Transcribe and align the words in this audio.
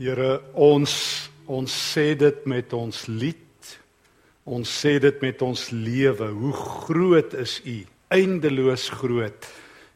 Here, 0.00 0.38
ons 0.56 0.92
ons 1.44 1.68
sê 1.68 2.14
dit 2.16 2.44
met 2.48 2.70
ons 2.72 3.00
lied. 3.12 3.72
Ons 4.48 4.70
sê 4.72 4.94
dit 5.02 5.18
met 5.20 5.42
ons 5.44 5.64
lewe. 5.76 6.28
Hoe 6.38 6.52
groot 6.56 7.36
is 7.36 7.58
U? 7.68 7.74
Eindeloos 8.08 8.86
groot. 8.96 9.50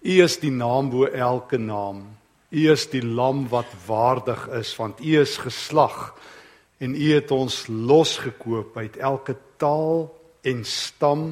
U 0.05 0.19
is 0.27 0.37
die 0.43 0.53
naam 0.53 0.91
bo 0.93 1.09
elke 1.09 1.57
naam. 1.57 2.05
U 2.53 2.67
is 2.75 2.85
die 2.93 3.01
lam 3.01 3.47
wat 3.49 3.73
waardig 3.87 4.45
is 4.61 4.75
want 4.77 5.01
U 5.01 5.17
is 5.23 5.39
geslag 5.41 6.13
en 6.85 6.93
U 6.93 7.09
het 7.15 7.33
ons 7.33 7.65
losgekoop 7.73 8.77
uit 8.77 9.01
elke 9.01 9.39
taal 9.57 10.11
en 10.45 10.65
stam 10.69 11.27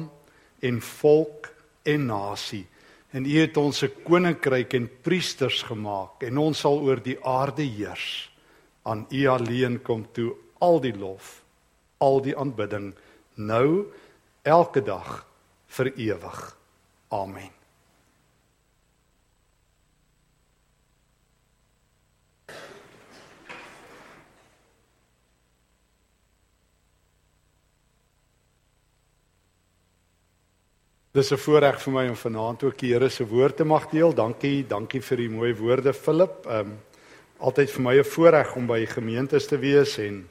en 0.65 0.83
volk 0.97 1.53
en 1.85 2.09
nasie. 2.09 2.65
En 3.13 3.21
U 3.21 3.37
het 3.37 3.57
ons 3.57 3.83
'n 3.83 3.93
koninkryk 4.03 4.73
en 4.73 4.89
priesters 5.03 5.61
gemaak 5.61 6.23
en 6.23 6.37
ons 6.37 6.59
sal 6.59 6.81
oor 6.81 6.97
die 6.97 7.21
aarde 7.21 7.61
heers 7.61 8.32
aan 8.83 9.05
U 9.09 9.25
alleen 9.27 9.81
kom 9.81 10.05
toe 10.11 10.33
al 10.59 10.79
die 10.83 10.95
lof, 10.97 11.41
al 11.97 12.21
die 12.21 12.35
aanbidding 12.37 12.93
nou 13.35 13.85
elke 14.43 14.83
dag 14.83 15.25
vir 15.67 15.93
ewig. 15.95 16.39
Amen. 17.09 17.51
Dis 31.13 31.29
'n 31.31 31.37
voorreg 31.37 31.77
vir 31.81 31.93
my 31.93 32.07
om 32.09 32.15
vanaand 32.15 32.63
ook 32.63 32.77
die 32.77 32.93
Here 32.93 33.09
se 33.09 33.25
woord 33.27 33.57
te 33.57 33.63
mag 33.63 33.89
deel. 33.89 34.13
Dankie, 34.13 34.65
dankie 34.67 35.01
vir 35.01 35.17
die 35.17 35.29
mooi 35.29 35.53
woorde 35.55 35.93
Philip. 35.93 36.45
Ehm 36.47 36.59
um, 36.59 36.79
altyd 37.43 37.71
vir 37.71 37.83
my 37.83 37.95
'n 37.99 38.03
voorreg 38.03 38.55
om 38.55 38.67
by 38.67 38.85
gemeentes 38.85 39.47
te 39.47 39.57
wees 39.57 39.97
en 39.97 40.29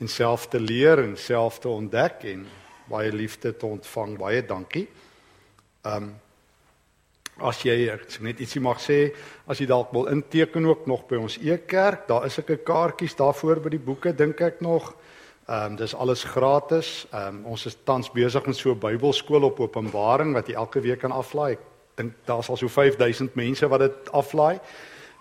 en 0.00 0.08
self 0.08 0.48
te 0.48 0.60
leer 0.60 0.98
en 0.98 1.16
self 1.16 1.58
te 1.58 1.68
ontdek 1.68 2.24
en 2.24 2.46
baie 2.88 3.12
liefde 3.12 3.56
te 3.56 3.66
ontvang. 3.66 4.18
Baie 4.18 4.44
dankie. 4.44 4.88
Ehm 5.82 6.02
um, 6.02 6.14
as 7.36 7.58
jy 7.60 7.90
ek 7.92 8.20
net 8.24 8.38
ietsie 8.40 8.62
mag 8.64 8.78
sê, 8.80 9.12
as 9.46 9.58
jy 9.60 9.66
dalk 9.68 9.90
wil 9.92 10.06
inteken 10.08 10.64
ook 10.66 10.86
nog 10.86 11.02
by 11.06 11.18
ons 11.20 11.36
e-kerk, 11.36 12.06
daar 12.08 12.24
is 12.24 12.38
ek 12.38 12.50
'n 12.50 12.64
kaartjies 12.64 13.16
daarvoor 13.16 13.60
by 13.60 13.68
die 13.68 13.84
boeke 13.88 14.12
dink 14.12 14.40
ek 14.40 14.60
nog. 14.60 14.94
Ehm 15.48 15.72
um, 15.72 15.76
dis 15.76 15.94
alles 15.94 16.24
gratis. 16.24 17.06
Ehm 17.12 17.28
um, 17.28 17.44
ons 17.44 17.66
is 17.66 17.76
tans 17.84 18.10
besig 18.10 18.46
met 18.46 18.56
so 18.56 18.70
'n 18.70 18.78
Bybelskool 18.78 19.42
op 19.42 19.60
Openbaring 19.60 20.32
wat 20.32 20.46
jy 20.46 20.54
elke 20.54 20.80
week 20.80 21.00
kan 21.00 21.12
aflaai. 21.12 21.52
Ek 21.52 21.60
dink 21.96 22.12
daar's 22.24 22.48
al 22.48 22.56
so 22.56 22.68
5000 22.68 23.34
mense 23.34 23.68
wat 23.68 23.80
dit 23.80 24.12
aflaai. 24.12 24.60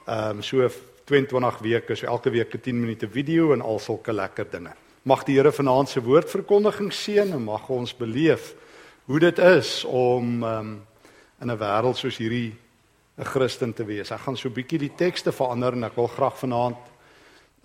Ehm 0.08 0.30
um, 0.30 0.42
so 0.42 0.70
22 1.06 1.60
weke, 1.62 1.96
so 1.96 2.08
elke 2.08 2.30
week 2.30 2.54
'n 2.54 2.62
10 2.62 2.80
minute 2.80 3.08
video 3.08 3.54
en 3.54 3.62
al 3.62 3.80
sulke 3.80 4.14
lekker 4.14 4.50
dinge. 4.50 4.74
Mag 5.04 5.24
die 5.24 5.36
Here 5.36 5.52
vanaand 5.52 5.90
se 5.90 6.02
woordverkondiging 6.02 6.92
seën 6.94 7.34
en 7.34 7.44
mag 7.44 7.70
ons 7.70 7.94
beleef 7.94 8.56
hoe 9.06 9.20
dit 9.20 9.40
is 9.40 9.84
om 9.86 10.44
um, 10.44 10.82
in 11.42 11.52
'n 11.52 11.58
wêreld 11.58 11.98
soos 11.98 12.18
hierdie 12.18 12.56
'n 13.18 13.24
Christen 13.24 13.74
te 13.74 13.86
wees. 13.86 14.12
Ek 14.12 14.20
gaan 14.20 14.38
so 14.38 14.50
'n 14.50 14.54
bietjie 14.54 14.80
die 14.80 14.96
tekste 14.96 15.32
verander 15.32 15.74
en 15.74 15.84
ek 15.84 15.96
wil 15.96 16.08
graag 16.08 16.38
vanaand 16.38 16.78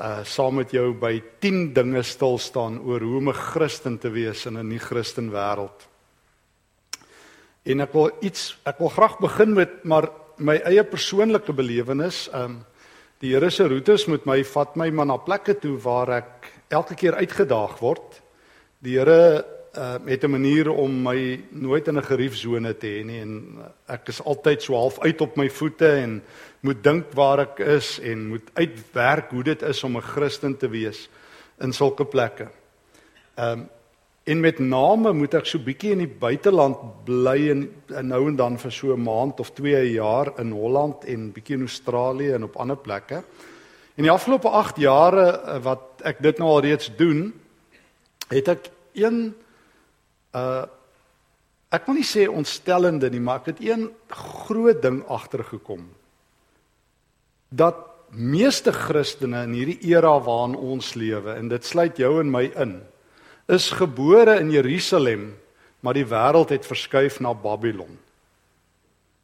uh 0.00 0.24
saam 0.24 0.54
met 0.54 0.70
jou 0.70 0.94
by 0.94 1.22
10 1.40 1.74
dinge 1.74 2.02
stil 2.02 2.38
staan 2.38 2.80
oor 2.80 3.00
hoe 3.00 3.16
om 3.16 3.28
'n 3.28 3.34
Christen 3.34 3.98
te 3.98 4.10
wees 4.10 4.46
in 4.46 4.58
'n 4.58 4.68
nie-Christen 4.68 5.30
wêreld. 5.30 5.88
En 7.64 7.80
ek 7.80 7.92
wil 7.92 8.10
iets 8.20 8.58
ek 8.66 8.78
wil 8.78 8.88
graag 8.88 9.18
begin 9.18 9.54
met 9.54 9.84
maar 9.84 10.08
my 10.36 10.56
eie 10.56 10.84
persoonlike 10.84 11.52
belewenis. 11.52 12.28
Um 12.32 12.64
Die 13.20 13.34
Here 13.34 13.50
se 13.52 13.66
roetes 13.68 14.06
moet 14.08 14.24
my 14.24 14.38
vat 14.48 14.76
my 14.80 14.86
maar 14.96 15.08
na 15.10 15.18
plekke 15.20 15.52
toe 15.60 15.74
waar 15.84 16.08
ek 16.22 16.46
elke 16.72 16.94
keer 16.96 17.18
uitgedaag 17.20 17.74
word. 17.82 18.14
Die 18.80 18.94
Here 18.96 19.44
uh, 19.76 19.98
het 20.08 20.24
'n 20.24 20.30
manier 20.32 20.70
om 20.72 21.02
my 21.02 21.44
nooit 21.52 21.88
in 21.88 21.98
'n 21.98 22.02
geriefsone 22.02 22.72
te 22.78 22.86
hê 22.86 23.04
nie 23.04 23.20
en 23.20 23.60
ek 23.88 24.08
is 24.08 24.22
altyd 24.24 24.62
so 24.62 24.72
half 24.74 24.98
uit 25.04 25.20
op 25.20 25.36
my 25.36 25.50
voete 25.50 25.88
en 26.00 26.22
moet 26.62 26.82
dink 26.82 27.12
waar 27.12 27.40
ek 27.40 27.58
is 27.58 28.00
en 28.00 28.28
moet 28.28 28.48
uitwerk 28.54 29.30
hoe 29.30 29.42
dit 29.42 29.62
is 29.62 29.84
om 29.84 29.96
'n 29.96 30.02
Christen 30.02 30.56
te 30.56 30.68
wees 30.68 31.08
in 31.60 31.72
sulke 31.72 32.04
plekke. 32.04 32.48
Ehm 33.36 33.60
um, 33.60 33.68
En 34.30 34.40
met 34.40 34.58
name 34.62 35.10
moet 35.16 35.34
ek 35.34 35.48
so 35.48 35.58
bietjie 35.64 35.90
in 35.96 36.04
die 36.04 36.18
buiteland 36.22 36.78
bly 37.06 37.48
en, 37.50 37.62
en 37.98 38.10
nou 38.12 38.20
en 38.28 38.36
dan 38.38 38.58
vir 38.62 38.72
so 38.72 38.94
'n 38.94 39.02
maand 39.02 39.40
of 39.40 39.50
2 39.58 39.74
'n 39.74 39.94
jaar 39.94 40.38
in 40.38 40.52
Holland 40.52 41.04
en 41.04 41.32
bietjie 41.32 41.56
in 41.56 41.66
Australië 41.66 42.34
en 42.34 42.44
op 42.44 42.56
ander 42.56 42.76
plekke. 42.76 43.24
En 43.96 44.02
die 44.06 44.12
afgelope 44.12 44.48
8 44.48 44.76
jare 44.76 45.26
eh, 45.30 45.58
wat 45.62 46.02
ek 46.04 46.22
dit 46.22 46.38
nou 46.38 46.48
al 46.48 46.60
reeds 46.60 46.90
doen, 46.96 47.32
het 48.28 48.48
ek 48.48 48.70
een 48.94 49.34
uh 50.34 50.66
ek 51.70 51.86
wil 51.86 51.94
nie 51.94 52.06
sê 52.06 52.26
ontstellende 52.26 53.10
nie, 53.10 53.20
maar 53.20 53.36
ek 53.40 53.46
het 53.46 53.60
een 53.62 53.90
groot 54.08 54.82
ding 54.82 55.04
agtergekom. 55.06 55.84
Dat 57.48 57.76
meeste 58.10 58.72
Christene 58.72 59.44
in 59.46 59.52
hierdie 59.54 59.78
era 59.86 60.18
waarin 60.18 60.56
ons 60.56 60.94
lewe 60.94 61.34
en 61.34 61.48
dit 61.48 61.64
sluit 61.64 61.96
jou 61.96 62.20
en 62.20 62.30
my 62.30 62.50
in 62.56 62.80
is 63.50 63.70
gebore 63.74 64.38
in 64.38 64.50
Jerusalem, 64.50 65.34
maar 65.80 65.96
die 65.96 66.06
wêreld 66.06 66.52
het 66.54 66.66
verskuif 66.66 67.18
na 67.20 67.34
Babylon. 67.34 67.98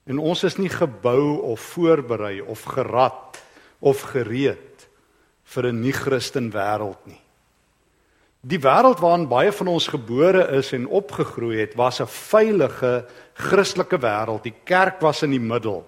En 0.06 0.18
ons 0.18 0.42
is 0.46 0.56
nie 0.58 0.70
gebou 0.70 1.42
of 1.52 1.60
voorberei 1.74 2.40
of 2.40 2.62
gerad 2.74 3.38
of 3.78 4.02
gereed 4.12 4.88
vir 5.44 5.66
'n 5.66 5.80
nie-Christen 5.80 6.50
wêreld 6.50 7.06
nie. 7.06 7.20
Die 8.46 8.58
wêreld 8.62 9.00
waarin 9.02 9.28
baie 9.28 9.52
van 9.52 9.66
ons 9.66 9.88
gebore 9.90 10.44
is 10.58 10.72
en 10.72 10.86
opgegroei 10.86 11.60
het, 11.60 11.74
was 11.74 12.00
'n 12.00 12.06
veilige 12.06 13.06
Christelike 13.34 13.98
wêreld. 13.98 14.42
Die 14.42 14.54
kerk 14.64 15.00
was 15.00 15.22
in 15.22 15.30
die 15.30 15.40
middel. 15.40 15.86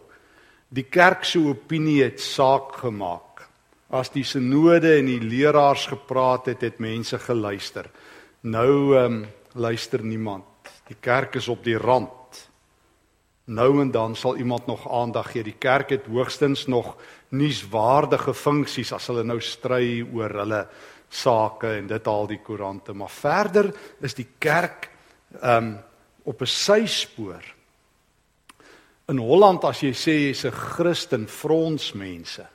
Die 0.69 0.85
kerk 0.85 1.25
se 1.25 1.39
opinie 1.39 2.03
het 2.03 2.21
saak 2.21 2.73
gemaak. 2.73 3.49
As 3.91 4.11
die 4.11 4.25
sinode 4.25 4.99
en 4.99 5.07
die 5.07 5.21
leraars 5.21 5.87
gepraat 5.87 6.47
het, 6.47 6.61
het 6.61 6.79
mense 6.79 7.19
geluister. 7.19 7.87
Nou 8.49 8.97
ehm 8.97 9.13
um, 9.13 9.27
luister 9.53 10.05
niemand. 10.05 10.45
Die 10.87 10.97
kerk 11.01 11.35
is 11.35 11.49
op 11.49 11.65
die 11.65 11.77
rand. 11.77 12.49
Nou 13.45 13.81
en 13.81 13.91
dan 13.91 14.17
sal 14.17 14.37
iemand 14.37 14.67
nog 14.67 14.87
aandag 14.93 15.33
gee. 15.33 15.43
Die 15.43 15.57
kerk 15.59 15.91
het 15.91 16.07
hoogstens 16.07 16.67
nog 16.67 16.97
nuuswaardige 17.29 18.35
funksies 18.35 18.93
as 18.93 19.07
hulle 19.11 19.25
nou 19.25 19.41
stry 19.41 20.01
oor 20.13 20.33
hulle 20.41 20.63
sake 21.09 21.75
en 21.81 21.87
dit 21.89 22.07
al 22.07 22.27
die 22.29 22.41
koerante, 22.45 22.93
maar 22.93 23.11
verder 23.13 23.73
is 24.01 24.15
die 24.15 24.29
kerk 24.39 24.91
ehm 25.43 25.65
um, 25.67 25.79
op 26.23 26.41
'n 26.41 26.47
syspoor. 26.47 27.45
In 29.09 29.19
Holland 29.19 29.65
as 29.65 29.81
jy 29.81 29.93
sê 29.93 30.13
jy's 30.13 30.45
'n 30.45 30.51
Christen, 30.51 31.29
frons 31.29 31.93
mense. 31.93 32.47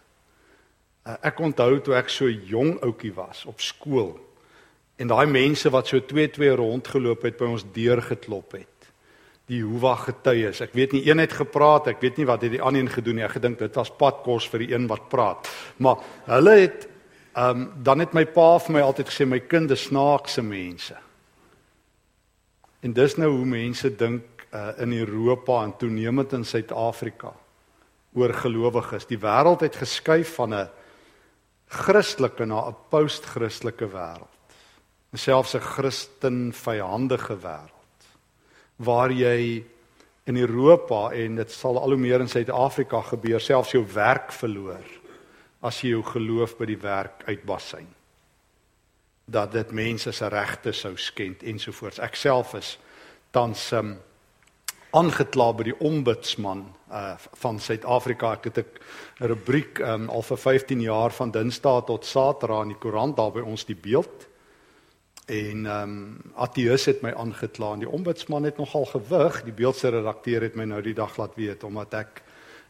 Uh, 1.06 1.16
ek 1.22 1.40
onthou 1.40 1.82
toe 1.82 1.96
ek 1.96 2.10
so 2.10 2.30
jong 2.30 2.80
ouetjie 2.82 3.14
was 3.14 3.46
op 3.46 3.62
skool 3.62 4.33
En 4.96 5.10
daai 5.10 5.26
mense 5.26 5.70
wat 5.74 5.90
so 5.90 6.00
2-2 6.00 6.54
rondgeloop 6.60 7.26
het 7.26 7.38
by 7.40 7.50
ons 7.56 7.66
deur 7.74 8.02
geklop 8.06 8.58
het. 8.60 8.90
Die 9.50 9.64
Hoewa 9.66 9.96
getuies. 10.00 10.62
Ek 10.64 10.76
weet 10.78 10.94
nie 10.96 11.04
een 11.08 11.20
het 11.20 11.34
gepraat, 11.36 11.90
ek 11.92 12.02
weet 12.04 12.20
nie 12.22 12.28
wat 12.30 12.46
het 12.46 12.54
die 12.54 12.62
ander 12.62 12.84
een 12.84 12.94
gedoen 12.94 13.18
nie. 13.20 13.26
Ek 13.26 13.38
gedink 13.40 13.60
dit 13.60 13.80
was 13.80 13.92
padkos 13.98 14.48
vir 14.52 14.64
die 14.64 14.74
een 14.76 14.86
wat 14.92 15.10
praat. 15.12 15.50
Maar 15.84 16.04
hulle 16.30 16.58
het 16.66 16.90
ehm 17.34 17.64
um, 17.64 17.70
dan 17.82 18.04
het 18.04 18.12
my 18.14 18.28
pa 18.30 18.60
vir 18.62 18.76
my 18.76 18.82
altyd 18.86 19.10
gesê 19.10 19.26
my 19.26 19.40
kind 19.50 19.72
is 19.74 19.88
snaakse 19.88 20.42
mense. 20.46 20.94
En 22.86 22.94
dis 22.94 23.16
nou 23.18 23.32
hoe 23.32 23.46
mense 23.46 23.90
dink 23.98 24.46
uh, 24.54 24.70
in 24.78 24.94
Europa 24.94 25.64
en 25.64 25.74
toenemend 25.78 26.34
in 26.34 26.46
Suid-Afrika 26.46 27.34
oor 28.14 28.34
gelowiges. 28.34 29.10
Die 29.10 29.18
wêreld 29.18 29.66
het 29.66 29.76
geskuif 29.82 30.36
van 30.36 30.54
'n 30.54 30.70
Christelike 31.66 32.46
na 32.46 32.70
'n 32.70 32.76
post-Christelike 32.90 33.90
wêreld 33.90 34.33
selfs 35.14 35.56
'n 35.56 35.60
Christen 35.60 36.54
vyandige 36.54 37.38
wêreld 37.38 38.10
waar 38.76 39.12
jy 39.12 39.64
in 40.26 40.38
Europa 40.38 41.12
en 41.12 41.36
dit 41.36 41.52
sal 41.52 41.80
al 41.80 41.90
hoe 41.90 42.00
meer 42.00 42.20
in 42.20 42.30
Suid-Afrika 42.30 43.02
gebeur 43.02 43.40
selfs 43.40 43.72
jou 43.72 43.86
werk 43.94 44.32
verloor 44.32 44.86
as 45.62 45.82
jy 45.82 45.90
jou 45.90 46.04
geloof 46.04 46.58
by 46.58 46.66
die 46.66 46.80
werk 46.80 47.24
uitbasyn 47.28 47.88
dat 49.26 49.52
dit 49.52 49.72
mense 49.72 50.12
se 50.12 50.28
regte 50.28 50.74
sou 50.76 50.98
skend 50.98 51.44
ensovoorts. 51.44 52.00
Ek 52.04 52.16
self 52.16 52.54
is 52.60 52.78
tans 53.32 53.72
um, 53.72 53.96
aangekla 54.92 55.54
by 55.54 55.64
die 55.70 55.78
ombudsman 55.80 56.66
uh, 56.92 57.16
van 57.40 57.60
Suid-Afrika. 57.60 58.34
Ek 58.34 58.44
het 58.44 58.58
'n 58.58 59.28
rubriek 59.32 59.80
um, 59.80 60.10
al 60.10 60.22
vir 60.22 60.38
15 60.38 60.82
jaar 60.82 61.12
van 61.12 61.32
Dinsdae 61.32 61.84
tot 61.88 62.06
Saterdag 62.06 62.64
in 62.64 62.76
die 62.76 62.82
koerant 62.82 63.18
daar 63.18 63.32
by 63.32 63.42
ons 63.42 63.66
die 63.66 63.80
beeld 63.80 64.28
En 65.26 65.66
ehm 65.66 65.90
um, 65.90 66.22
Atheus 66.36 66.86
het 66.86 67.02
my 67.02 67.14
aangekla 67.16 67.74
en 67.74 67.80
die 67.80 67.90
ombudsman 67.90 68.44
het 68.44 68.58
nogal 68.58 68.86
gewig. 68.86 69.44
Die 69.44 69.56
beeldse 69.56 69.90
redakteur 69.90 70.42
het 70.42 70.56
my 70.56 70.66
nou 70.68 70.82
die 70.82 70.94
dag 70.94 71.18
laat 71.18 71.36
weet 71.36 71.64
omdat 71.64 71.94
ek 71.94 72.24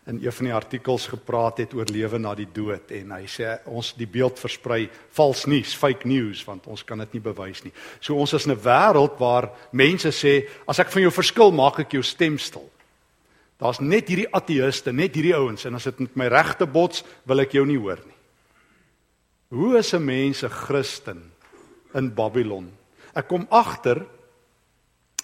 in 0.06 0.20
een 0.22 0.32
van 0.32 0.46
die 0.46 0.54
artikels 0.54 1.08
gepraat 1.08 1.58
het 1.58 1.74
oor 1.74 1.86
lewe 1.86 2.20
na 2.20 2.36
die 2.36 2.48
dood 2.54 2.92
en 2.92 3.12
hy 3.16 3.24
sê 3.26 3.56
ons 3.66 3.94
die 3.96 4.08
beeld 4.08 4.40
versprei 4.40 4.90
vals 5.16 5.46
nuus, 5.48 5.74
fake 5.76 6.08
news 6.08 6.44
want 6.46 6.68
ons 6.68 6.84
kan 6.84 7.00
dit 7.00 7.14
nie 7.14 7.24
bewys 7.24 7.64
nie. 7.64 7.72
So 8.00 8.20
ons 8.20 8.34
is 8.34 8.46
in 8.46 8.52
'n 8.52 8.62
wêreld 8.62 9.18
waar 9.18 9.50
mense 9.72 10.12
sê 10.12 10.48
as 10.68 10.80
ek 10.80 10.92
van 10.92 11.02
jou 11.02 11.12
verskil, 11.12 11.52
maak 11.52 11.80
ek 11.80 11.92
jou 11.92 12.04
stem 12.04 12.38
stil. 12.38 12.70
Daar's 13.58 13.80
net 13.80 14.08
hierdie 14.08 14.32
ateïste, 14.32 14.92
net 14.92 15.16
hierdie 15.16 15.36
ouens 15.36 15.66
en 15.66 15.76
as 15.76 15.84
dit 15.84 16.00
met 16.00 16.16
my 16.16 16.28
regte 16.28 16.66
bots, 16.66 17.04
wil 17.26 17.40
ek 17.40 17.52
jou 17.52 17.66
nie 17.66 17.80
hoor 17.80 18.00
nie. 18.06 18.14
Hoe 19.50 19.78
is 19.78 19.94
'n 19.94 20.06
mens 20.06 20.44
'n 20.44 20.50
Christen 20.50 21.33
in 21.96 22.14
Babylon? 22.14 22.72
Ek 23.14 23.28
kom 23.28 23.48
agter 23.50 24.06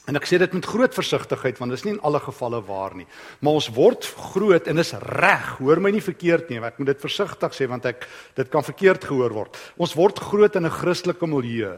En 0.09 0.17
ek 0.17 0.25
sê 0.25 0.39
dit 0.41 0.53
met 0.57 0.65
groot 0.65 0.95
versigtigheid 0.95 1.59
want 1.59 1.69
dit 1.69 1.77
is 1.77 1.85
nie 1.85 1.93
in 1.93 2.01
alle 2.07 2.21
gevalle 2.23 2.63
waar 2.65 2.95
nie. 2.97 3.05
Maar 3.45 3.59
ons 3.59 3.67
word 3.75 4.07
groot 4.33 4.69
en 4.71 4.81
is 4.81 4.95
reg. 5.21 5.51
Hoor 5.59 5.81
my 5.83 5.91
nie 5.93 6.01
verkeerd 6.01 6.49
nie. 6.49 6.57
Ek 6.65 6.79
moet 6.81 6.95
dit 6.95 7.03
versigtig 7.03 7.53
sê 7.53 7.67
want 7.69 7.85
ek 7.85 8.07
dit 8.39 8.49
kan 8.49 8.65
verkeerd 8.65 9.05
gehoor 9.05 9.35
word. 9.35 9.59
Ons 9.77 9.93
word 9.99 10.17
groot 10.31 10.55
in 10.57 10.65
'n 10.65 10.77
Christelike 10.79 11.27
milieu. 11.27 11.77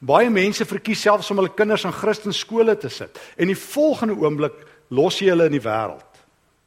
Baie 0.00 0.30
mense 0.30 0.64
verkies 0.64 1.02
selfs 1.02 1.30
om 1.30 1.38
hulle 1.38 1.54
kinders 1.54 1.84
in 1.84 1.92
Christenskole 1.92 2.76
te 2.76 2.88
sit 2.88 3.18
en 3.38 3.46
die 3.46 3.54
volgende 3.54 4.16
oomblik 4.18 4.54
los 4.90 5.20
jy 5.20 5.30
hulle 5.30 5.46
in 5.46 5.52
die 5.52 5.68
wêreld. 5.68 6.02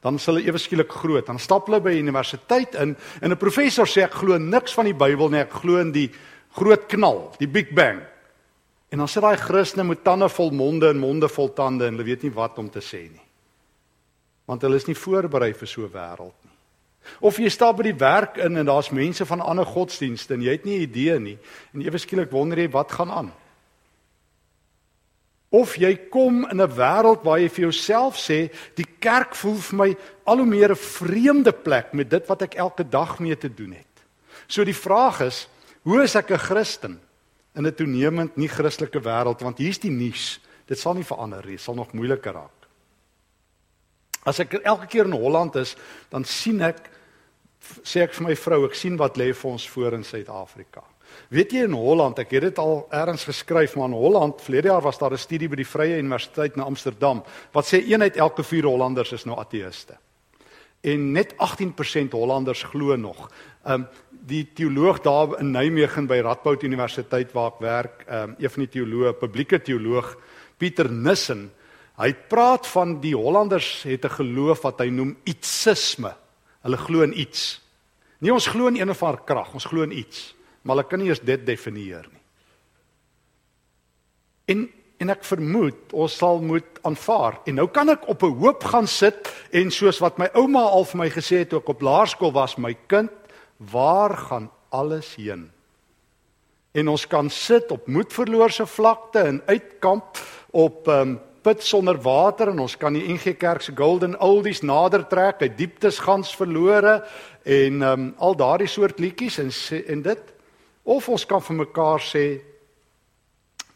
Dan 0.01 0.15
is 0.15 0.25
hulle 0.25 0.45
ewe 0.45 0.57
skielik 0.57 0.91
groot. 0.91 1.25
Dan 1.25 1.39
stap 1.39 1.67
hulle 1.67 1.81
by 1.81 1.91
universiteit 1.91 2.75
in 2.75 2.95
en 3.21 3.31
'n 3.31 3.37
professor 3.37 3.85
sê 3.85 4.03
ek 4.03 4.13
glo 4.13 4.37
niks 4.37 4.73
van 4.73 4.85
die 4.85 4.93
Bybel 4.93 5.29
nie. 5.29 5.41
Ek 5.41 5.51
glo 5.51 5.77
in 5.77 5.91
die 5.91 6.09
groot 6.57 6.87
knal, 6.87 7.33
die 7.39 7.47
Big 7.47 7.73
Bang. 7.73 8.01
En 8.89 8.97
dan 8.97 9.07
sit 9.07 9.21
daai 9.21 9.37
Christene 9.37 9.85
met 9.85 10.03
tande 10.03 10.29
vol 10.29 10.51
monde 10.51 10.89
en 10.89 10.97
monde 10.97 11.29
vol 11.29 11.53
tande 11.53 11.85
en 11.85 11.93
hulle 11.93 12.07
weet 12.07 12.25
nie 12.25 12.33
wat 12.33 12.57
om 12.57 12.69
te 12.69 12.81
sê 12.81 13.03
nie. 13.05 13.25
Want 14.49 14.61
hulle 14.65 14.79
is 14.81 14.87
nie 14.87 14.97
voorberei 14.97 15.53
vir 15.53 15.67
so 15.67 15.81
'n 15.85 15.93
wêreld 15.93 16.37
nie. 16.43 16.57
Of 17.21 17.37
jy 17.37 17.49
stap 17.49 17.77
by 17.77 17.83
die 17.83 17.99
werk 17.99 18.37
in 18.37 18.57
en 18.57 18.65
daar's 18.65 18.91
mense 18.91 19.25
van 19.25 19.41
ander 19.41 19.65
godsdienste 19.65 20.33
en 20.33 20.41
jy 20.41 20.51
het 20.51 20.65
nie 20.65 20.79
idee 20.79 21.19
nie 21.19 21.37
en 21.73 21.81
ewe 21.81 21.97
skielik 21.97 22.31
wonder 22.31 22.57
jy 22.57 22.69
wat 22.69 22.91
gaan 22.91 23.11
aan. 23.11 23.31
Of 25.49 25.77
jy 25.81 25.95
kom 26.13 26.45
in 26.45 26.61
'n 26.61 26.75
wêreld 26.77 27.23
waar 27.23 27.39
jy 27.39 27.49
vir 27.49 27.63
jouself 27.69 28.17
sê 28.17 28.51
die 28.75 28.87
kerk 28.99 29.35
voel 29.35 29.55
vir 29.55 29.77
my 29.77 29.97
al 30.25 30.37
hoe 30.37 30.45
meer 30.45 30.71
'n 30.71 30.75
vreemde 30.75 31.51
plek 31.51 31.93
met 31.93 32.09
dit 32.09 32.27
wat 32.27 32.41
ek 32.41 32.55
elke 32.55 32.83
dag 32.89 33.19
mee 33.19 33.37
te 33.37 33.49
doen 33.49 33.71
het. 33.71 33.85
So 34.47 34.63
die 34.63 34.75
vraag 34.75 35.21
is, 35.21 35.47
hoe 35.83 36.03
is 36.03 36.15
ek 36.15 36.31
'n 36.31 36.37
Christen? 36.37 36.99
in 37.59 37.65
'n 37.67 37.75
toenemend 37.75 38.35
nie 38.35 38.47
Christelike 38.47 39.01
wêreld 39.01 39.41
want 39.41 39.57
hier's 39.57 39.79
die 39.79 39.91
nuus. 39.91 40.39
Dit 40.65 40.79
sal 40.79 40.93
nie 40.93 41.03
verander 41.03 41.45
nie, 41.45 41.57
sal 41.57 41.75
nog 41.75 41.93
moeiliker 41.93 42.33
raak. 42.33 42.67
As 44.25 44.39
ek 44.39 44.53
elke 44.63 44.87
keer 44.87 45.05
in 45.05 45.17
Holland 45.17 45.55
is, 45.55 45.75
dan 46.09 46.23
sien 46.23 46.61
ek 46.61 46.89
sê 47.83 48.01
ek 48.01 48.13
vir 48.13 48.27
my 48.27 48.35
vrou, 48.35 48.65
ek 48.65 48.75
sien 48.75 48.97
wat 48.97 49.17
lê 49.17 49.33
vir 49.33 49.51
ons 49.51 49.69
voor 49.69 49.93
in 49.93 50.03
Suid-Afrika. 50.03 50.83
Weet 51.29 51.51
jy 51.51 51.63
in 51.63 51.73
Holland, 51.73 52.19
ek 52.19 52.31
het 52.31 52.41
dit 52.41 52.59
al 52.59 52.87
eers 52.91 53.25
geskryf, 53.25 53.75
maar 53.75 53.89
in 53.89 53.97
Holland, 53.97 54.41
verlede 54.41 54.67
jaar 54.67 54.81
was 54.81 54.97
daar 54.97 55.11
'n 55.11 55.17
studie 55.17 55.49
by 55.49 55.55
die 55.55 55.65
Vrye 55.65 55.97
Universiteit 55.97 56.55
in 56.55 56.61
Amsterdam 56.61 57.23
wat 57.51 57.65
sê 57.65 57.83
een 57.83 58.01
uit 58.01 58.17
elke 58.17 58.43
4 58.43 58.63
Hollanders 58.63 59.11
is 59.11 59.25
nou 59.25 59.37
ateëste. 59.39 59.97
En 60.81 61.11
net 61.11 61.33
18% 61.33 62.11
Hollanders 62.11 62.63
glo 62.63 62.95
nog. 62.95 63.29
Ehm 63.63 63.81
um, 63.81 63.87
die 64.29 64.49
teoloog 64.53 64.99
daar 65.01 65.39
in 65.39 65.51
Nijmegen 65.51 66.05
by 66.07 66.19
Radboud 66.21 66.63
Universiteit 66.63 67.31
waar 67.31 67.53
ek 67.53 67.59
werk, 67.59 68.03
um, 68.05 68.35
een 68.37 68.49
van 68.49 68.65
die 68.65 68.69
teoloë, 68.69 69.13
publieke 69.17 69.61
teoloog 69.61 70.11
Pieter 70.57 70.91
Nissen, 70.91 71.47
hy 71.97 72.13
praat 72.13 72.67
van 72.67 72.99
die 73.01 73.15
Hollanders 73.15 73.83
het 73.83 74.05
'n 74.05 74.17
geloof 74.19 74.61
wat 74.61 74.79
hy 74.79 74.89
noem 74.89 75.17
ietsisme. 75.23 76.13
Hulle 76.61 76.77
glo 76.77 77.01
in 77.01 77.19
iets. 77.19 77.61
Nie 78.19 78.33
ons 78.33 78.47
glo 78.47 78.67
in 78.67 78.75
een 78.75 78.89
of 78.89 79.03
ander 79.03 79.21
krag, 79.23 79.53
ons 79.53 79.65
glo 79.65 79.81
in 79.81 79.97
iets, 79.97 80.35
maar 80.61 80.75
hulle 80.75 80.87
kan 80.87 80.99
nie 80.99 81.09
eens 81.09 81.23
dit 81.23 81.45
definieer 81.45 82.07
nie. 82.11 82.21
En 84.45 84.69
en 84.99 85.13
ek 85.13 85.23
vermoed 85.23 85.93
ons 85.95 86.17
sal 86.21 86.41
moet 86.43 86.79
aanvaar. 86.87 87.39
En 87.47 87.55
nou 87.61 87.67
kan 87.71 87.89
ek 87.89 88.07
op 88.11 88.23
'n 88.23 88.37
hoop 88.39 88.63
gaan 88.63 88.87
sit 88.87 89.29
en 89.51 89.71
soos 89.71 89.99
wat 89.99 90.17
my 90.17 90.29
ouma 90.33 90.59
al 90.59 90.85
vir 90.85 90.97
my 90.97 91.09
gesê 91.09 91.39
het 91.39 91.49
toe 91.49 91.59
ek 91.59 91.69
op 91.69 91.81
laerskool 91.81 92.31
was, 92.31 92.57
my 92.57 92.75
kind, 92.87 93.11
waar 93.57 94.17
gaan 94.17 94.51
alles 94.69 95.15
heen? 95.15 95.51
En 96.73 96.87
ons 96.87 97.07
kan 97.07 97.29
sit 97.29 97.71
op 97.71 97.87
moedverloorse 97.87 98.65
vlakte 98.65 99.19
en 99.19 99.41
uitkamp 99.45 100.17
op 100.51 100.87
um, 100.87 101.19
put 101.41 101.63
sonder 101.63 101.97
water 101.97 102.51
en 102.51 102.59
ons 102.59 102.77
kan 102.77 102.93
die 102.93 103.07
NG 103.07 103.37
Kerk 103.37 103.61
se 103.61 103.71
golden 103.75 104.19
oldies 104.19 104.61
nader 104.61 105.07
trek, 105.07 105.39
hy 105.39 105.49
dieptes 105.55 105.99
gans 105.99 106.35
verlore 106.35 106.99
en 107.43 107.81
um, 107.81 108.13
al 108.17 108.35
daardie 108.35 108.67
soort 108.67 108.99
liedjies 108.99 109.39
en 109.39 109.51
en 109.87 110.01
dit 110.01 110.33
of 110.83 111.09
ons 111.09 111.25
kan 111.25 111.41
vir 111.41 111.55
mekaar 111.55 112.03
sê 112.03 112.25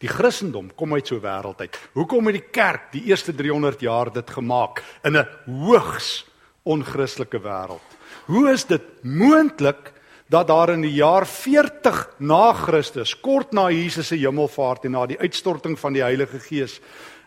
die 0.04 0.12
Christendom 0.12 0.68
kom 0.76 0.94
uit 0.94 1.06
so 1.08 1.16
'n 1.16 1.24
wêreld 1.24 1.60
uit. 1.60 1.78
Hoekom 1.94 2.26
het 2.26 2.34
die 2.34 2.50
kerk 2.50 2.92
die 2.92 3.04
eerste 3.08 3.32
300 3.32 3.80
jaar 3.80 4.12
dit 4.12 4.30
gemaak 4.30 4.82
in 5.04 5.16
'n 5.16 5.26
hoogs 5.46 6.26
onchristelike 6.64 7.40
wêreld? 7.40 7.88
Hoe 8.26 8.52
is 8.52 8.64
dit 8.64 8.82
moontlik 9.02 9.92
dat 10.28 10.46
daar 10.46 10.70
in 10.70 10.80
die 10.80 10.94
jaar 10.94 11.26
40 11.26 12.14
na 12.18 12.52
Christus, 12.52 13.14
kort 13.20 13.52
na 13.52 13.70
Jesus 13.70 14.06
se 14.08 14.16
hemelvaart 14.16 14.84
en 14.84 14.90
na 14.90 15.06
die 15.06 15.18
uitstorting 15.18 15.78
van 15.78 15.92
die 15.92 16.02
Heilige 16.02 16.38
Gees, 16.38 16.80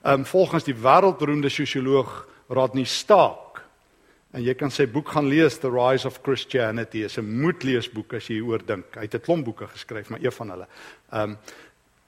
um, 0.04 0.26
volgens 0.26 0.64
die 0.64 0.76
wêreldberoemde 0.76 1.50
sosioloog 1.50 2.28
Rodney 2.50 2.86
Stark, 2.86 3.62
en 4.34 4.44
jy 4.44 4.54
kan 4.54 4.72
sy 4.72 4.86
boek 4.88 5.10
gaan 5.10 5.30
lees 5.30 5.60
The 5.60 5.70
Rise 5.70 6.08
of 6.08 6.20
Christianity, 6.24 7.04
is 7.06 7.18
'n 7.18 7.42
moedleesboek 7.42 8.14
as 8.14 8.28
jy 8.28 8.36
hieroor 8.36 8.66
dink. 8.66 8.96
Hy 8.96 9.02
het 9.02 9.16
'n 9.16 9.22
klomp 9.22 9.46
boeke 9.46 9.68
geskryf, 9.68 10.10
maar 10.10 10.20
een 10.22 10.32
van 10.32 10.50
hulle. 10.50 10.68
Ehm 11.12 11.30
um, 11.30 11.38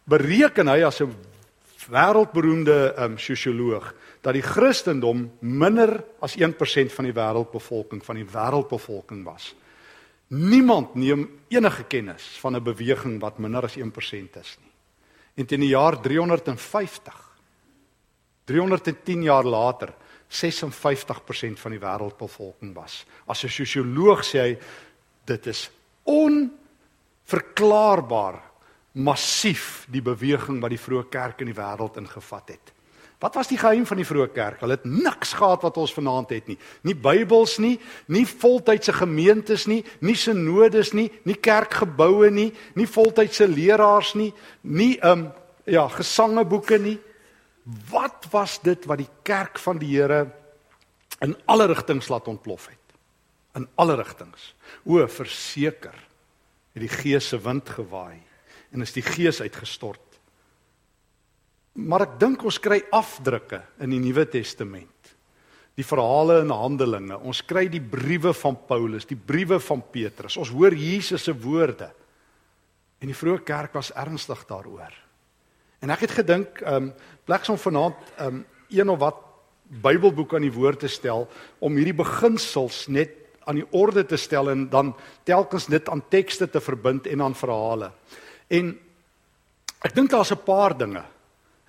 bereken 0.09 0.67
hy 0.67 0.83
as 0.83 1.01
'n 1.01 1.15
wêreldberoemde 1.89 2.93
um, 2.97 3.17
sosioloog 3.17 3.93
dat 4.21 4.33
die 4.33 4.43
Christendom 4.43 5.31
minder 5.39 6.03
as 6.21 6.37
1% 6.37 6.93
van 6.93 7.05
die 7.05 7.13
wêreldbevolking 7.13 8.05
van 8.05 8.15
die 8.15 8.25
wêreldbevolking 8.25 9.23
was. 9.25 9.55
Niemand 10.27 10.95
neem 10.95 11.39
enige 11.49 11.83
kennis 11.83 12.37
van 12.41 12.55
'n 12.55 12.63
beweging 12.63 13.19
wat 13.19 13.39
minder 13.39 13.63
as 13.63 13.77
1% 13.77 14.35
is 14.35 14.57
nie. 14.61 14.71
En 15.35 15.45
teen 15.45 15.59
die 15.59 15.69
jaar 15.69 16.01
350 16.01 17.29
310 18.45 19.23
jaar 19.23 19.43
later 19.43 19.93
56% 20.27 21.59
van 21.59 21.71
die 21.71 21.79
wêreldbevolking 21.79 22.73
was. 22.73 23.05
As 23.25 23.43
'n 23.43 23.49
sosioloog 23.49 24.23
sê 24.23 24.39
hy 24.39 24.57
dit 25.25 25.47
is 25.47 25.71
onverklaarbaar 26.03 28.48
massief 28.97 29.85
die 29.91 30.01
beweging 30.01 30.59
wat 30.63 30.73
die 30.73 30.81
vroeë 30.81 31.09
kerk 31.13 31.41
in 31.43 31.51
die 31.51 31.57
wêreld 31.57 31.97
ingevat 32.01 32.55
het. 32.55 32.73
Wat 33.19 33.35
was 33.35 33.49
die 33.51 33.59
geheim 33.59 33.83
van 33.83 33.99
die 33.99 34.07
vroeë 34.07 34.29
kerk? 34.31 34.61
Hulle 34.63 34.77
het 34.77 34.85
niks 34.87 35.33
gehad 35.35 35.63
wat 35.65 35.77
ons 35.77 35.91
vanaand 35.93 36.29
het 36.31 36.47
nie. 36.47 36.55
Nie 36.87 36.95
Bybels 36.95 37.57
nie, 37.59 37.75
nie 38.07 38.23
voltydse 38.23 38.95
gemeentes 38.95 39.67
nie, 39.67 39.81
nie 39.99 40.15
sinodes 40.15 40.93
nie, 40.95 41.09
nie 41.27 41.35
kerkgeboue 41.35 42.31
nie, 42.31 42.53
nie 42.79 42.87
voltydse 42.87 43.49
leraars 43.51 44.13
nie, 44.15 44.31
nie 44.63 44.95
um 45.03 45.27
ja, 45.67 45.83
gesangeboeke 45.91 46.79
nie. 46.79 46.95
Wat 47.91 48.29
was 48.31 48.57
dit 48.63 48.87
wat 48.87 49.03
die 49.03 49.11
kerk 49.27 49.59
van 49.59 49.83
die 49.83 49.91
Here 49.91 50.29
in 51.19 51.35
alle 51.45 51.67
rigtings 51.67 52.07
laat 52.09 52.31
ontplof 52.31 52.69
het? 52.71 52.95
In 53.59 53.67
alle 53.75 53.99
rigtings. 53.99 54.53
O, 54.87 55.03
verseker 55.11 55.93
het 56.71 56.81
die 56.87 56.93
Gees 57.01 57.27
se 57.27 57.37
wind 57.43 57.67
gewaai 57.75 58.28
en 58.71 58.81
is 58.81 58.93
die 58.93 59.05
Gees 59.05 59.41
uitgestort 59.41 60.09
Maar 61.87 62.07
ek 62.07 62.17
dink 62.19 62.43
ons 62.47 62.59
kry 62.61 62.81
afdrukke 62.95 63.61
in 63.83 63.93
die 63.93 64.01
Nuwe 64.01 64.25
Testament. 64.29 65.13
Die 65.79 65.85
verhale 65.87 66.41
in 66.43 66.51
Handelinge, 66.51 67.15
ons 67.23 67.39
kry 67.47 67.67
die 67.71 67.83
briewe 67.83 68.33
van 68.35 68.57
Paulus, 68.67 69.07
die 69.07 69.19
briewe 69.19 69.61
van 69.63 69.83
Petrus. 69.93 70.35
Ons 70.41 70.51
hoor 70.51 70.75
Jesus 70.75 71.23
se 71.29 71.35
woorde. 71.39 71.87
En 72.99 73.07
die 73.07 73.15
vroeë 73.15 73.45
kerk 73.47 73.77
was 73.79 73.93
ernstig 73.95 74.41
daaroor. 74.49 74.91
En 75.79 75.93
ek 75.95 76.03
het 76.07 76.17
gedink, 76.17 76.59
ehm 76.65 76.89
um, 76.89 76.91
pleks 77.29 77.51
om 77.53 77.59
vanaand 77.61 77.99
ehm 78.17 78.41
um, 78.41 78.45
een 78.69 78.89
of 78.89 78.99
wat 78.99 79.25
Bybelboek 79.69 80.33
aan 80.35 80.45
die 80.45 80.53
woord 80.53 80.79
te 80.81 80.89
stel 80.89 81.27
om 81.61 81.75
hierdie 81.77 81.95
beginsels 81.95 82.87
net 82.89 83.13
aan 83.45 83.57
die 83.57 83.67
orde 83.73 84.03
te 84.05 84.17
stel 84.17 84.49
en 84.49 84.67
dan 84.69 84.91
telkens 85.25 85.65
dit 85.69 85.89
aan 85.89 86.01
tekste 86.09 86.49
te 86.49 86.61
verbind 86.61 87.07
en 87.07 87.21
aan 87.21 87.35
verhale. 87.37 87.91
En 88.49 88.73
ek 89.85 89.95
dink 89.95 90.09
daar's 90.09 90.31
'n 90.31 90.43
paar 90.43 90.77
dinge 90.77 91.03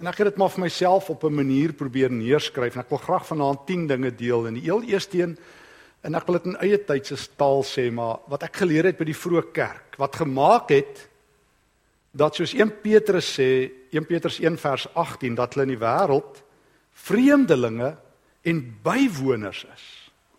En 0.00 0.08
ek 0.08 0.22
het 0.22 0.30
dit 0.30 0.38
maar 0.40 0.49
vir 0.49 0.64
myself 0.64 1.10
op 1.12 1.25
'n 1.25 1.34
manier 1.34 1.72
probeer 1.72 2.10
neerskryf 2.10 2.75
en 2.75 2.80
ek 2.80 2.88
wil 2.88 2.99
graag 2.99 3.26
vanaand 3.26 3.66
10 3.66 3.87
dinge 3.87 4.14
deel 4.14 4.46
en 4.46 4.54
die 4.54 4.62
heel 4.62 4.82
eerste 4.82 5.18
een 5.18 5.38
en 6.00 6.14
ek 6.14 6.26
wil 6.26 6.38
dit 6.38 6.46
in 6.46 6.56
eie 6.56 6.78
tyd 6.78 7.06
se 7.06 7.16
taal 7.37 7.62
sê 7.62 7.92
maar 7.92 8.18
wat 8.26 8.42
ek 8.42 8.56
geleer 8.56 8.84
het 8.84 8.99
by 8.99 9.04
die 9.04 9.14
vroeë 9.14 9.52
kerk 9.52 9.99
wat 9.99 10.16
gemaak 10.16 10.70
het 10.70 11.08
dat 12.12 12.34
soos 12.34 12.54
1 12.54 12.80
Petrus 12.80 13.28
sê 13.38 13.70
1 13.92 14.06
Petrus 14.06 14.40
1 14.40 14.56
vers 14.56 14.87
18 14.94 15.34
dat 15.34 15.54
hulle 15.54 15.68
in 15.68 15.78
die 15.78 15.87
wêreld 15.87 16.42
vreemdelinge 16.92 17.96
en 18.42 18.78
bywoners 18.82 19.64
is. 19.75 19.84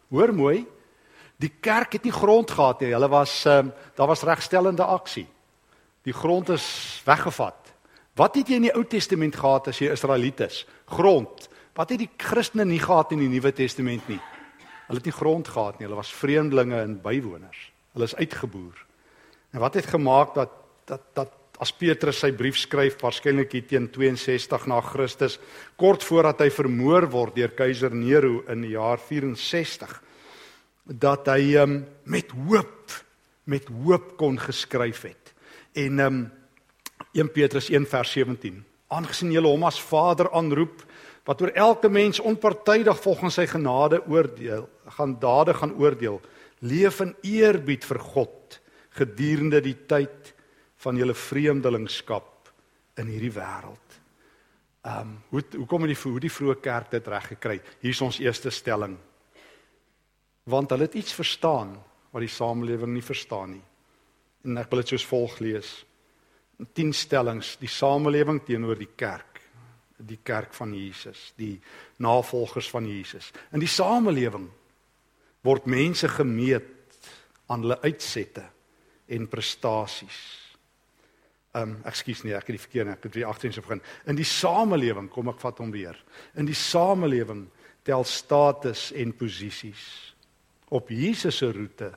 Hoor 0.10 0.34
mooi. 0.34 0.66
Die 1.38 1.52
kerk 1.62 1.94
het 1.94 2.04
nie 2.04 2.14
grond 2.14 2.52
gehad 2.52 2.82
nie. 2.82 2.94
Hulle 2.94 3.10
was 3.10 3.46
um, 3.46 3.72
daar 3.96 4.08
was 4.08 4.24
regstellende 4.24 4.84
aksie. 4.84 5.28
Die 6.08 6.14
grond 6.14 6.50
is 6.50 6.66
weggevat. 7.06 7.74
Wat 8.18 8.36
het 8.36 8.50
jy 8.50 8.60
in 8.60 8.68
die 8.68 8.76
Ou 8.76 8.84
Testament 8.90 9.36
gehad 9.38 9.70
as 9.72 9.80
jy 9.80 9.92
Israeliet 9.94 10.42
is? 10.48 10.64
Grond. 10.90 11.48
Wat 11.78 11.94
het 11.94 12.02
die 12.02 12.10
Christene 12.20 12.66
nie 12.68 12.82
gehad 12.82 13.14
in 13.16 13.22
die 13.24 13.30
Nuwe 13.32 13.54
Testament 13.56 14.08
nie? 14.12 14.20
Hulle 14.88 15.00
het 15.00 15.08
nie 15.08 15.16
grond 15.16 15.48
gehad 15.48 15.78
nie. 15.80 15.88
Hulle 15.88 16.00
was 16.02 16.12
vreemdelinge 16.12 16.82
en 16.82 16.98
bywoners. 17.04 17.70
Hulle 17.96 18.10
is 18.10 18.18
uitgeboer. 18.18 18.82
En 19.52 19.64
wat 19.64 19.78
het 19.80 19.88
gemaak 19.94 20.36
dat 20.36 20.58
dat 20.90 21.06
dat 21.16 21.38
as 21.62 21.72
Petrus 21.78 22.18
sy 22.24 22.32
brief 22.34 22.58
skryf 22.58 22.98
waarskynlik 23.04 23.52
hier 23.54 23.68
teen 23.70 23.86
62 23.94 24.64
na 24.68 24.80
Christus 24.82 25.38
kort 25.78 26.02
voordat 26.04 26.42
hy 26.42 26.50
vermoor 26.50 27.06
word 27.14 27.38
deur 27.38 27.54
keiser 27.54 27.94
Nero 27.94 28.42
in 28.50 28.66
die 28.66 28.74
jaar 28.74 28.98
64 28.98 29.94
dat 31.06 31.30
hy 31.30 31.54
um, 31.62 31.84
met 32.10 32.34
hoop 32.34 32.98
met 33.46 33.70
hoop 33.84 34.16
kon 34.18 34.40
geskryf 34.42 35.06
het. 35.06 35.21
En 35.74 36.00
um 36.00 36.32
1 37.12 37.32
Petrus 37.32 37.70
1 37.70 37.86
vers 37.88 38.12
17. 38.12 38.64
Aangesien 38.88 39.32
julle 39.32 39.48
hom 39.52 39.64
as 39.68 39.80
Vader 39.82 40.32
aanroep 40.36 40.84
wat 41.28 41.42
oor 41.42 41.52
elke 41.54 41.90
mens 41.90 42.20
onpartydig 42.20 42.98
volgens 43.04 43.38
sy 43.38 43.46
genade 43.48 44.02
oordeel, 44.10 44.66
gaan 44.98 45.14
dade 45.22 45.54
gaan 45.54 45.76
oordeel, 45.78 46.18
leef 46.66 47.00
in 47.04 47.14
eerbied 47.22 47.86
vir 47.86 48.00
God 48.02 48.58
gedurende 48.98 49.62
die 49.64 49.78
tyd 49.88 50.34
van 50.82 50.98
julle 50.98 51.14
vreemdelingskap 51.16 52.52
in 53.00 53.12
hierdie 53.12 53.34
wêreld. 53.38 53.98
Ehm 54.82 55.02
um, 55.02 55.18
hoe 55.30 55.44
hoe 55.56 55.68
kom 55.70 55.86
die 55.86 55.96
hoe 55.96 56.20
die 56.20 56.34
vroeë 56.34 56.58
kerk 56.62 56.92
dit 56.92 57.08
reg 57.08 57.28
gekry? 57.36 57.60
Hier 57.82 57.94
is 57.94 58.02
ons 58.02 58.20
eerste 58.20 58.50
stelling. 58.50 58.98
Want 60.50 60.74
hulle 60.74 60.90
het 60.90 60.98
iets 60.98 61.14
verstaan 61.14 61.76
wat 62.12 62.26
die 62.26 62.34
samelewing 62.34 62.96
nie 62.96 63.06
verstaan 63.06 63.52
nie. 63.52 63.64
En 64.46 64.58
ek 64.62 64.70
wil 64.72 64.82
dit 64.82 64.94
soos 64.94 65.08
volg 65.10 65.40
lees. 65.44 65.72
10 66.78 66.94
stellings 66.94 67.56
die 67.62 67.70
samelewing 67.72 68.44
teenoor 68.46 68.78
die 68.78 68.92
kerk 68.96 69.40
die 70.02 70.20
kerk 70.26 70.54
van 70.58 70.72
Jesus 70.74 71.32
die 71.38 71.60
navolgers 72.02 72.70
van 72.74 72.88
Jesus 72.90 73.28
in 73.54 73.62
die 73.62 73.70
samelewing 73.70 74.48
word 75.46 75.66
mense 75.70 76.10
gemeet 76.10 76.70
aan 77.50 77.66
hulle 77.66 77.78
uitsette 77.86 78.46
en 79.14 79.28
prestasies 79.30 80.22
Um 81.52 81.74
ekskuus 81.84 82.22
nee, 82.24 82.32
ek 82.32 82.48
het 82.48 82.56
die 82.56 82.64
verkeerde, 82.64 82.94
ek 82.96 83.06
het 83.10 83.16
weer 83.18 83.28
agterins 83.28 83.58
begin. 83.60 83.82
In 84.08 84.16
die 84.16 84.28
samelewing 84.28 85.10
kom 85.12 85.28
ek 85.34 85.42
vat 85.44 85.58
hom 85.60 85.74
weer. 85.74 85.98
In 86.40 86.48
die 86.48 86.56
samelewing 86.56 87.42
tel 87.84 88.06
status 88.08 88.86
en 88.96 89.12
posisies. 89.20 89.84
Op 90.72 90.94
Jesus 90.96 91.42
se 91.42 91.50
roete 91.52 91.90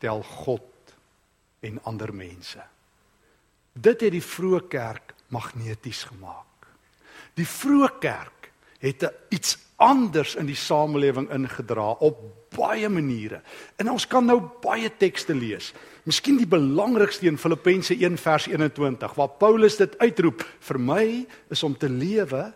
tel 0.00 0.24
God 0.24 0.64
en 1.60 1.78
ander 1.82 2.14
mense. 2.14 2.62
Dit 3.72 4.00
het 4.00 4.12
die 4.12 4.24
vroeë 4.24 4.66
kerk 4.68 5.14
magneties 5.28 6.04
gemaak. 6.08 6.68
Die 7.36 7.46
vroeë 7.48 7.90
kerk 8.00 8.50
het 8.80 9.04
iets 9.34 9.56
anders 9.76 10.34
in 10.40 10.48
die 10.48 10.56
samelewing 10.56 11.28
ingedra 11.32 11.90
op 12.04 12.20
baie 12.56 12.88
maniere. 12.88 13.42
En 13.76 13.90
ons 13.92 14.06
kan 14.08 14.24
nou 14.24 14.38
baie 14.62 14.88
tekste 14.98 15.34
lees. 15.36 15.72
Miskien 16.08 16.38
die 16.40 16.48
belangrikste 16.48 17.28
in 17.28 17.40
Filippense 17.40 17.96
1 17.96 18.16
vers 18.22 18.46
21 18.48 19.16
waar 19.18 19.34
Paulus 19.40 19.76
dit 19.76 19.98
uitroep: 19.98 20.46
"Vir 20.60 20.80
my 20.80 21.26
is 21.50 21.62
om 21.62 21.76
te 21.76 21.88
lewe 21.88 22.54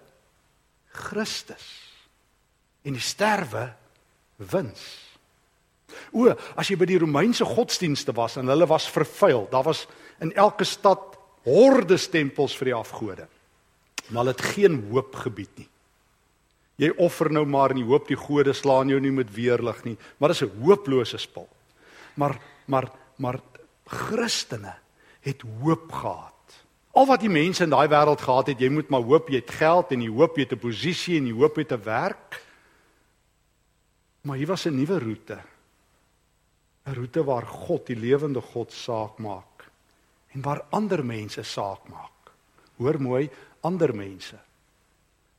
Christus 0.86 1.68
en 2.82 2.92
die 2.92 3.02
sterwe 3.04 3.72
wins." 4.36 5.09
O, 6.12 6.28
as 6.56 6.68
jy 6.68 6.76
by 6.76 6.86
die 6.86 6.98
Romeinse 6.98 7.44
godsdienste 7.44 8.12
was 8.12 8.36
en 8.36 8.48
hulle 8.48 8.66
was 8.66 8.88
vervuil, 8.90 9.48
daar 9.50 9.64
was 9.64 9.86
in 10.20 10.32
elke 10.32 10.64
stad 10.64 11.16
hordes 11.44 12.08
tempels 12.10 12.56
vir 12.56 12.72
die 12.72 12.74
afgode. 12.76 13.26
Maar 14.10 14.24
hulle 14.24 14.34
het 14.34 14.48
geen 14.54 14.80
hoop 14.90 15.14
gebied 15.14 15.52
nie. 15.58 15.68
Jy 16.80 16.90
offer 16.96 17.28
nou 17.32 17.44
maar 17.44 17.74
in 17.74 17.82
die 17.82 17.88
hoop 17.88 18.08
die 18.08 18.16
gode 18.16 18.54
slaan 18.56 18.88
jou 18.88 19.00
nie 19.00 19.12
met 19.12 19.28
weerlig 19.34 19.84
nie, 19.84 19.96
maar 20.18 20.32
dis 20.32 20.42
'n 20.42 20.62
hooplose 20.62 21.18
spel. 21.18 21.48
Maar 22.16 22.38
maar 22.66 22.90
maar 23.18 23.40
Christene 23.86 24.74
het 25.20 25.42
hoop 25.60 25.92
gehad. 25.92 26.34
Al 26.92 27.06
wat 27.06 27.20
die 27.20 27.28
mense 27.30 27.64
in 27.64 27.70
daai 27.70 27.88
wêreld 27.88 28.20
gehad 28.20 28.46
het, 28.46 28.60
jy 28.60 28.68
moet 28.68 28.88
maar 28.88 29.02
hoop 29.02 29.28
jy 29.28 29.36
het 29.36 29.50
geld 29.50 29.92
en 29.92 30.02
jy 30.02 30.10
hoop 30.10 30.36
jy 30.36 30.42
het 30.42 30.52
'n 30.52 30.58
posisie 30.58 31.16
en 31.18 31.26
jy 31.26 31.34
hoop 31.34 31.56
jy 31.56 31.62
het 31.62 31.72
'n 31.72 31.84
werk. 31.84 32.42
Maar 34.22 34.36
hier 34.36 34.46
was 34.46 34.66
'n 34.66 34.74
nuwe 34.74 34.98
roete. 34.98 35.38
'n 36.86 36.94
Roete 36.94 37.24
waar 37.24 37.46
God, 37.46 37.86
die 37.86 37.96
lewende 37.96 38.40
God 38.40 38.72
saak 38.72 39.18
maak 39.18 39.70
en 40.32 40.42
waar 40.42 40.64
ander 40.70 41.04
mense 41.04 41.42
saak 41.42 41.88
maak. 41.88 42.32
Hoor 42.76 43.00
mooi, 43.00 43.30
ander 43.60 43.94
mense 43.94 44.38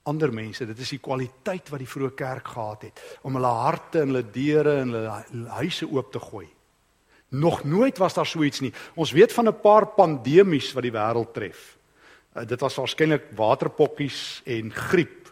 ander 0.03 0.31
mense. 0.33 0.65
Dit 0.65 0.79
is 0.81 0.95
die 0.95 1.01
kwaliteit 1.03 1.69
wat 1.71 1.81
die 1.81 1.89
vroeë 1.89 2.15
kerk 2.17 2.53
gehad 2.55 2.87
het 2.89 3.03
om 3.27 3.37
hulle 3.37 3.53
harte 3.61 4.01
en 4.01 4.13
hulle 4.13 4.25
deure 4.33 4.79
en 4.81 4.95
hulle 4.95 5.45
huise 5.59 5.87
oop 5.89 6.11
te 6.13 6.21
gooi. 6.21 6.47
Nog 7.31 7.61
nooit 7.63 7.99
was 8.01 8.17
daar 8.17 8.27
so 8.27 8.43
iets 8.43 8.59
nie. 8.59 8.73
Ons 8.95 9.13
weet 9.15 9.33
van 9.33 9.47
'n 9.47 9.61
paar 9.61 9.87
pandemies 9.95 10.73
wat 10.73 10.83
die 10.83 10.91
wêreld 10.91 11.33
tref. 11.33 11.77
Uh, 12.35 12.45
dit 12.45 12.59
was 12.59 12.75
waarskynlik 12.75 13.31
waterpokkies 13.35 14.41
en 14.45 14.71
griep 14.71 15.31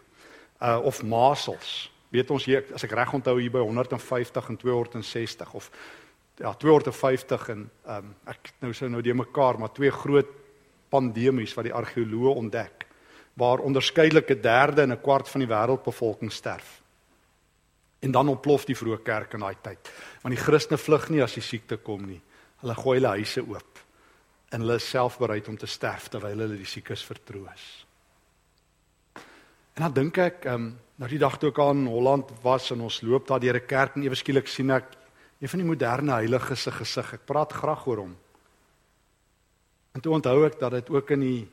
uh 0.62 0.80
of 0.84 1.02
masels. 1.02 1.90
Weet 2.10 2.30
ons 2.30 2.44
hier 2.44 2.64
as 2.74 2.84
ek 2.84 2.94
reg 2.98 3.12
onthou 3.14 3.36
hier 3.38 3.52
by 3.54 3.62
150 3.62 4.48
en 4.50 4.56
260 4.56 5.54
of 5.54 5.70
ja 6.40 6.54
250 6.54 7.48
en 7.48 7.64
ehm 7.86 7.96
um, 7.96 8.14
ek 8.32 8.52
nou 8.64 8.72
sou 8.74 8.88
nou 8.88 9.02
die 9.02 9.14
mekaar 9.14 9.58
maar 9.58 9.72
twee 9.76 9.90
groot 9.90 10.30
pandemies 10.90 11.54
wat 11.54 11.68
die 11.68 11.76
argeoloë 11.76 12.36
ontdek 12.36 12.86
waar 13.40 13.62
onderskeidelike 13.64 14.40
derde 14.40 14.82
en 14.82 14.92
'n 14.92 15.00
kwart 15.00 15.28
van 15.28 15.40
die 15.40 15.48
wêreldbevolking 15.48 16.32
sterf. 16.32 16.82
En 18.00 18.10
dan 18.10 18.28
ontplof 18.28 18.64
die 18.64 18.76
vroeë 18.76 19.02
kerk 19.02 19.34
in 19.34 19.40
daai 19.40 19.56
tyd. 19.62 19.90
Want 20.22 20.34
die 20.34 20.44
Christene 20.44 20.78
vlug 20.78 21.08
nie 21.08 21.22
as 21.22 21.34
die 21.34 21.42
siekte 21.42 21.76
kom 21.76 22.06
nie. 22.06 22.20
Hulle 22.60 22.74
gooi 22.74 22.98
hulle 22.98 23.16
huise 23.16 23.40
oop 23.40 23.78
en 24.50 24.60
hulle 24.60 24.74
is 24.74 24.90
self 24.90 25.18
bereid 25.18 25.48
om 25.48 25.56
te 25.56 25.66
sterf 25.66 26.08
terwyl 26.08 26.38
hulle 26.38 26.56
die 26.56 26.66
siekes 26.66 27.04
vertroos. 27.04 27.86
En 29.74 29.82
dan 29.82 29.92
dink 29.92 30.18
ek, 30.18 30.44
ehm, 30.44 30.54
um, 30.54 30.78
nou 31.00 31.08
die 31.08 31.20
dag 31.20 31.38
toe 31.40 31.48
ek 31.48 31.58
aan 31.64 31.86
Holland 31.88 32.28
was 32.44 32.70
en 32.74 32.82
ons 32.84 33.00
loop 33.00 33.28
daar 33.28 33.40
deur 33.40 33.56
'n 33.56 33.66
kerk 33.66 33.96
en 33.96 34.02
ewe 34.02 34.14
skielik 34.14 34.48
sien 34.48 34.70
ek 34.70 34.84
een 35.40 35.48
van 35.48 35.58
die 35.58 35.68
moderne 35.68 36.12
heiliges 36.12 36.62
se 36.62 36.70
gesig. 36.70 37.14
Ek 37.14 37.24
praat 37.26 37.52
graag 37.52 37.86
oor 37.86 37.96
hom. 37.96 38.16
En 39.94 40.00
toe 40.00 40.12
onthou 40.12 40.44
ek 40.46 40.58
dat 40.60 40.72
dit 40.72 40.90
ook 40.90 41.10
in 41.10 41.20
die 41.20 41.48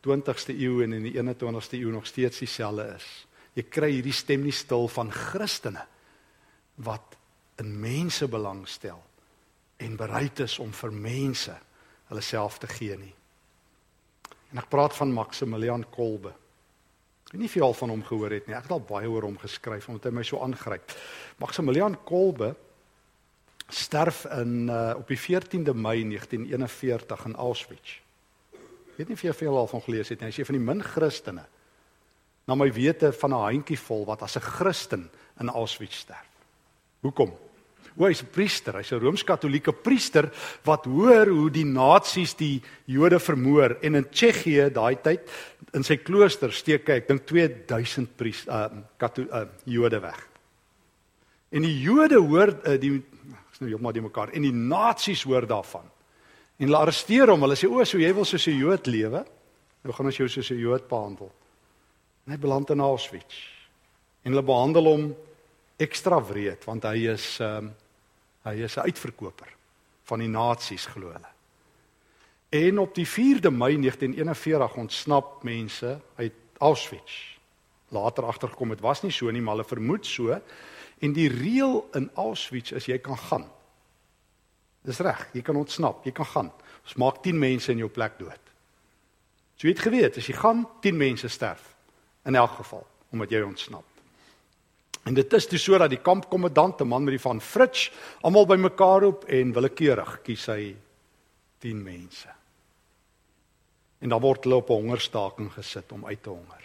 20ste 0.00 0.56
eeu 0.56 0.82
en 0.82 0.92
in 0.92 1.02
die 1.02 1.12
21ste 1.12 1.76
eeu 1.78 1.92
nog 1.92 2.06
steeds 2.06 2.38
dieselfde 2.38 2.94
is. 2.96 3.26
Jy 3.54 3.62
kry 3.62 3.90
hierdie 3.90 4.12
stem 4.12 4.42
nie 4.42 4.52
stil 4.52 4.88
van 4.88 5.12
Christene 5.12 5.86
wat 6.74 7.16
in 7.58 7.80
mense 7.80 8.28
belangstel 8.28 9.02
en 9.76 9.96
bereid 9.96 10.40
is 10.40 10.58
om 10.58 10.72
vir 10.72 10.92
mense 10.92 11.54
hulle 12.08 12.20
self 12.20 12.58
te 12.58 12.66
gee 12.66 12.96
nie. 12.96 13.14
En 14.52 14.58
ek 14.58 14.68
praat 14.68 14.94
van 14.96 15.12
Maximilian 15.12 15.84
Kolbe. 15.90 16.32
Ek 17.26 17.32
weet 17.32 17.40
nie 17.40 17.50
of 17.50 17.54
jy 17.54 17.62
al 17.62 17.74
van 17.74 17.90
hom 17.90 18.02
gehoor 18.06 18.30
het 18.30 18.46
nie. 18.46 18.54
Ek 18.54 18.68
het 18.68 18.72
al 18.72 18.86
baie 18.86 19.10
oor 19.10 19.22
hom 19.22 19.38
geskryf 19.38 19.88
omdat 19.88 20.04
hy 20.04 20.14
my 20.14 20.22
so 20.22 20.40
aangryp. 20.40 20.94
Maximilian 21.38 21.98
Kolbe 22.04 22.54
sterf 23.68 24.24
in 24.30 24.68
uh, 24.70 24.94
op 24.96 25.08
die 25.08 25.18
14de 25.18 25.74
Mei 25.74 26.02
1941 26.06 27.24
in 27.26 27.34
Auschwitz 27.34 28.00
weet 28.96 29.10
nie 29.10 29.16
of 29.18 29.24
jy 29.24 29.34
veel 29.36 29.58
al 29.60 29.68
van 29.70 29.84
gelees 29.84 30.10
het 30.12 30.20
nie. 30.20 30.30
Hy 30.30 30.36
sê 30.36 30.46
van 30.48 30.56
die 30.56 30.64
min 30.64 30.84
Christene 30.84 31.44
na 32.46 32.54
my 32.54 32.68
wete 32.72 33.10
van 33.12 33.32
'n 33.34 33.42
handjie 33.42 33.78
vol 33.78 34.06
wat 34.06 34.22
as 34.22 34.36
'n 34.36 34.40
Christen 34.40 35.10
in 35.40 35.48
Auschwitz 35.48 35.96
sterf. 35.96 36.30
Hoekom? 37.02 37.34
O, 37.98 38.04
hy's 38.04 38.22
'n 38.22 38.30
priester, 38.30 38.74
hy's 38.74 38.92
'n 38.92 39.00
Rooms-Katolieke 39.00 39.72
priester 39.72 40.30
wat 40.64 40.84
hoor 40.84 41.26
hoe 41.26 41.50
die 41.50 41.64
nasies 41.64 42.34
die 42.34 42.62
Jode 42.86 43.18
vermoor 43.18 43.78
en 43.82 43.94
in 43.94 44.08
Tsjechië 44.10 44.70
daai 44.72 44.96
tyd 45.02 45.20
in 45.76 45.84
sy 45.84 45.98
klooster 46.00 46.52
steek 46.54 46.88
hy, 46.88 47.00
ek 47.02 47.08
dink 47.10 47.26
2000 47.28 48.16
priester 48.16 48.52
uh, 48.52 48.82
kato, 49.00 49.26
uh 49.28 49.44
Jode 49.68 50.00
weg. 50.00 50.22
En 51.52 51.62
die 51.66 51.76
Jode 51.82 52.20
hoor 52.22 52.54
uh, 52.56 52.76
die 52.80 52.94
is 52.96 53.60
nou 53.60 53.70
heeltemal 53.70 53.96
die 53.96 54.04
mekaar 54.04 54.32
en 54.36 54.44
die 54.44 54.54
nasies 54.54 55.24
hoor 55.28 55.46
daarvan. 55.48 55.86
En 56.56 56.68
hulle 56.68 56.80
arresteer 56.80 57.28
hom. 57.32 57.44
Hulle 57.44 57.56
sê 57.58 57.68
o, 57.68 57.84
so 57.84 58.00
jy 58.00 58.12
wil 58.16 58.24
soos 58.24 58.46
'n 58.48 58.56
Jood 58.56 58.88
lewe? 58.88 59.24
Nou 59.84 59.94
gaan 59.94 60.08
ons 60.08 60.16
jou 60.16 60.28
soos 60.28 60.50
'n 60.50 60.60
Jood 60.60 60.88
behandel. 60.88 61.30
En 62.26 62.32
hy 62.32 62.38
beland 62.38 62.70
in 62.70 62.80
Auschwitz. 62.80 63.36
En 64.24 64.32
hulle 64.32 64.42
behandel 64.42 64.84
hom 64.84 65.14
ekstra 65.78 66.20
wreed 66.20 66.64
want 66.64 66.84
hy 66.84 67.08
is 67.12 67.38
ehm 67.40 67.68
um, 67.68 67.74
hy 68.46 68.62
is 68.62 68.76
'n 68.76 68.86
uitverkoper 68.88 69.50
van 70.04 70.18
die 70.18 70.28
nasies 70.28 70.86
glo 70.86 71.12
hulle. 71.12 71.35
En 72.48 72.78
op 72.78 72.94
die 72.94 73.06
4de 73.06 73.50
Mei 73.50 73.76
1941 73.80 74.76
ontsnap 74.76 75.42
mense 75.42 76.00
uit 76.14 76.32
Auschwitz. 76.58 77.36
Later 77.88 78.24
agtergekom 78.24 78.68
dit 78.68 78.80
was 78.80 79.02
nie 79.02 79.12
so 79.12 79.30
nie, 79.30 79.42
maar 79.42 79.54
hulle 79.54 79.68
vermoed 79.68 80.06
so 80.06 80.40
En 80.98 81.12
die 81.12 81.28
reël 81.28 81.88
in 81.92 82.10
Auschwitz 82.14 82.72
is 82.72 82.88
jy 82.88 82.98
kan 83.04 83.18
gaan. 83.18 83.44
Dis 84.86 85.00
reg, 85.04 85.26
jy 85.34 85.42
kan 85.44 85.58
ontsnap, 85.60 86.04
jy 86.06 86.12
kan 86.16 86.28
gaan. 86.30 86.52
Ons 86.86 86.96
maak 87.00 87.20
10 87.24 87.38
mense 87.38 87.72
in 87.72 87.82
jou 87.82 87.90
plek 87.92 88.16
dood. 88.20 88.52
So 89.56 89.66
jy 89.66 89.74
het 89.74 89.84
geweet, 89.84 90.16
as 90.20 90.28
jy 90.28 90.36
gaan, 90.38 90.64
10 90.84 90.96
mense 90.96 91.28
sterf 91.32 91.74
in 92.26 92.38
elk 92.38 92.56
geval 92.62 92.86
omdat 93.14 93.30
jy 93.30 93.40
ontsnap. 93.46 93.84
En 95.06 95.14
dit 95.14 95.32
is 95.38 95.46
toe 95.46 95.58
sodat 95.62 95.92
die 95.92 96.02
kampkommandant, 96.02 96.80
'n 96.80 96.88
man 96.88 97.04
met 97.04 97.14
die 97.14 97.22
van 97.22 97.40
Fritz, 97.40 97.90
almal 98.20 98.46
bymekaar 98.46 99.00
roep 99.00 99.24
en 99.24 99.52
willekeurig 99.52 100.22
kies 100.22 100.46
hy 100.46 100.76
10 101.58 101.82
mense. 101.82 102.35
En 104.06 104.12
dan 104.14 104.22
word 104.22 104.44
hulle 104.46 104.60
op 104.62 104.68
'n 104.70 104.72
hongerstaking 104.86 105.52
gesit 105.52 105.92
om 105.92 106.06
uit 106.06 106.22
te 106.22 106.30
honger. 106.30 106.62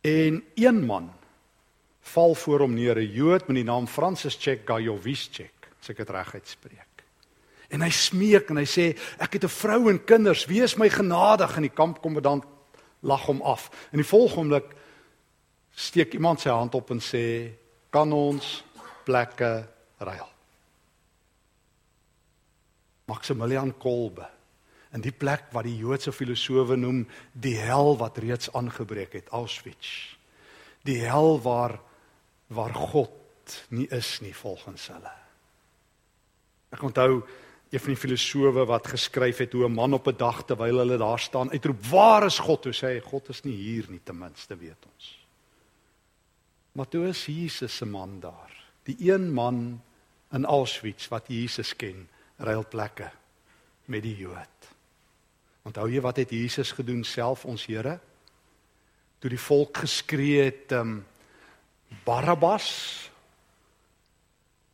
En 0.00 0.44
een 0.54 0.84
man 0.84 1.12
val 2.00 2.34
voor 2.34 2.60
hom 2.60 2.74
neer, 2.74 2.96
'n 2.96 3.12
Jood 3.12 3.46
met 3.46 3.56
die 3.56 3.64
naam 3.64 3.86
Francis 3.86 4.36
Chekajowiczek, 4.40 5.68
as 5.80 5.88
ek 5.88 5.96
dit 5.96 6.10
reg 6.10 6.34
uitspreek. 6.34 7.04
En 7.68 7.80
hy 7.80 7.90
smeek 7.90 8.50
en 8.50 8.56
hy 8.56 8.64
sê 8.64 8.98
ek 9.18 9.32
het 9.32 9.44
'n 9.44 9.48
vrou 9.48 9.90
en 9.90 10.04
kinders, 10.04 10.44
wees 10.44 10.76
my 10.76 10.88
genadig 10.88 11.56
en 11.56 11.62
die 11.62 11.74
kampkommandant 11.74 12.44
lag 13.00 13.26
hom 13.26 13.42
af. 13.42 13.88
In 13.92 13.98
die 13.98 14.06
volgende 14.06 14.54
oomblik 14.54 14.76
steek 15.74 16.12
iemand 16.12 16.40
sy 16.40 16.50
hand 16.50 16.74
op 16.74 16.90
en 16.90 17.00
sê 17.00 17.52
kan 17.90 18.12
ons 18.12 18.64
plekke 19.04 19.68
ruil. 19.98 20.28
Maximilian 23.04 23.78
Kolbe 23.78 24.35
in 24.94 25.00
die 25.00 25.12
plek 25.12 25.50
wat 25.52 25.64
die 25.64 25.76
Joodse 25.76 26.12
filosowe 26.12 26.76
noem 26.76 27.06
die 27.32 27.56
hel 27.58 27.96
wat 27.98 28.18
reeds 28.18 28.52
aangebreek 28.52 29.12
het 29.12 29.28
Auschwitz. 29.34 30.16
Die 30.86 31.00
hel 31.04 31.40
waar 31.42 31.80
waar 32.46 32.74
God 32.74 33.10
nie 33.74 33.88
is 33.90 34.20
nie 34.22 34.34
volgens 34.34 34.86
hulle. 34.86 35.10
Ek 36.70 36.82
onthou 36.86 37.24
een 37.70 37.82
van 37.82 37.90
die 37.90 37.98
filosowe 37.98 38.62
wat 38.70 38.86
geskryf 38.86 39.42
het 39.42 39.52
hoe 39.52 39.66
'n 39.66 39.74
man 39.74 39.94
op 39.94 40.06
'n 40.06 40.16
dag 40.16 40.44
terwyl 40.44 40.78
hulle 40.78 40.98
daar 40.98 41.18
staan 41.18 41.50
uitroep: 41.50 41.86
"Waar 41.90 42.26
is 42.26 42.38
God?" 42.38 42.62
Toe 42.62 42.72
sê 42.72 42.86
hy: 42.86 43.00
"God 43.00 43.28
is 43.28 43.42
nie 43.42 43.56
hier 43.56 43.86
nie, 43.88 44.00
ten 44.04 44.18
minste 44.18 44.56
weet 44.56 44.86
ons." 44.94 45.26
Maar 46.72 46.88
toe 46.88 47.08
is 47.08 47.26
Jesus 47.26 47.76
se 47.76 47.86
man 47.86 48.20
daar. 48.20 48.52
Die 48.82 49.12
een 49.12 49.32
man 49.32 49.82
in 50.30 50.44
Auschwitz 50.44 51.08
wat 51.08 51.28
Jesus 51.28 51.76
ken, 51.76 52.08
ruil 52.36 52.64
plekke 52.68 53.10
met 53.84 54.02
die 54.02 54.16
Jood. 54.16 54.75
Onthou 55.66 55.88
jy 55.90 56.00
wat 56.04 56.20
het 56.22 56.30
Jesus 56.30 56.70
gedoen 56.76 57.02
self 57.04 57.44
ons 57.48 57.66
Here? 57.66 57.98
Toe 59.18 59.30
die 59.32 59.40
volk 59.40 59.82
geskree 59.82 60.44
het, 60.44 60.70
um, 60.76 61.00
Barabbas 62.06 62.68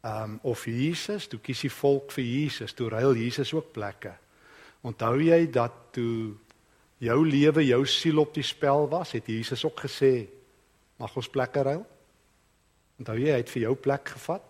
um, 0.05 0.39
of 0.43 0.67
Jesus, 0.69 1.29
toe 1.31 1.41
kies 1.41 1.65
die 1.65 1.73
volk 1.73 2.13
vir 2.13 2.27
Jesus, 2.27 2.75
toe 2.77 2.91
ruil 2.93 3.17
Jesus 3.23 3.55
ook 3.57 3.73
plekke. 3.73 4.13
Onthou 4.85 5.15
jy 5.23 5.47
dat 5.53 5.95
toe 5.95 6.35
jou 7.03 7.19
lewe, 7.27 7.65
jou 7.67 7.83
siel 7.89 8.21
op 8.23 8.35
die 8.35 8.47
spel 8.47 8.89
was, 8.91 9.15
het 9.17 9.31
Jesus 9.31 9.65
ook 9.65 9.85
gesê, 9.87 10.27
mag 11.01 11.15
ons 11.17 11.31
plekke 11.33 11.65
ruil? 11.67 11.85
Onthou 13.01 13.17
jy 13.19 13.33
hy 13.33 13.41
het 13.41 13.51
vir 13.51 13.69
jou 13.69 13.77
plek 13.79 14.13
gevat? 14.17 14.49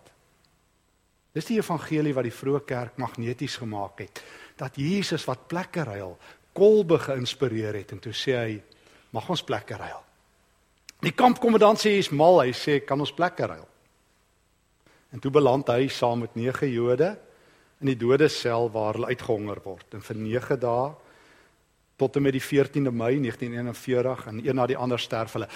Dis 1.33 1.49
die 1.49 1.57
evangelie 1.61 2.13
wat 2.13 2.27
die 2.29 2.35
vroeë 2.35 2.65
kerk 2.69 2.99
magneties 3.01 3.57
gemaak 3.61 4.03
het. 4.05 4.21
Dat 4.63 4.79
Jesus 4.79 5.27
wat 5.27 5.49
plekke 5.51 5.85
ruil, 5.89 6.15
kolbe 6.55 7.01
geïnspireer 7.03 7.81
het 7.81 7.97
en 7.97 8.01
toe 8.03 8.15
sê 8.15 8.39
hy, 8.39 8.57
mag 9.13 9.29
ons 9.33 9.43
plekke 9.45 9.77
ruil. 9.81 10.01
Die 11.03 11.15
kampkommandant 11.19 11.83
sê 11.83 11.97
hy's 11.97 12.13
mal, 12.15 12.39
hy 12.45 12.53
sê 12.55 12.79
kan 12.87 13.01
ons 13.03 13.15
plekke 13.15 13.49
ruil. 13.51 13.67
En 15.13 15.21
toe 15.21 15.33
beland 15.35 15.69
hy 15.69 15.89
saam 15.93 16.23
met 16.25 16.37
9 16.39 16.71
Jode 16.73 17.11
in 17.83 17.91
die 17.91 17.99
dodesel 17.99 18.71
waar 18.73 18.97
hulle 18.97 19.11
uitgehonger 19.11 19.61
word 19.65 19.99
en 19.99 20.05
vir 20.07 20.21
9 20.23 20.61
dae 20.63 20.93
tot 22.01 22.17
en 22.17 22.25
met 22.25 22.35
die 22.35 22.43
14de 22.43 22.91
Mei 22.95 23.19
1941 23.21 24.27
en 24.31 24.41
een 24.43 24.57
na 24.59 24.67
die 24.67 24.79
ander 24.79 24.99
sterf 24.99 25.37
hulle. 25.37 25.49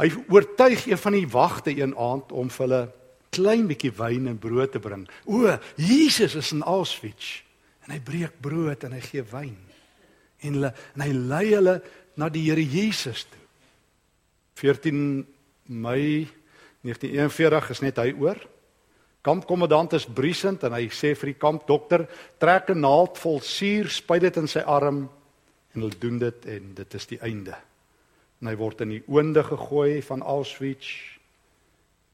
Hy 0.00 0.08
oortuig 0.32 0.86
een 0.86 1.00
van 1.00 1.16
die 1.16 1.28
wagte 1.28 1.74
een 1.76 1.92
aand 1.98 2.32
om 2.32 2.48
vir 2.52 2.66
hulle 2.66 2.82
klein 3.34 3.66
bietjie 3.68 3.92
wyn 3.98 4.30
en 4.30 4.38
brood 4.40 4.72
te 4.72 4.80
bring. 4.82 5.04
O, 5.26 5.58
Jesus 5.76 6.36
is 6.38 6.52
in 6.52 6.62
Auschwitz. 6.62 7.40
En 7.90 7.96
hy 7.96 8.02
breek 8.06 8.36
brood 8.38 8.84
en 8.86 8.92
hy 8.94 9.00
gee 9.02 9.24
wyn. 9.32 9.56
En 10.46 10.54
hulle 10.54 10.70
en 10.94 11.02
hy 11.02 11.10
lei 11.10 11.46
hulle 11.56 11.80
na 12.22 12.28
die 12.30 12.44
Here 12.46 12.62
Jesus 12.62 13.24
toe. 13.26 13.40
14 14.62 15.26
Mei 15.66 16.28
1941 16.86 17.72
is 17.74 17.82
net 17.82 17.98
hy 17.98 18.12
oor. 18.14 18.38
Kampkommandant 19.26 19.96
is 19.98 20.06
briesend 20.06 20.62
en 20.64 20.76
hy 20.78 20.86
sê 20.94 21.16
vir 21.18 21.32
die 21.32 21.40
kampdokter: 21.42 22.06
"Trek 22.38 22.70
'n 22.70 22.80
naald 22.86 23.18
vol 23.18 23.40
suur, 23.40 23.90
spuit 23.90 24.22
dit 24.22 24.36
in 24.36 24.46
sy 24.46 24.60
arm." 24.60 25.10
En 25.74 25.82
hulle 25.82 25.98
doen 25.98 26.18
dit 26.18 26.46
en 26.46 26.74
dit 26.74 26.94
is 26.94 27.06
die 27.06 27.18
einde 27.18 27.58
en 28.40 28.48
hy 28.48 28.56
word 28.56 28.80
in 28.80 28.94
die 28.96 29.02
oonde 29.08 29.42
gegooi 29.44 30.00
van 30.02 30.22
Auschwitz 30.24 30.88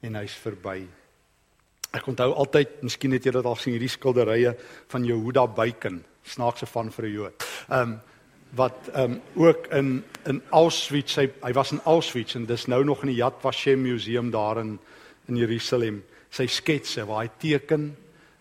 en 0.02 0.18
hy's 0.18 0.34
verby. 0.42 0.80
Ek 1.94 2.06
onthou 2.06 2.32
altyd, 2.34 2.82
miskien 2.82 3.12
het 3.12 3.24
julle 3.24 3.42
dit 3.42 3.46
al 3.46 3.56
sien 3.56 3.76
hierdie 3.76 3.92
skilderye 3.92 4.56
van 4.92 5.04
Jehuda 5.04 5.46
Bacon, 5.46 6.02
snaakse 6.24 6.66
van 6.66 6.90
vir 6.90 7.06
'n 7.06 7.12
Jood. 7.12 7.44
Ehm 7.68 7.80
um, 7.80 8.00
wat 8.56 8.88
ehm 8.94 9.12
um, 9.12 9.20
ook 9.34 9.66
in 9.66 10.04
in 10.24 10.42
Auschwitz 10.50 11.16
hy 11.16 11.30
hy 11.42 11.52
was 11.52 11.72
in 11.72 11.80
Auschwitz 11.84 12.34
en 12.34 12.46
dis 12.46 12.66
nou 12.66 12.84
nog 12.84 13.02
in 13.02 13.08
die 13.08 13.20
Yad 13.20 13.40
Vashem 13.40 13.82
museum 13.82 14.30
daar 14.30 14.58
in 14.58 14.78
in 15.28 15.36
Jerusalem. 15.36 16.04
Sy 16.30 16.46
sketse 16.46 17.06
waar 17.06 17.22
hy 17.22 17.30
teken 17.38 17.96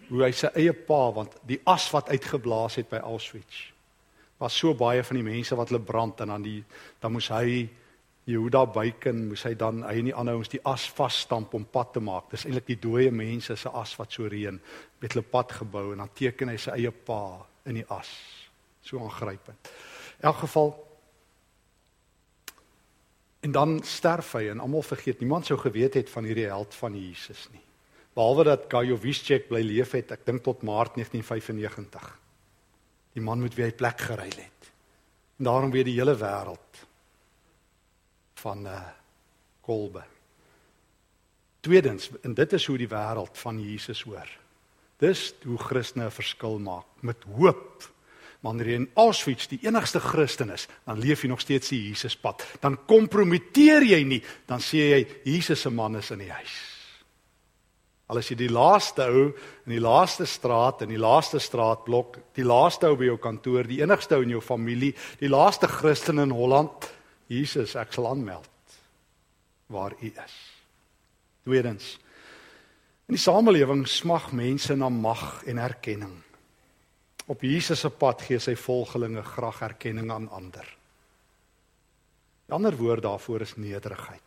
hoe 0.10 0.24
hy 0.24 0.32
sy 0.32 0.48
eie 0.56 0.74
pa 0.74 1.12
want 1.14 1.32
die 1.48 1.60
as 1.66 1.92
wat 1.92 2.10
uitgeblaas 2.10 2.76
het 2.76 2.90
by 2.90 2.98
Auschwitz 2.98 3.76
was 4.38 4.58
so 4.58 4.74
baie 4.76 5.04
van 5.04 5.18
die 5.20 5.26
mense 5.26 5.56
wat 5.56 5.72
hulle 5.72 5.84
brand 5.84 6.22
en 6.22 6.34
dan 6.34 6.44
die 6.44 6.62
dan 7.02 7.14
moes 7.16 7.30
hy 7.32 7.68
Jehuda 8.26 8.64
bykin 8.74 9.28
moes 9.30 9.44
hy 9.46 9.54
dan 9.54 9.84
hy 9.86 10.00
en 10.02 10.08
die 10.10 10.16
ander 10.18 10.34
ouens 10.34 10.50
die 10.50 10.62
as 10.66 10.88
vas 10.98 11.20
stamp 11.28 11.54
om 11.54 11.68
pad 11.70 11.92
te 11.94 12.02
maak. 12.02 12.32
Dis 12.32 12.48
eintlik 12.48 12.72
die 12.72 12.80
dooie 12.82 13.12
mense 13.14 13.54
se 13.54 13.70
as 13.70 13.94
wat 14.00 14.16
so 14.16 14.26
reën 14.30 14.58
met 15.02 15.14
hulle 15.14 15.26
pad 15.30 15.54
gebou 15.60 15.92
en 15.92 16.02
dan 16.02 16.14
teken 16.18 16.50
hy 16.50 16.58
sy 16.62 16.74
eie 16.80 16.92
pa 16.92 17.20
in 17.70 17.78
die 17.78 17.86
as. 17.94 18.10
So 18.82 18.98
aangrypend. 19.04 19.70
In 20.18 20.30
elk 20.32 20.42
geval 20.42 20.74
en 23.46 23.54
dan 23.54 23.78
sterf 23.86 24.34
hy 24.40 24.48
en 24.56 24.64
almal 24.64 24.82
vergeet 24.82 25.22
niemand 25.22 25.46
sou 25.46 25.60
geweet 25.62 26.00
het 26.00 26.10
van 26.10 26.26
hierdie 26.26 26.50
held 26.50 26.74
van 26.74 26.98
Jesus 26.98 27.46
nie. 27.54 27.62
Behalwe 28.18 28.48
dat 28.48 28.66
Gajowiczek 28.72 29.52
bly 29.52 29.62
leef 29.62 29.94
het, 29.94 30.16
ek 30.16 30.26
dink 30.26 30.42
tot 30.42 30.64
Maart 30.66 30.98
1995 30.98 32.14
die 33.16 33.24
man 33.24 33.40
met 33.40 33.54
wie 33.56 33.64
hy 33.64 33.72
plek 33.72 34.02
geruil 34.02 34.34
het. 34.34 34.72
En 35.40 35.48
daarom 35.48 35.72
weet 35.72 35.88
die 35.88 36.00
hele 36.00 36.18
wêreld 36.20 36.85
van 38.46 38.62
'n 38.62 38.66
uh, 38.66 38.78
eh, 38.78 38.94
kolbe. 39.62 40.04
Tweedens, 41.60 42.10
en 42.22 42.34
dit 42.34 42.54
is 42.54 42.66
hoe 42.66 42.78
die 42.78 42.88
wêreld 42.88 43.38
van 43.38 43.62
Jesus 43.62 44.04
hoor. 44.06 44.30
Dis 45.02 45.34
hoe 45.44 45.58
Christene 45.58 46.06
'n 46.06 46.12
verskil 46.12 46.60
maak 46.60 46.86
met 47.02 47.24
hoop. 47.38 47.90
Wanneer 48.40 48.68
jy 48.68 48.76
in 48.76 48.92
Auschwitz 48.94 49.48
die 49.48 49.60
enigste 49.64 50.00
Christen 50.00 50.52
is, 50.54 50.68
dan 50.86 51.00
leef 51.00 51.22
jy 51.22 51.28
nog 51.30 51.42
steeds 51.42 51.70
die 51.70 51.88
Jesuspad. 51.90 52.46
Dan 52.62 52.86
kompromiteer 52.86 53.82
jy 53.82 54.04
nie, 54.04 54.24
dan 54.46 54.60
sê 54.60 54.78
jy 54.78 55.08
Jesus 55.24 55.62
se 55.62 55.70
man 55.70 55.96
is 55.96 56.12
in 56.12 56.20
die 56.20 56.32
huis. 56.32 56.54
Al 58.08 58.18
is 58.18 58.30
jy 58.30 58.36
die 58.36 58.52
laaste 58.54 59.02
ou 59.02 59.34
in 59.66 59.72
die 59.72 59.82
laaste 59.82 60.26
straat 60.26 60.82
in 60.82 60.90
die 60.90 61.02
laaste 61.02 61.40
straatblok, 61.40 62.20
die 62.36 62.46
laaste 62.46 62.88
ou 62.88 62.96
by 62.96 63.06
jou 63.06 63.18
kantoor, 63.18 63.64
die 63.64 63.82
enigste 63.82 64.16
ou 64.16 64.22
in 64.22 64.30
jou 64.30 64.42
familie, 64.42 64.94
die 65.20 65.30
laaste 65.30 65.68
Christen 65.68 66.20
in 66.20 66.32
Holland, 66.32 66.92
Jesus, 67.28 67.76
ek 67.76 67.94
sal 67.94 68.10
aanmeld 68.10 68.52
waar 69.74 69.96
u 69.98 70.12
is. 70.12 70.36
Tweedens. 71.44 71.96
In 73.06 73.18
die 73.18 73.22
samelewing 73.22 73.86
smag 73.90 74.32
mense 74.34 74.76
na 74.78 74.90
mag 74.90 75.44
en 75.50 75.62
erkenning. 75.62 76.16
Op 77.26 77.42
Jesus 77.42 77.82
se 77.82 77.90
pad 77.90 78.22
gee 78.22 78.40
sy 78.42 78.54
volgelinge 78.58 79.24
graag 79.26 79.62
erkenning 79.66 80.12
aan 80.14 80.30
ander. 80.30 80.66
'n 82.48 82.54
Ander 82.54 82.76
woord 82.78 83.02
daarvoor 83.02 83.42
is 83.42 83.56
nederigheid. 83.58 84.22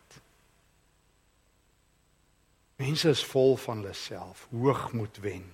Mense 2.77 3.09
is 3.09 3.25
vol 3.25 3.57
van 3.57 3.77
hulle 3.77 3.95
self, 3.95 4.47
hoogmoed 4.51 5.19
wen. 5.21 5.45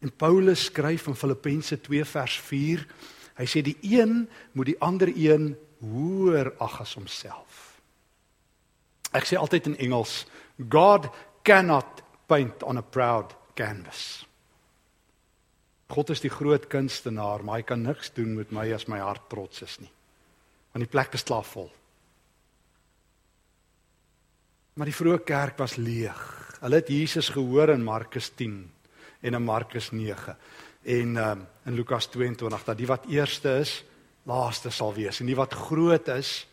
En 0.00 0.12
Paulus 0.16 0.64
skryf 0.64 1.06
in 1.06 1.14
Filippense 1.14 1.80
2 1.80 2.04
vers 2.04 2.40
4, 2.40 2.86
hy 3.36 3.44
sê 3.44 3.62
die 3.62 3.76
een 3.80 4.28
moet 4.52 4.66
die 4.66 4.80
ander 4.80 5.12
een 5.12 5.56
hoër 5.80 6.52
ag 6.62 6.80
as 6.80 6.94
homself. 6.98 7.62
Ek 9.16 9.26
sê 9.28 9.38
altyd 9.38 9.72
in 9.72 9.80
Engels, 9.86 10.24
God 10.58 11.08
cannot 11.46 12.02
paint 12.28 12.62
on 12.66 12.80
a 12.80 12.82
proud 12.82 13.34
canvas. 13.56 14.26
God 15.86 16.10
is 16.10 16.22
die 16.24 16.32
groot 16.32 16.66
kunstenaar, 16.70 17.44
maar 17.46 17.60
hy 17.60 17.66
kan 17.66 17.84
niks 17.86 18.10
doen 18.16 18.34
met 18.34 18.50
my 18.54 18.66
as 18.74 18.88
my 18.90 18.98
hart 18.98 19.28
trots 19.30 19.62
is 19.62 19.76
nie. 19.78 19.92
Want 20.74 20.82
die 20.82 20.90
plek 20.90 21.14
is 21.14 21.24
klaar 21.26 21.46
vol. 21.46 21.70
Maar 24.76 24.90
die 24.90 24.96
vroeë 24.96 25.22
kerk 25.24 25.60
was 25.62 25.78
leeg. 25.80 26.18
Hulle 26.60 26.80
het 26.82 26.90
Jesus 26.90 27.30
gehoor 27.32 27.70
in 27.72 27.84
Markus 27.86 28.32
10 28.36 28.58
en 29.22 29.38
in 29.38 29.44
Markus 29.44 29.92
9 29.94 30.34
en 30.86 31.16
um, 31.18 31.46
in 31.66 31.74
Lukas 31.74 32.06
22 32.12 32.64
dat 32.64 32.78
die 32.78 32.86
wat 32.86 33.06
eerste 33.10 33.56
is, 33.62 33.80
laaste 34.26 34.70
sal 34.74 34.94
wees 34.94 35.20
en 35.20 35.30
die 35.30 35.38
wat 35.38 35.54
groot 35.54 36.08
is, 36.16 36.46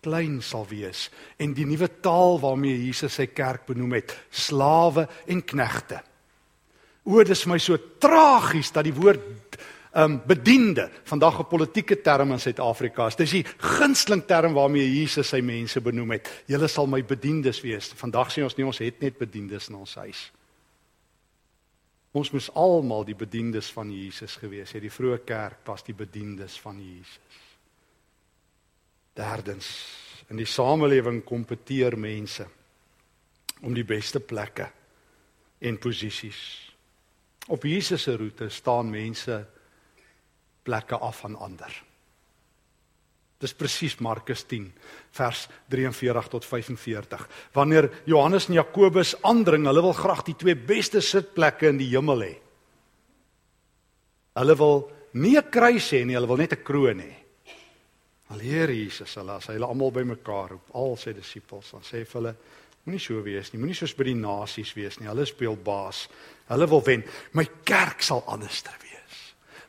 klein 0.00 0.40
sal 0.42 0.66
wees 0.70 1.08
en 1.38 1.54
die 1.54 1.66
nuwe 1.68 1.88
taal 2.02 2.40
waarmee 2.42 2.86
Jesus 2.86 3.18
sy 3.20 3.28
kerk 3.32 3.66
benoem 3.68 3.98
het, 3.98 4.14
slawe 4.30 5.06
en 5.30 5.42
knegte. 5.44 6.00
O, 7.04 7.18
dit 7.22 7.32
is 7.34 7.46
my 7.48 7.58
so 7.58 7.78
tragies 8.00 8.72
dat 8.74 8.86
die 8.88 8.96
woord 8.96 9.58
um 9.90 10.20
bediende 10.22 10.90
vandag 11.04 11.40
'n 11.40 11.48
politieke 11.50 12.00
term 12.00 12.32
in 12.32 12.40
Suid-Afrika 12.40 13.06
is. 13.06 13.16
Dis 13.16 13.30
die 13.30 13.44
gunsteling 13.58 14.26
term 14.26 14.52
waarmee 14.54 14.86
Jesus 14.86 15.28
sy 15.28 15.40
mense 15.40 15.80
benoem 15.80 16.10
het. 16.10 16.44
Julle 16.46 16.68
sal 16.68 16.86
my 16.86 17.02
bediendes 17.02 17.60
wees. 17.60 17.92
Vandag 17.96 18.30
sê 18.30 18.42
ons 18.42 18.56
nie 18.56 18.66
ons 18.66 18.78
het 18.78 19.00
net 19.00 19.18
bediendes 19.18 19.68
in 19.68 19.74
ons 19.74 19.94
huis. 19.94 20.30
Ons 22.12 22.32
moes 22.34 22.48
almal 22.58 23.04
die 23.06 23.14
bediendes 23.14 23.68
van 23.70 23.90
Jesus 23.94 24.34
gewees 24.40 24.72
het. 24.74 24.82
Die 24.82 24.90
vroeë 24.90 25.20
kerk 25.26 25.62
was 25.68 25.84
die 25.86 25.94
bediendes 25.94 26.56
van 26.60 26.80
Jesus. 26.82 27.44
Derdens, 29.14 29.68
in 30.30 30.38
die 30.38 30.48
samelewing 30.48 31.22
kompeteer 31.26 31.96
mense 31.98 32.46
om 33.62 33.74
die 33.74 33.84
beste 33.86 34.22
plekke 34.22 34.66
en 35.60 35.78
posisies. 35.78 36.40
Op 37.50 37.64
Jesus 37.66 38.02
se 38.06 38.16
roete 38.16 38.48
staan 38.50 38.90
mense 38.90 39.36
plekke 40.62 40.98
af 40.98 41.24
aan 41.24 41.36
ander. 41.36 41.74
Dis 43.40 43.54
presies 43.56 43.96
Markus 44.04 44.42
10 44.44 44.66
vers 45.16 45.46
43 45.72 46.28
tot 46.28 46.44
45. 46.44 47.28
Wanneer 47.56 47.88
Johannes 48.04 48.50
en 48.50 48.58
Jakobus 48.58 49.14
aandring, 49.24 49.64
hulle 49.66 49.84
wil 49.86 49.96
graag 49.96 50.26
die 50.26 50.36
twee 50.36 50.54
beste 50.54 51.00
sitplekke 51.00 51.70
in 51.72 51.80
die 51.80 51.88
hemel 51.94 52.26
hê. 52.26 52.34
Hulle 54.36 54.56
wil 54.60 54.90
nie 55.12 55.38
'n 55.38 55.50
kruis 55.50 55.90
hê 55.92 56.04
nie, 56.04 56.14
hulle 56.14 56.28
wil 56.28 56.36
net 56.36 56.52
'n 56.52 56.64
kroon 56.64 57.00
hê. 57.00 57.14
Al 58.30 58.38
Here 58.38 58.72
Jesus, 58.72 59.14
hulle 59.14 59.32
as 59.32 59.46
hulle 59.46 59.66
almal 59.66 59.90
bymekaar 59.90 60.50
roep, 60.50 60.70
al 60.74 60.96
sy 60.96 61.12
disippels, 61.12 61.70
dan 61.72 61.80
sê 61.80 61.98
hy 61.98 62.04
vir 62.04 62.20
hulle 62.20 62.36
moenie 62.84 63.00
so 63.00 63.24
wees 63.24 63.52
nie, 63.52 63.60
moenie 63.60 63.74
soos 63.74 63.94
by 63.94 64.04
die 64.04 64.14
nasies 64.14 64.76
wees 64.76 65.00
nie. 65.00 65.08
Hulle 65.08 65.26
speel 65.26 65.56
baas. 65.56 66.08
Hulle 66.48 66.68
wil 66.68 66.82
wen. 66.82 67.04
My 67.32 67.44
kerk 67.64 68.02
sal 68.02 68.22
anders 68.26 68.62
wees. 68.82 68.89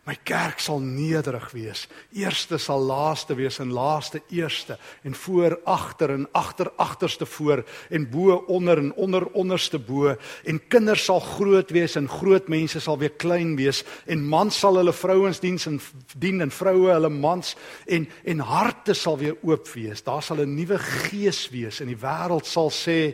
My 0.02 0.16
kerk 0.26 0.58
sal 0.58 0.80
nederig 0.82 1.52
wees. 1.54 1.84
Eerste 2.18 2.58
sal 2.58 2.82
laaste 2.90 3.36
wees 3.38 3.60
en 3.62 3.70
laaste 3.70 4.22
eerste. 4.34 4.80
En 5.06 5.14
voor 5.16 5.60
agter 5.64 6.10
en 6.10 6.28
agter 6.32 6.72
agterste 6.76 7.26
voor. 7.26 7.64
En 7.90 8.10
bo 8.10 8.34
onder 8.48 8.78
en 8.78 8.94
onder 8.94 9.28
onderste 9.28 9.80
bo. 9.80 10.16
En 10.44 10.68
kinders 10.68 11.04
sal 11.04 11.20
groot 11.20 11.70
wees 11.70 11.96
en 11.96 12.10
groot 12.10 12.48
mense 12.48 12.80
sal 12.80 12.98
weer 12.98 13.12
klein 13.12 13.56
wees. 13.56 13.84
En 14.06 14.26
mans 14.26 14.60
sal 14.60 14.76
hulle 14.76 14.94
vrouens 14.94 15.40
diens 15.40 15.66
en 15.66 15.78
dien 16.18 16.42
en 16.42 16.52
vroue 16.52 16.90
hulle 16.90 17.10
mans. 17.10 17.56
En 17.86 18.10
en 18.24 18.40
harte 18.40 18.94
sal 18.94 19.18
weer 19.18 19.38
oop 19.42 19.70
wees. 19.70 20.04
Daar 20.04 20.24
sal 20.24 20.38
'n 20.38 20.56
nuwe 20.56 20.80
gees 20.80 21.50
wees 21.50 21.80
en 21.80 21.88
die 21.88 22.02
wêreld 22.02 22.46
sal 22.46 22.72
sê 22.72 23.14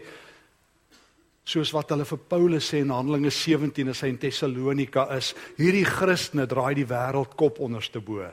soos 1.47 1.71
wat 1.71 1.93
hulle 1.93 2.05
vir 2.07 2.19
Paulus 2.27 2.67
sê 2.67 2.81
in 2.83 2.91
Handelinge 2.91 3.31
17 3.31 3.93
as 3.93 4.01
hy 4.03 4.12
in 4.12 4.19
Tessalonika 4.19 5.05
is, 5.15 5.31
hierdie 5.55 5.86
Christene 5.88 6.43
draai 6.49 6.73
die 6.75 6.88
wêreld 6.89 7.38
kop 7.39 7.62
onderste 7.63 8.01
bo. 8.03 8.25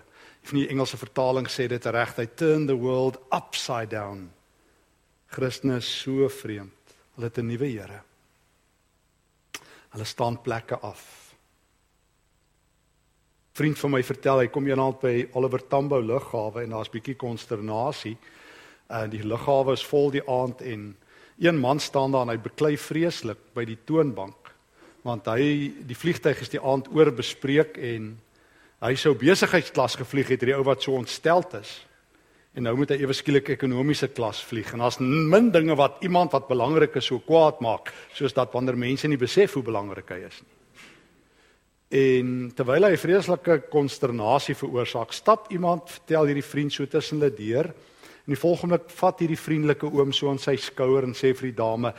Van 0.44 0.58
die 0.58 0.66
Engelse 0.72 0.98
vertaling 0.98 1.46
sê 1.48 1.68
dit 1.70 1.86
reg, 1.94 2.16
they 2.16 2.26
turn 2.26 2.66
the 2.66 2.76
world 2.76 3.20
upside 3.30 3.92
down. 3.94 4.26
Christene 5.30 5.78
is 5.78 5.86
so 5.86 6.26
vreemd. 6.28 6.74
Hulle 7.14 7.30
het 7.30 7.38
'n 7.38 7.46
nuwe 7.46 7.70
Here. 7.70 8.02
Hulle 9.92 10.04
staan 10.04 10.42
plekke 10.42 10.78
af. 10.82 11.34
Vriend 13.54 13.78
van 13.78 13.90
my 13.90 14.02
vertel, 14.02 14.38
hy 14.38 14.46
kom 14.46 14.66
eendag 14.66 15.00
by 15.00 15.28
Oliver 15.32 15.62
Tambo 15.68 16.00
lughawe 16.00 16.62
en 16.62 16.70
daar's 16.70 16.90
bietjie 16.90 17.14
konsternasie. 17.14 18.16
En 18.90 19.10
die 19.10 19.22
lughawe 19.22 19.72
is 19.72 19.86
vol 19.86 20.10
die 20.10 20.28
aand 20.28 20.60
en 20.60 20.96
Een 21.38 21.58
man 21.58 21.80
staan 21.80 22.12
daar 22.14 22.28
en 22.28 22.34
hy 22.34 22.38
beklei 22.38 22.76
vreeslik 22.78 23.40
by 23.54 23.64
die 23.66 23.78
toonbank 23.86 24.44
want 25.04 25.26
hy 25.28 25.68
die 25.84 25.96
vliegtyg 25.96 26.38
is 26.40 26.48
die 26.48 26.62
aand 26.64 26.86
oor 26.96 27.10
bespreek 27.12 27.76
en 27.76 28.14
hy 28.84 28.94
sou 28.96 29.12
besigheidsklas 29.20 29.98
gevlieg 30.00 30.30
het 30.32 30.40
hierdie 30.40 30.56
ou 30.56 30.64
wat 30.64 30.80
so 30.84 30.96
ontsteld 30.96 31.58
is. 31.58 31.74
En 32.56 32.64
nou 32.64 32.72
moet 32.78 32.94
hy 32.94 33.02
ewe 33.02 33.16
skielik 33.16 33.50
ekonomiese 33.52 34.08
klas 34.16 34.40
vlieg 34.46 34.70
en 34.72 34.80
daar's 34.80 35.00
min 35.02 35.50
dinge 35.52 35.76
wat 35.76 36.00
iemand 36.06 36.32
wat 36.32 36.48
belangrik 36.48 36.96
is 36.96 37.10
so 37.10 37.20
kwaad 37.20 37.60
maak 37.64 37.92
soos 38.16 38.32
dat 38.32 38.54
wanneer 38.56 38.78
mense 38.80 39.08
nie 39.10 39.20
besef 39.20 39.58
hoe 39.58 39.66
belangrik 39.66 40.08
hy 40.14 40.22
is 40.24 40.40
nie. 40.40 40.52
En 41.94 42.30
terwyl 42.56 42.88
hy 42.88 42.96
vreeslike 42.98 43.58
konsternasie 43.70 44.56
veroorsaak, 44.58 45.12
stap 45.14 45.50
iemand 45.54 45.90
vertel 45.98 46.30
hierdie 46.30 46.46
vriend 46.46 46.72
so 46.72 46.88
tussen 46.90 47.20
hulle 47.20 47.34
deur 47.36 47.74
En 48.24 48.32
die 48.32 48.40
volgende 48.40 48.80
vat 48.86 49.18
hierdie 49.20 49.38
vriendelike 49.38 49.90
oom 49.92 50.12
so 50.12 50.30
aan 50.30 50.40
sy 50.40 50.56
skouer 50.56 51.04
en 51.04 51.12
sê 51.14 51.34
vir 51.36 51.50
die 51.50 51.58
dame: 51.58 51.94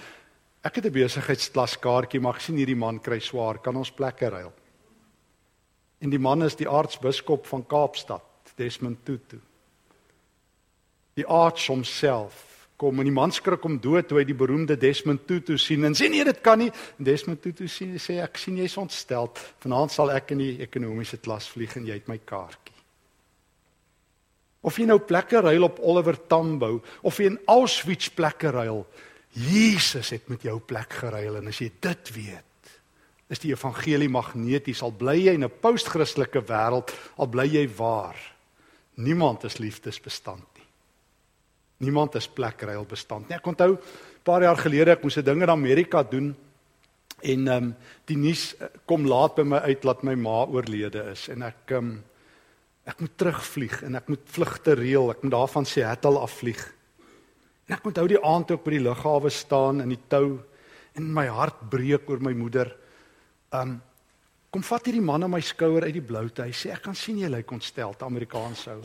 "Ek 0.63 0.75
het 0.75 0.85
'n 0.85 0.91
besigheidsklas-kaartjie, 0.91 2.19
maar 2.19 2.33
gesien 2.33 2.57
hierdie 2.57 2.75
man 2.75 2.99
kry 2.99 3.19
swaar, 3.19 3.59
kan 3.59 3.75
ons 3.75 3.91
plekke 3.91 4.29
ruil?" 4.29 4.53
En 6.01 6.09
die 6.09 6.19
man 6.19 6.43
is 6.43 6.55
die 6.55 6.69
aartsbiskop 6.69 7.45
van 7.45 7.65
Kaapstad, 7.65 8.23
Desmond 8.57 9.05
Tutu. 9.05 9.39
Die 11.13 11.27
aarts 11.27 11.67
homself 11.67 12.55
kom 12.75 12.99
en 12.99 13.07
die 13.07 13.15
man 13.15 13.31
skrik 13.31 13.63
om 13.67 13.77
dood 13.79 14.09
toe 14.09 14.19
hy 14.19 14.25
die 14.27 14.35
beroemde 14.35 14.75
Desmond 14.79 15.23
Tutu 15.27 15.57
sien 15.61 15.87
en 15.87 15.95
sê 15.95 16.09
nee 16.11 16.25
dit 16.27 16.41
kan 16.43 16.59
nie 16.59 16.71
en 16.71 17.07
Desmond 17.07 17.41
Tutu 17.43 17.69
sê 17.71 17.93
sê 18.01 18.19
ek 18.23 18.39
sien 18.41 18.57
jy's 18.59 18.75
ontstel 18.81 19.31
vanaand 19.63 19.95
sal 19.95 20.11
ek 20.11 20.35
in 20.35 20.43
die 20.43 20.53
ekonomiese 20.65 21.21
klas 21.23 21.47
vlieg 21.53 21.77
en 21.79 21.87
jy 21.87 21.95
het 22.01 22.11
my 22.11 22.19
kaartjie 22.27 22.74
Of 24.65 24.79
jy 24.79 24.87
nou 24.89 24.97
plekke 24.99 25.43
ruil 25.45 25.67
op 25.67 25.79
Oliver 25.85 26.17
Tambo 26.27 26.79
of 27.05 27.19
jy 27.19 27.29
in 27.29 27.41
Auschwitz 27.51 28.09
plekke 28.15 28.49
ruil, 28.55 28.85
Jesus 29.35 30.09
het 30.15 30.29
met 30.31 30.45
jou 30.47 30.57
plek 30.63 30.93
geruil 31.01 31.37
en 31.41 31.51
as 31.51 31.59
jy 31.59 31.69
dit 31.83 32.11
weet, 32.15 32.71
is 33.29 33.41
die 33.41 33.51
evangelie 33.51 34.09
magneties 34.09 34.81
al 34.85 34.93
bly 34.95 35.17
jy 35.27 35.33
in 35.35 35.43
'n 35.43 35.59
postchristtelike 35.61 36.41
wêreld, 36.47 36.93
al 37.17 37.27
bly 37.27 37.45
jy 37.45 37.67
waar. 37.77 38.15
Niemand 38.95 39.43
is 39.43 39.57
liefdesbestand 39.59 40.45
nie. 40.55 40.67
Niemand 41.77 42.15
is 42.15 42.27
plekruil 42.27 42.85
bestand 42.85 43.29
nie. 43.29 43.35
Ek 43.35 43.47
onthou 43.47 43.73
'n 43.73 43.79
paar 44.23 44.41
jaar 44.41 44.57
gelede 44.57 44.91
ek 44.91 45.03
moes 45.03 45.17
'n 45.17 45.25
ding 45.25 45.41
in 45.41 45.49
Amerika 45.49 46.03
doen 46.03 46.35
en 47.21 47.47
ehm 47.47 47.63
um, 47.63 47.75
die 48.05 48.17
nuus 48.17 48.55
eh, 48.59 48.67
kom 48.85 49.05
laat 49.05 49.35
by 49.35 49.43
my 49.43 49.57
uit 49.57 49.81
dat 49.81 50.03
my 50.03 50.15
ma 50.15 50.45
oorlede 50.45 51.11
is 51.11 51.29
en 51.29 51.41
ek 51.41 51.71
ehm 51.71 51.77
um, 51.77 52.03
Ek 52.85 52.99
moet 53.01 53.15
terugvlieg 53.17 53.79
en 53.85 53.97
ek 53.97 54.09
moet 54.13 54.27
vlugte 54.29 54.75
reël. 54.77 55.09
Ek 55.11 55.23
moet 55.25 55.33
daarvan 55.33 55.65
Seattle 55.65 56.21
afvlieg. 56.21 56.61
En 57.65 57.77
ek 57.77 57.85
moet 57.87 57.97
hou 57.97 58.05
die 58.09 58.21
aand 58.21 58.51
ook 58.53 58.63
by 58.65 58.75
die 58.75 58.83
lughawe 58.85 59.31
staan 59.33 59.81
in 59.81 59.89
die 59.89 60.01
tou 60.11 60.37
en 60.95 61.09
my 61.13 61.25
hart 61.33 61.65
breek 61.71 62.09
oor 62.09 62.21
my 62.23 62.35
moeder. 62.37 62.69
Um 63.55 63.79
kom 64.53 64.63
vat 64.63 64.85
hierdie 64.87 65.03
man 65.03 65.25
aan 65.25 65.33
my 65.33 65.41
skouer 65.43 65.83
uit 65.83 65.97
die 65.97 66.05
bloute. 66.05 66.45
Hy 66.45 66.53
sê 66.55 66.69
ek 66.71 66.85
kan 66.85 66.95
sien 66.95 67.17
jy 67.19 67.27
lyk 67.27 67.49
ontstel, 67.51 67.91
Amerikaans 68.05 68.61
sou. 68.69 68.77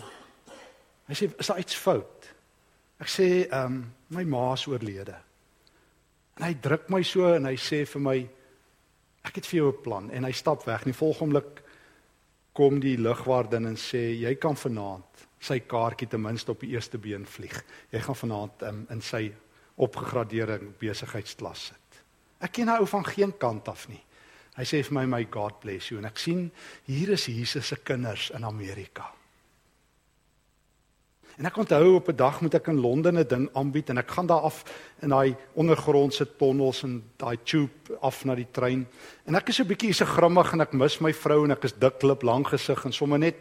Hy 1.07 1.15
sê 1.15 1.29
is 1.31 1.51
daar 1.51 1.61
iets 1.63 1.77
fout? 1.79 2.27
Ek 3.01 3.11
sê 3.13 3.29
um 3.55 3.85
my 4.17 4.25
ma 4.27 4.49
is 4.57 4.67
oorlede. 4.67 5.15
En 6.41 6.49
hy 6.49 6.55
druk 6.65 6.89
my 6.91 7.03
so 7.07 7.29
en 7.37 7.47
hy 7.47 7.55
sê 7.61 7.85
vir 7.87 8.03
my 8.03 8.17
ek 9.29 9.39
het 9.39 9.47
vir 9.47 9.61
jou 9.61 9.69
'n 9.71 9.83
plan 9.85 10.11
en 10.11 10.25
hy 10.25 10.33
stap 10.33 10.65
weg. 10.67 10.85
Die 10.89 10.97
volgende 10.97 11.39
oomblik 11.39 11.63
kom 12.61 12.77
die 12.83 12.99
lugwagdin 13.01 13.71
en 13.71 13.79
sê 13.81 14.11
jy 14.21 14.35
kan 14.37 14.59
vanaand 14.59 15.23
sy 15.41 15.63
kaartjie 15.65 16.11
ten 16.13 16.21
minste 16.21 16.53
op 16.53 16.61
die 16.61 16.75
eerste 16.75 16.99
been 17.01 17.25
vlieg. 17.25 17.55
Jy 17.89 18.03
gaan 18.05 18.19
vanaand 18.21 18.65
um, 18.69 18.83
in 18.93 19.01
sy 19.01 19.31
opgegradeerde 19.81 20.59
besigheidsklas 20.81 21.71
sit. 21.71 22.01
Ek 22.45 22.53
ken 22.59 22.69
hy 22.69 22.77
ou 22.83 22.89
van 22.91 23.07
geen 23.09 23.33
kant 23.41 23.71
af 23.73 23.87
nie. 23.89 24.03
Hy 24.59 24.67
sê 24.69 24.83
vir 24.85 24.97
my 24.99 25.07
my 25.09 25.23
God 25.33 25.57
bless 25.63 25.89
you 25.89 26.03
en 26.03 26.11
ek 26.11 26.21
sien 26.21 26.51
hier 26.91 27.15
is 27.17 27.25
Jesus 27.33 27.73
se 27.73 27.81
kinders 27.81 28.29
in 28.37 28.45
Amerika. 28.45 29.09
En 31.39 31.47
ek 31.47 31.57
onthou 31.57 31.95
op 31.95 32.09
'n 32.09 32.17
dag 32.17 32.41
moet 32.41 32.55
ek 32.55 32.67
in 32.69 32.81
Londen 32.81 33.19
'n 33.19 33.27
ding 33.27 33.49
aanbied 33.55 33.91
en 33.91 33.99
ek 33.99 34.11
gaan 34.11 34.27
daar 34.27 34.41
af 34.41 34.65
in 35.03 35.09
daai 35.09 35.37
ondergrondse 35.55 36.37
tonnels 36.37 36.83
en 36.83 37.03
daai 37.17 37.39
tube 37.45 37.99
af 38.01 38.25
na 38.25 38.35
die 38.35 38.49
trein. 38.51 38.87
En 39.27 39.35
ek 39.35 39.49
is 39.49 39.57
so 39.57 39.63
'n 39.63 39.69
bietjie 39.69 39.93
so 39.93 40.05
grimmig 40.05 40.53
en 40.53 40.61
ek 40.61 40.73
mis 40.73 41.01
my 41.01 41.13
vrou 41.13 41.45
en 41.45 41.51
ek 41.51 41.65
is 41.65 41.73
diklip 41.73 42.23
lank 42.23 42.49
gesig 42.49 42.85
en 42.85 42.93
sommer 42.93 43.19
net 43.19 43.37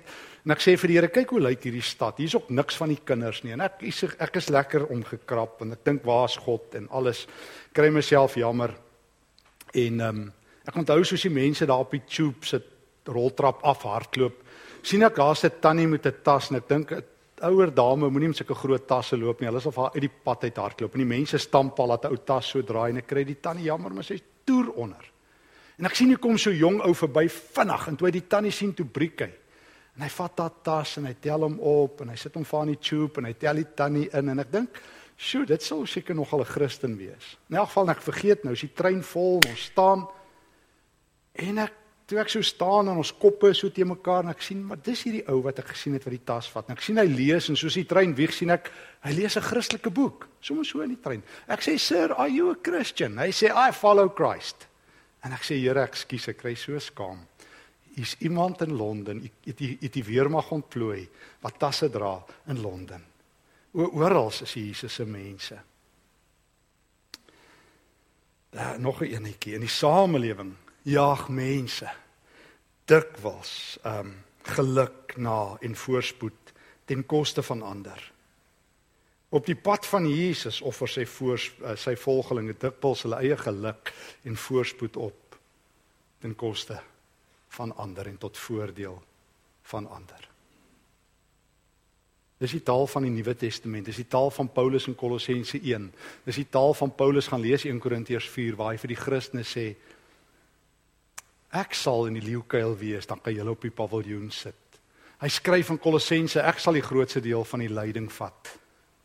en 0.46 0.52
ek 0.52 0.60
sê 0.60 0.78
vir 0.78 0.88
die 0.88 0.96
Here, 0.96 1.08
kyk 1.08 1.30
hoe 1.30 1.40
lyk 1.40 1.64
hierdie 1.64 1.82
stad. 1.82 2.18
Hier's 2.18 2.36
ook 2.36 2.50
niks 2.50 2.76
van 2.76 2.90
die 2.90 3.02
kinders 3.04 3.44
nie. 3.44 3.52
En 3.52 3.62
ek 3.62 3.82
is 3.82 4.04
ek 4.04 4.36
is 4.36 4.50
lekker 4.50 4.88
omgekrap 4.90 5.62
en 5.62 5.72
ek 5.72 5.84
dink 5.84 6.04
waar's 6.04 6.38
God 6.38 6.76
en 6.76 6.88
alles. 6.90 7.28
Kry 7.74 7.90
myself 7.90 8.36
jammer. 8.36 8.76
En 9.74 10.02
ehm 10.02 10.10
um, 10.10 10.34
ek 10.68 10.76
onthou 10.76 11.04
soos 11.04 11.22
die 11.22 11.34
mense 11.34 11.66
daar 11.66 11.80
op 11.80 11.92
die 11.92 12.04
tube 12.06 12.46
sit 12.46 12.64
roltrap 13.06 13.64
af 13.64 13.84
hardloop. 13.84 14.44
sien 14.82 15.04
ek 15.04 15.16
daar's 15.16 15.44
'n 15.44 15.52
tannie 15.62 15.88
met 15.88 16.06
'n 16.06 16.14
tas 16.24 16.50
en 16.52 16.58
ek 16.58 16.68
dink 16.68 16.92
ouer 17.48 17.72
dame 17.74 18.10
moenie 18.10 18.32
met 18.32 18.38
sulke 18.38 18.56
groot 18.56 18.88
tasse 18.88 19.18
loop 19.18 19.40
nie. 19.40 19.48
Hulle 19.50 19.62
is 19.62 19.70
of 19.70 19.78
haar 19.80 19.96
uit 19.96 20.06
die 20.06 20.12
pad 20.26 20.44
uit 20.44 20.58
hardloop 20.58 20.96
en 20.96 21.04
die 21.04 21.10
mense 21.10 21.40
stamp 21.42 21.80
al 21.80 21.96
dat 21.96 22.10
ou 22.12 22.18
tas 22.26 22.52
so 22.54 22.62
draai 22.66 22.90
en 22.92 23.02
ek 23.02 23.08
kry 23.08 23.24
die 23.28 23.40
tannie 23.42 23.68
jammer, 23.70 23.94
maar 23.94 24.08
sy's 24.08 24.24
toer 24.46 24.72
onder. 24.76 25.06
En 25.80 25.88
ek 25.88 25.96
sien 25.96 26.12
hoe 26.12 26.20
kom 26.20 26.38
so 26.38 26.52
jong 26.52 26.82
ou 26.84 26.94
verby 26.98 27.26
vinnig 27.32 27.88
en 27.88 27.98
toe 28.00 28.10
hy 28.10 28.14
die 28.18 28.28
tannie 28.28 28.52
sien 28.52 28.74
toe 28.76 28.86
breek 28.86 29.24
hy. 29.24 29.32
En 29.96 30.06
hy 30.06 30.12
vat 30.14 30.38
daardie 30.38 30.64
tas 30.64 30.96
en 31.00 31.10
hy 31.10 31.16
tel 31.24 31.44
hom 31.48 31.58
op 31.60 32.04
en 32.04 32.12
hy 32.14 32.18
sit 32.20 32.36
hom 32.36 32.46
vir 32.48 32.60
aan 32.60 32.74
die 32.74 32.82
tube 32.90 33.22
en 33.22 33.28
hy 33.30 33.36
tel 33.40 33.62
die 33.62 33.68
tannie 33.76 34.08
in 34.16 34.30
en 34.32 34.40
ek 34.40 34.52
dink, 34.52 34.70
"Sjoe, 35.18 35.46
dit 35.46 35.62
sou 35.62 35.86
seker 35.86 36.16
nogal 36.16 36.42
'n 36.42 36.46
Christen 36.46 36.98
wees." 36.98 37.38
In 37.50 37.58
elk 37.58 37.68
geval 37.68 37.90
ek 37.90 38.02
vergeet 38.02 38.44
nou, 38.44 38.54
is 38.54 38.62
die 38.62 38.74
trein 38.76 39.04
vol, 39.04 39.42
ons 39.48 39.66
staan 39.72 40.08
en 41.36 41.58
ek 41.58 41.74
toe 42.10 42.18
ek 42.22 42.32
so 42.34 42.42
staan 42.46 42.90
en 42.90 42.98
ons 42.98 43.12
koppe 43.22 43.52
so 43.54 43.70
te 43.74 43.86
mekaar 43.86 44.26
en 44.26 44.34
ek 44.34 44.42
sien 44.42 44.62
maar 44.66 44.80
dis 44.82 45.04
hierdie 45.06 45.26
ou 45.30 45.44
wat 45.46 45.62
ek 45.62 45.74
gesien 45.76 45.94
het 45.94 46.06
wat 46.08 46.16
die 46.16 46.26
tas 46.26 46.50
vat. 46.50 46.70
En 46.70 46.78
ek 46.78 46.82
sien 46.86 46.98
hy 46.98 47.06
lees 47.06 47.50
en 47.52 47.60
soos 47.60 47.78
die 47.78 47.86
trein 47.90 48.16
wieg 48.18 48.34
sien 48.34 48.50
ek 48.56 48.72
hy 49.06 49.14
lees 49.14 49.38
'n 49.38 49.46
Christelike 49.46 49.92
boek, 49.94 50.28
sommer 50.42 50.66
so 50.66 50.82
in 50.82 50.96
die 50.96 51.02
trein. 51.04 51.24
Ek 51.48 51.62
sê, 51.62 51.78
"Sir, 51.78 52.14
are 52.14 52.30
you 52.30 52.52
a 52.52 52.56
Christian?" 52.56 53.18
Hy 53.18 53.30
sê, 53.32 53.54
"I 53.54 53.72
follow 53.72 54.10
Christ." 54.10 54.68
En 55.24 55.34
ek 55.34 55.42
sê, 55.42 55.56
"Here, 55.60 55.84
ekskuus, 55.84 56.28
ek 56.30 56.38
kry 56.38 56.56
so 56.56 56.80
skaam." 56.80 57.28
Hier's 57.96 58.16
iemand 58.20 58.62
in 58.62 58.76
Londen, 58.76 59.30
het 59.46 59.58
die 59.58 59.78
het 59.82 59.94
die 59.94 60.04
weermag 60.04 60.52
ontplooi 60.52 61.10
wat 61.42 61.60
tasse 61.60 61.90
dra 61.90 62.24
in 62.48 62.62
Londen. 62.62 63.04
Oral 63.74 64.28
is 64.28 64.54
Jesus 64.54 64.94
se 64.94 65.06
mense. 65.06 65.60
Daar 68.50 68.76
uh, 68.76 68.80
nog 68.80 69.02
'n 69.02 69.06
enetjie 69.06 69.54
in 69.54 69.60
die 69.60 69.70
samelewing 69.70 70.56
jaag 70.90 71.28
mense 71.30 71.90
dikwels 72.90 73.78
um, 73.86 74.14
geluk 74.56 75.18
na 75.18 75.58
en 75.62 75.76
voorspoed 75.76 76.54
ten 76.90 77.06
koste 77.06 77.44
van 77.46 77.62
ander. 77.62 78.00
Op 79.30 79.46
die 79.46 79.56
pad 79.56 79.86
van 79.86 80.08
Jesus 80.10 80.62
offer 80.66 80.90
sy 80.90 81.06
voor 81.06 81.38
uh, 81.38 81.76
sy 81.78 81.94
volgelinge 82.02 82.56
dikwels 82.58 83.06
hulle 83.06 83.20
eie 83.22 83.38
geluk 83.38 83.94
en 84.26 84.40
voorspoed 84.48 84.98
op 84.98 85.38
ten 86.20 86.34
koste 86.36 86.80
van 87.54 87.76
ander 87.78 88.10
en 88.10 88.18
tot 88.18 88.38
voordeel 88.38 88.98
van 89.70 89.86
ander. 89.88 90.26
Dis 92.40 92.56
die 92.56 92.64
taal 92.64 92.88
van 92.88 93.04
die 93.04 93.12
Nuwe 93.12 93.36
Testament, 93.36 93.86
dis 93.86 94.00
die 94.00 94.08
taal 94.08 94.32
van 94.32 94.48
Paulus 94.56 94.88
in 94.88 94.96
Kolossense 94.96 95.60
1. 95.60 95.90
Dis 96.26 96.40
die 96.40 96.48
taal 96.50 96.74
van 96.74 96.94
Paulus 96.96 97.28
gaan 97.28 97.44
lees 97.44 97.66
in 97.68 97.76
1 97.76 97.84
Korintiërs 97.84 98.30
4 98.32 98.56
waar 98.56 98.72
hy 98.74 98.80
vir 98.80 98.94
die 98.94 99.02
Christene 99.02 99.44
sê 99.44 99.74
Ek 101.52 101.74
sal 101.74 102.06
in 102.06 102.20
die 102.20 102.26
leeukuil 102.26 102.76
wees, 102.78 103.08
dan 103.10 103.22
kan 103.22 103.34
julle 103.34 103.52
op 103.52 103.62
die 103.66 103.74
paviljoen 103.74 104.30
sit. 104.32 104.80
Hy 105.20 105.28
skryf 105.28 105.72
in 105.74 105.80
Kolossense, 105.82 106.44
ek 106.46 106.62
sal 106.62 106.78
die 106.78 106.86
grootste 106.86 107.22
deel 107.22 107.44
van 107.44 107.64
die 107.64 107.72
lyding 107.72 108.08
vat. 108.14 108.52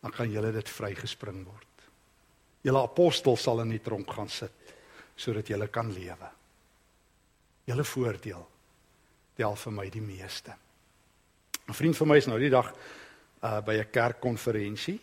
Dan 0.01 0.13
kan 0.13 0.29
julle 0.31 0.51
dit 0.53 0.69
vrygespring 0.69 1.41
word. 1.43 1.87
Julle 2.65 2.81
apostel 2.85 3.37
sal 3.37 3.63
in 3.65 3.73
die 3.73 3.81
tronk 3.83 4.13
gaan 4.13 4.31
sit 4.31 4.61
sodat 5.15 5.47
julle 5.47 5.69
kan 5.71 5.87
lewe. 5.95 6.27
Julle 7.69 7.85
voordeel 7.87 8.41
tel 9.39 9.53
vir 9.55 9.73
my 9.73 9.85
die 9.89 10.03
meeste. 10.03 10.51
'n 11.65 11.73
Vriend 11.73 11.97
van 11.97 12.07
my 12.07 12.17
is 12.17 12.27
nou 12.27 12.39
die 12.39 12.49
dag 12.49 12.73
uh 13.43 13.61
by 13.61 13.79
'n 13.79 13.91
kerkkonferensie. 13.91 14.99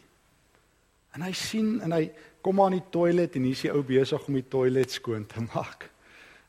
En 1.14 1.22
hy 1.22 1.32
sien 1.32 1.80
en 1.80 1.92
hy 1.92 2.10
kom 2.42 2.60
aan 2.60 2.72
die 2.72 2.90
toilet 2.90 3.36
en 3.36 3.42
hier 3.42 3.52
is 3.52 3.62
die 3.62 3.72
ou 3.72 3.82
besig 3.82 4.28
om 4.28 4.34
die 4.34 4.48
toilet 4.48 4.90
skoon 4.90 5.26
te 5.26 5.40
maak. 5.54 5.90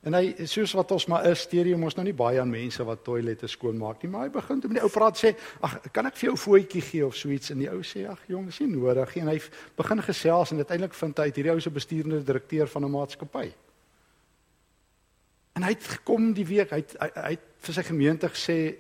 En 0.03 0.17
hy 0.17 0.47
soos 0.51 0.73
wat 0.75 0.91
ons 0.91 1.05
maar 1.07 1.29
is, 1.29 1.45
steur 1.45 1.67
jy 1.69 1.77
mos 1.79 1.95
nou 1.95 2.03
nie 2.03 2.15
baie 2.15 2.41
aan 2.41 2.51
mense 2.51 2.83
wat 2.83 3.05
toilette 3.05 3.47
skoonmaak 3.47 4.01
nie, 4.03 4.09
maar 4.11 4.25
hy 4.25 4.33
begin 4.33 4.59
toe 4.59 4.71
met 4.71 4.81
die 4.81 4.83
ou 4.83 4.91
praat 4.91 5.19
sê, 5.19 5.31
"Ag, 5.63 5.79
kan 5.93 6.05
ek 6.05 6.15
vir 6.15 6.27
jou 6.27 6.33
'n 6.33 6.43
voetjie 6.43 6.81
gee 6.81 7.05
of 7.05 7.15
so 7.15 7.29
iets?" 7.29 7.51
En 7.51 7.59
die 7.59 7.69
ou 7.69 7.79
sê, 7.79 8.09
"Ag, 8.09 8.19
jong, 8.27 8.45
dis 8.45 8.59
nie 8.59 8.67
nodig 8.67 9.15
nie." 9.15 9.21
En 9.21 9.27
hy 9.29 9.41
begin 9.77 10.01
gesels 10.01 10.51
en 10.51 10.57
uiteindelik 10.57 10.93
vind 10.93 11.17
hy 11.17 11.23
uit 11.23 11.35
hierdie 11.35 11.51
ou 11.51 11.59
se 11.59 11.69
bestuurende 11.69 12.23
direkteur 12.23 12.67
van 12.67 12.83
'n 12.83 12.91
maatskappy. 12.91 13.53
En 15.55 15.63
hy 15.63 15.69
het 15.69 15.83
gekom 15.83 16.33
die 16.33 16.45
week, 16.45 16.69
hy 16.69 16.77
het, 16.77 16.95
hy, 16.99 17.09
hy 17.15 17.29
het 17.29 17.45
vir 17.59 17.73
sy 17.73 17.83
gemeente 17.83 18.29
gesê 18.29 18.75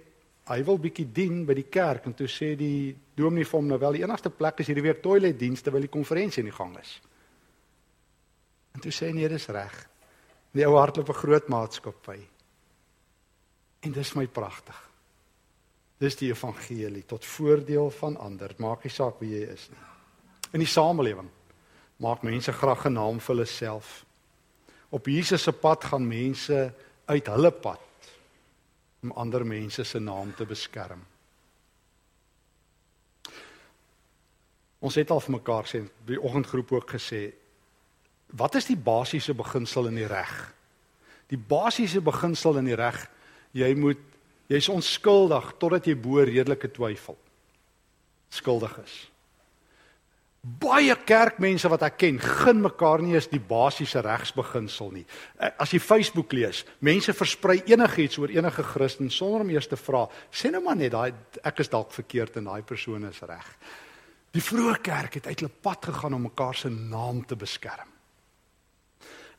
hy 0.49 0.63
wil 0.63 0.77
bietjie 0.77 1.05
dien 1.13 1.45
by 1.45 1.53
die 1.53 1.69
kerk 1.71 2.05
en 2.05 2.13
toe 2.13 2.27
sê 2.27 2.55
die 2.57 2.95
dominee 3.15 3.45
vir 3.45 3.59
hom 3.59 3.67
nou 3.67 3.79
wel 3.79 3.91
die 3.91 4.03
enigste 4.03 4.29
plek 4.29 4.59
is 4.59 4.67
hierdie 4.67 4.83
week 4.83 5.01
toiletdienste 5.01 5.69
terwyl 5.69 5.81
die 5.81 5.93
konferensie 5.93 6.43
in 6.43 6.49
die 6.49 6.57
gang 6.57 6.77
is. 6.81 6.99
En 8.75 8.81
toe 8.81 8.91
sê 8.91 9.07
hy 9.07 9.13
nee, 9.13 9.29
dis 9.29 9.47
reg. 9.47 9.92
Die 10.53 10.65
ou 10.67 10.77
hardloop 10.77 11.09
'n 11.09 11.21
groot 11.21 11.47
maatskappy. 11.47 12.19
En 13.79 13.91
dis 13.91 14.13
my 14.13 14.27
pragtig. 14.27 14.89
Dis 15.97 16.15
die 16.15 16.29
evangelie 16.29 17.05
tot 17.05 17.25
voordeel 17.25 17.89
van 17.89 18.17
ander. 18.17 18.53
Maak 18.57 18.83
nie 18.83 18.91
saak 18.91 19.19
wie 19.19 19.29
jy 19.29 19.51
is 19.53 19.69
nie. 19.69 19.79
In 20.53 20.59
die 20.59 20.69
samelewing 20.69 21.29
maak 21.97 22.23
mense 22.23 22.51
graag 22.51 22.85
'n 22.85 22.93
naam 22.93 23.19
vir 23.19 23.35
hulle 23.35 23.45
self. 23.45 24.05
Op 24.89 25.05
Jesus 25.05 25.43
se 25.43 25.51
pad 25.51 25.83
gaan 25.83 26.07
mense 26.07 26.73
uit 27.05 27.27
hulle 27.27 27.51
pad 27.51 27.79
om 29.03 29.11
ander 29.11 29.45
mense 29.45 29.83
se 29.83 29.99
naam 29.99 30.33
te 30.35 30.45
beskerm. 30.45 31.01
Ons 34.79 34.95
het 34.95 35.11
al 35.11 35.19
vir 35.19 35.31
mekaar 35.31 35.67
sê 35.67 35.81
by 36.05 36.15
oggendgroep 36.15 36.71
ook 36.71 36.89
gesê 36.95 37.33
wat 38.37 38.57
is 38.57 38.67
die 38.69 38.79
basiese 38.79 39.35
beginsel 39.37 39.89
in 39.91 39.99
die 40.01 40.09
reg? 40.09 40.31
Die 41.29 41.37
basiese 41.37 42.01
beginsel 42.01 42.57
in 42.61 42.69
die 42.69 42.77
reg, 42.77 42.97
jy 43.53 43.71
moet 43.77 44.01
jy's 44.51 44.69
onskuldig 44.69 45.53
totdat 45.61 45.87
jy 45.87 45.95
bo 45.97 46.21
redelike 46.25 46.71
twyfel 46.73 47.17
skuldig 48.33 48.73
is. 48.81 48.93
Baie 50.43 50.95
kerkmense 51.07 51.69
wat 51.71 51.85
ek 51.87 51.99
ken, 52.01 52.17
gun 52.19 52.59
mekaar 52.65 52.99
nie 52.99 53.13
eens 53.13 53.29
die 53.31 53.39
basiese 53.39 54.01
regsbeginsel 54.03 54.89
nie. 54.91 55.05
As 55.39 55.71
jy 55.71 55.79
Facebook 55.79 56.33
lees, 56.35 56.63
mense 56.83 57.13
versprei 57.15 57.61
enigiets 57.69 58.17
oor 58.19 58.33
enige 58.33 58.65
Christen 58.73 59.13
sonder 59.13 59.45
om 59.45 59.53
eers 59.53 59.69
te 59.71 59.79
vra, 59.79 60.03
sê 60.33 60.51
nou 60.51 60.63
maar 60.65 60.81
net 60.81 60.91
daai 60.97 61.13
ek 61.45 61.63
is 61.63 61.71
dalk 61.71 61.93
verkeerd 61.95 62.41
en 62.41 62.49
daai 62.49 62.65
persoon 62.67 63.07
is 63.07 63.21
reg. 63.23 63.47
Die 64.33 64.43
vroeë 64.43 64.81
kerk 64.83 65.21
het 65.21 65.29
uit 65.29 65.45
hulle 65.45 65.61
pad 65.63 65.91
gegaan 65.93 66.17
om 66.17 66.27
mekaar 66.27 66.57
se 66.57 66.73
naam 66.73 67.21
te 67.29 67.39
beskerm 67.39 67.92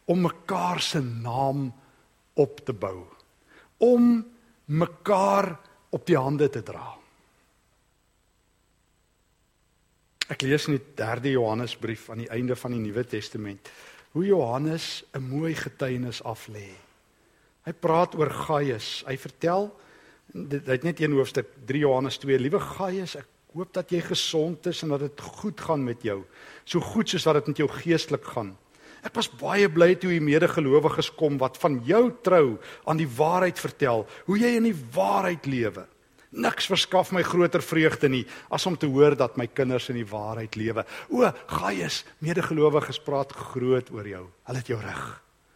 om 0.05 0.21
mekaar 0.21 0.81
se 0.81 1.01
naam 1.01 1.73
op 2.35 2.61
te 2.64 2.73
bou 2.73 3.05
om 3.79 4.25
mekaar 4.64 5.57
op 5.90 6.07
die 6.07 6.19
hande 6.19 6.49
te 6.51 6.62
dra 6.62 6.95
Ek 10.33 10.40
lees 10.40 10.64
in 10.71 10.79
die 10.79 10.85
3de 10.97 11.35
Johannesbrief 11.35 12.07
aan 12.09 12.23
die 12.23 12.31
einde 12.33 12.57
van 12.57 12.73
die 12.73 12.81
Nuwe 12.81 13.03
Testament 13.05 13.69
hoe 14.14 14.25
Johannes 14.25 15.05
'n 15.12 15.21
mooi 15.21 15.55
getuienis 15.55 16.23
aflê. 16.23 16.71
Hy 17.67 17.73
praat 17.73 18.14
oor 18.14 18.31
Gaius. 18.31 19.05
Hy 19.07 19.17
vertel 19.19 19.73
dit 20.33 20.67
het 20.67 20.83
net 20.83 21.01
een 21.01 21.12
hoofstuk 21.12 21.47
3 21.67 21.81
Johannes 21.81 22.19
2. 22.19 22.38
Liewe 22.38 22.61
Gaius, 22.61 23.17
ek 23.17 23.27
hoop 23.53 23.73
dat 23.73 23.90
jy 23.90 24.01
gesond 24.01 24.67
is 24.67 24.83
en 24.83 24.88
dat 24.88 25.01
dit 25.01 25.21
goed 25.21 25.61
gaan 25.61 25.85
met 25.85 26.03
jou. 26.03 26.25
So 26.64 26.81
goed 26.81 27.09
soos 27.09 27.25
wat 27.25 27.35
dit 27.35 27.47
met 27.47 27.57
jou 27.57 27.69
geestelik 27.69 28.25
gaan. 28.25 28.57
Ek 29.05 29.12
was 29.19 29.29
baie 29.29 29.69
bly 29.69 29.93
toe 30.01 30.14
u 30.17 30.21
medegelowiges 30.25 31.11
kom 31.19 31.37
wat 31.40 31.59
van 31.61 31.77
jou 31.85 32.07
trou 32.25 32.57
aan 32.88 33.01
die 33.01 33.09
waarheid 33.09 33.61
vertel, 33.61 34.07
hoe 34.25 34.38
jy 34.40 34.55
in 34.57 34.71
die 34.71 34.79
waarheid 34.95 35.47
lewe. 35.51 35.85
Niks 36.35 36.67
verskaf 36.67 37.12
my 37.14 37.23
groter 37.23 37.62
vreugde 37.62 38.09
nie 38.11 38.25
as 38.51 38.64
om 38.67 38.75
te 38.81 38.88
hoor 38.90 39.14
dat 39.14 39.37
my 39.38 39.47
kinders 39.47 39.90
in 39.93 40.01
die 40.01 40.09
waarheid 40.09 40.57
lewe. 40.59 40.83
O, 41.12 41.29
Gaius, 41.61 42.03
medegelowiges 42.25 42.99
praat 43.05 43.37
groot 43.53 43.93
oor 43.95 44.09
jou. 44.09 44.25
Hulle 44.49 44.62
het 44.64 44.73
jou 44.73 44.81
rug. 44.81 45.07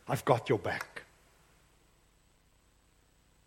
I've 0.09 0.23
got 0.29 0.49
your 0.49 0.63
back. 0.63 1.03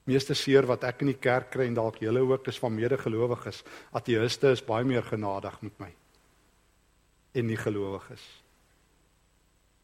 Meeste 0.09 0.35
seer 0.35 0.65
wat 0.67 0.83
ek 0.89 1.05
in 1.05 1.13
die 1.13 1.21
kerk 1.21 1.53
kry 1.53 1.69
en 1.69 1.77
dalk 1.77 2.01
julle 2.03 2.25
ook 2.25 2.49
is 2.51 2.59
van 2.59 2.73
medegelowiges. 2.75 3.61
Ateëste 3.95 4.51
is 4.57 4.65
baie 4.65 4.83
meer 4.87 5.05
genadig 5.07 5.55
met 5.61 5.77
my 5.79 5.91
en 7.31 7.47
nie 7.47 7.55
gelowiges. 7.55 8.40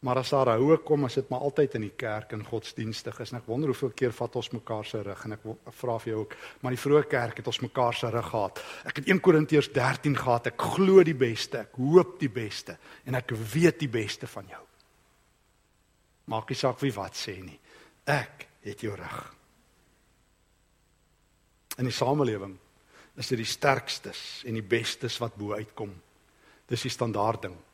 Maar 0.06 0.20
as 0.20 0.30
daar 0.30 0.52
houe 0.54 0.76
kom, 0.86 1.08
as 1.08 1.16
dit 1.18 1.30
maar 1.32 1.42
altyd 1.42 1.72
in 1.74 1.88
die 1.88 1.94
kerk 1.98 2.30
en 2.36 2.44
godsdienstig 2.46 3.16
is. 3.18 3.32
En 3.32 3.40
ek 3.40 3.48
wonder 3.50 3.72
hoeveel 3.72 3.90
keer 3.98 4.12
vat 4.14 4.36
ons 4.38 4.50
mekaar 4.54 4.86
se 4.86 5.00
rug 5.02 5.24
en 5.26 5.34
ek 5.34 5.48
vra 5.80 5.96
vir 5.98 6.12
jou 6.12 6.20
ook, 6.20 6.36
maar 6.62 6.76
die 6.76 6.82
vroeë 6.82 7.08
kerk 7.10 7.40
het 7.42 7.50
ons 7.50 7.58
mekaar 7.64 7.98
se 7.98 8.10
rug 8.14 8.30
gehad. 8.30 8.62
Ek 8.86 9.00
het 9.00 9.10
1 9.10 9.22
Korintiërs 9.26 9.72
13 9.74 10.14
gehad. 10.20 10.52
Ek 10.52 10.68
glo 10.76 11.02
die 11.02 11.16
beste, 11.18 11.64
ek 11.66 11.82
hoop 11.82 12.14
die 12.22 12.30
beste 12.30 12.78
en 13.10 13.18
ek 13.18 13.34
weet 13.34 13.82
die 13.82 13.90
beste 13.90 14.30
van 14.30 14.46
jou. 14.54 14.62
Maak 16.30 16.52
nie 16.52 16.60
saak 16.62 16.78
wie 16.84 16.94
wat 16.94 17.18
sê 17.18 17.34
nie. 17.42 17.58
Ek 18.06 18.46
het 18.62 18.86
jou 18.86 18.94
rug. 18.94 19.20
In 21.82 21.90
die 21.90 21.94
samelewing 21.94 22.54
is 23.18 23.32
dit 23.32 23.40
die 23.40 23.50
sterkstes 23.50 24.44
en 24.46 24.54
die 24.54 24.66
bestes 24.66 25.18
wat 25.18 25.34
bo 25.34 25.58
uitkom. 25.58 25.90
Dis 26.70 26.86
die 26.86 26.94
standaard 26.94 27.48
ding 27.48 27.64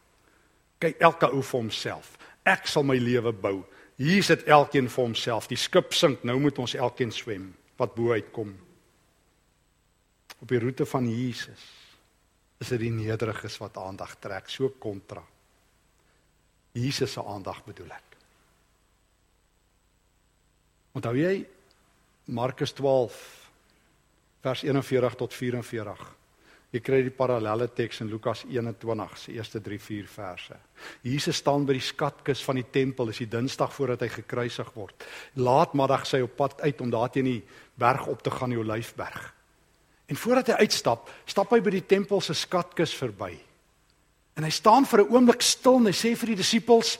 kyk 0.82 1.00
elke 1.00 1.30
ou 1.32 1.42
vir 1.42 1.60
homself. 1.60 2.16
Ek 2.44 2.68
sal 2.68 2.84
my 2.87 2.96
lewe 3.00 3.32
bou. 3.32 3.62
Hier 4.00 4.24
sit 4.26 4.46
elkeen 4.50 4.88
vir 4.90 5.04
homself. 5.04 5.48
Die 5.48 5.58
skip 5.60 5.94
sink, 5.94 6.24
nou 6.24 6.38
moet 6.42 6.58
ons 6.58 6.74
elkeen 6.74 7.12
swem 7.14 7.52
wat 7.78 7.94
bo 7.94 8.14
uitkom. 8.14 8.52
Op 10.40 10.50
die 10.50 10.60
roete 10.60 10.87
van 10.87 11.06
Jesus 11.08 11.62
is 12.60 12.70
dit 12.74 12.84
die 12.87 12.92
nederiges 12.94 13.56
wat 13.62 13.78
aandag 13.80 14.16
trek, 14.22 14.50
so 14.50 14.70
kontra. 14.80 15.22
Jesus 16.74 17.12
se 17.14 17.22
aandag 17.22 17.62
bedoel 17.66 17.92
ek. 17.94 18.16
Onthou 20.94 21.14
jy 21.18 21.44
Markus 22.34 22.72
12 22.72 23.16
vers 24.44 24.62
41 24.62 25.16
tot 25.18 25.34
44. 25.34 26.04
Jy 26.74 26.80
kry 26.82 27.04
die 27.06 27.12
parallelle 27.14 27.68
teks 27.70 28.00
in 28.02 28.08
Lukas 28.10 28.40
21 28.50 29.12
se 29.14 29.32
eerste 29.37 29.60
3-4 29.62 30.08
verse. 30.10 30.56
Jesus 31.06 31.38
staan 31.38 31.62
by 31.68 31.76
die 31.76 31.84
skatkis 31.87 32.42
van 32.42 32.58
die 32.58 32.66
tempel, 32.66 33.06
dis 33.12 33.20
die 33.22 33.30
Dinsdag 33.30 33.70
voordat 33.76 34.02
hy 34.02 34.08
gekruisig 34.16 34.72
word. 34.74 35.06
Laatmiddag 35.38 36.02
sy 36.10 36.24
op 36.26 36.34
pad 36.40 36.64
uit 36.66 36.82
om 36.82 36.90
daar 36.90 37.12
teen 37.14 37.30
die 37.30 37.42
berg 37.78 38.08
op 38.10 38.26
te 38.26 38.34
gaan, 38.34 38.50
die 38.50 38.58
Olyfberg. 38.58 39.30
En 40.10 40.18
voordat 40.18 40.50
hy 40.50 40.66
uitstap, 40.66 41.06
stap 41.30 41.54
hy 41.54 41.62
by 41.62 41.76
die 41.76 41.87
tempel 41.94 42.20
se 42.20 42.34
skatkis 42.34 42.92
verby. 42.98 43.37
En 44.34 44.42
hy 44.42 44.50
staan 44.50 44.84
vir 44.84 45.04
'n 45.04 45.14
oomblik 45.14 45.42
stil 45.46 45.78
en 45.78 45.87
hy 45.87 45.94
sê 45.94 46.16
vir 46.18 46.34
die 46.34 46.42
disippels: 46.42 46.98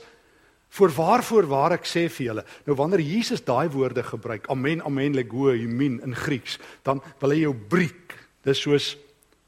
"Voorwaar 0.71 1.21
voorwaar 1.21 1.73
ek 1.73 1.83
sê 1.85 2.07
vir 2.09 2.27
julle, 2.27 2.45
nou 2.65 2.75
wanneer 2.75 3.01
Jesus 3.01 3.43
daai 3.43 3.67
woorde 3.67 4.03
gebruik, 4.03 4.47
amen, 4.49 4.81
amen, 4.81 5.13
lego, 5.13 5.51
amen 5.51 5.99
in 6.01 6.15
Grieks, 6.15 6.59
dan 6.83 7.01
wil 7.19 7.29
hy 7.29 7.39
jou 7.41 7.53
breek. 7.53 8.15
Dis 8.41 8.61
soos 8.61 8.95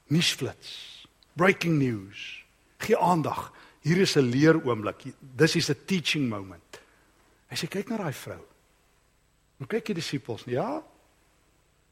nuusflits. 0.07 1.07
Breaking 1.33 1.77
news. 1.77 2.43
Gee 2.77 2.97
aandag. 2.97 3.51
Hier 3.81 3.97
is 3.97 4.15
'n 4.15 4.29
leer 4.29 4.63
oomblik. 4.65 5.03
Dis 5.19 5.55
is 5.55 5.69
'n 5.69 5.85
teaching 5.85 6.29
moment." 6.29 6.81
Hy 7.49 7.55
sê 7.55 7.67
kyk 7.67 7.89
na 7.89 7.97
daai 7.97 8.13
vrou. 8.13 8.43
Nou 9.57 9.67
kyk 9.67 9.85
die 9.85 9.93
disippels, 9.93 10.43
ja, 10.45 10.83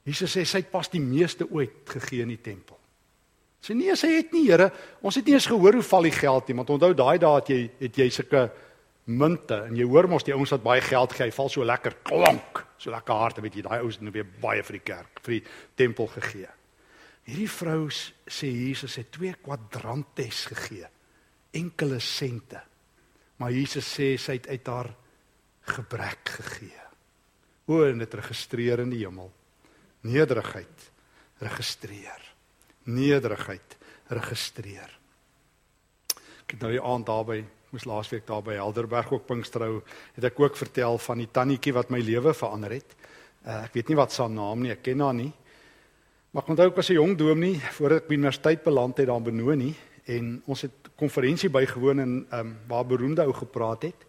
Jesus 0.05 0.35
sê 0.35 0.43
sy 0.45 0.61
het 0.61 0.71
pas 0.71 0.89
die 0.93 1.01
meeste 1.01 1.47
ooit 1.49 1.89
gegee 1.89 2.21
in 2.21 2.29
die 2.29 2.41
tempel. 2.41 2.77
Sê 3.65 3.73
nee, 3.73 3.95
sy 3.97 4.11
het 4.19 4.35
nie, 4.35 4.43
Here. 4.45 4.69
Ons 5.01 5.17
het 5.17 5.25
nie 5.25 5.33
eens 5.33 5.47
gehoor 5.49 5.79
hoe 5.79 5.85
val 5.87 6.05
die 6.05 6.13
geld 6.13 6.47
nie, 6.47 6.57
want 6.59 6.69
onthou 6.75 6.91
daai 6.93 7.17
dae 7.17 7.39
het 7.39 7.49
jy 7.49 7.61
het 7.79 7.97
jy 7.97 8.09
sulke 8.13 8.43
munte 9.05 9.57
en 9.65 9.77
jy 9.77 9.85
hoor 9.89 10.07
mos 10.09 10.25
die 10.25 10.33
ouens 10.35 10.53
wat 10.53 10.65
baie 10.65 10.83
geld 10.85 11.13
gee, 11.17 11.33
val 11.33 11.49
so 11.49 11.65
lekker 11.65 11.97
klonk, 12.05 12.61
so 12.77 12.93
lekker 12.93 13.17
hard, 13.17 13.41
weet 13.41 13.57
jy, 13.57 13.65
daai 13.65 13.79
ouens 13.79 13.97
het 13.97 14.05
nou 14.05 14.13
weer 14.13 14.29
baie 14.41 14.61
vir 14.65 14.77
die 14.77 14.85
kerk, 14.85 15.23
vir 15.25 15.39
die 15.39 15.41
tempel 15.81 16.09
gegee. 16.13 16.51
Hierdie 17.25 17.49
vrou 17.49 17.87
sê 17.89 18.49
Jesus 18.51 18.99
het 18.99 19.09
twee 19.15 19.33
kwadrantes 19.41 20.45
gegee. 20.51 20.87
Enkele 21.55 21.99
sente. 21.99 22.61
Maar 23.41 23.51
Jesus 23.51 23.87
sê 23.89 24.13
sy 24.21 24.37
het 24.37 24.51
uit 24.51 24.67
haar 24.69 24.91
gebrek 25.75 26.35
gegee. 26.37 26.83
O, 27.65 27.81
en 27.87 28.03
dit 28.03 28.13
registreer 28.13 28.83
in 28.83 28.93
die 28.93 29.01
hemel 29.01 29.31
nederigheid 30.05 30.91
registreer. 31.41 32.21
Nederigheid 32.85 33.75
registreer. 34.13 34.91
Ek 36.45 36.53
het 36.53 36.61
nou 36.61 36.71
die 36.75 36.83
aand 36.83 37.07
daarby, 37.09 37.39
moes 37.73 37.87
laasweek 37.89 38.27
daar 38.27 38.43
by 38.45 38.59
Helderberg 38.59 39.09
ook 39.11 39.25
Pinksterhou, 39.27 39.79
het 40.15 40.27
ek 40.29 40.39
ook 40.39 40.57
vertel 40.59 40.99
van 41.01 41.23
die 41.23 41.31
tannetjie 41.33 41.73
wat 41.75 41.89
my 41.91 41.99
lewe 42.05 42.35
verander 42.37 42.77
het. 42.77 42.93
Uh, 43.45 43.63
ek 43.65 43.73
weet 43.77 43.89
nie 43.89 43.97
wat 43.97 44.13
sy 44.13 44.27
naam 44.31 44.61
nie, 44.61 44.71
ek 44.75 44.85
ken 44.85 45.01
haar 45.01 45.17
nie. 45.17 45.31
Maar 46.35 46.49
onthou 46.51 46.67
ek 46.67 46.75
was 46.75 46.89
'n 46.89 46.99
jong 46.99 47.17
dominee 47.17 47.59
voordat 47.59 48.01
ek 48.01 48.07
by 48.07 48.13
universiteit 48.13 48.63
beland 48.63 48.97
het 48.97 49.07
daar 49.07 49.17
in 49.17 49.23
Benoni 49.23 49.75
en 50.03 50.41
ons 50.45 50.61
het 50.61 50.71
konferensie 50.95 51.49
bygewoon 51.49 51.99
en 51.99 52.27
ehm 52.29 52.39
um, 52.39 52.57
waar 52.67 52.85
beroemde 52.85 53.21
ou 53.21 53.33
gepraat 53.33 53.81
het. 53.81 54.05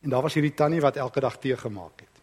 En 0.00 0.10
daar 0.10 0.22
was 0.22 0.34
hierdie 0.34 0.54
tannie 0.54 0.80
wat 0.80 0.96
elke 0.96 1.20
dag 1.20 1.38
tee 1.38 1.56
gemaak 1.56 2.00
het. 2.00 2.16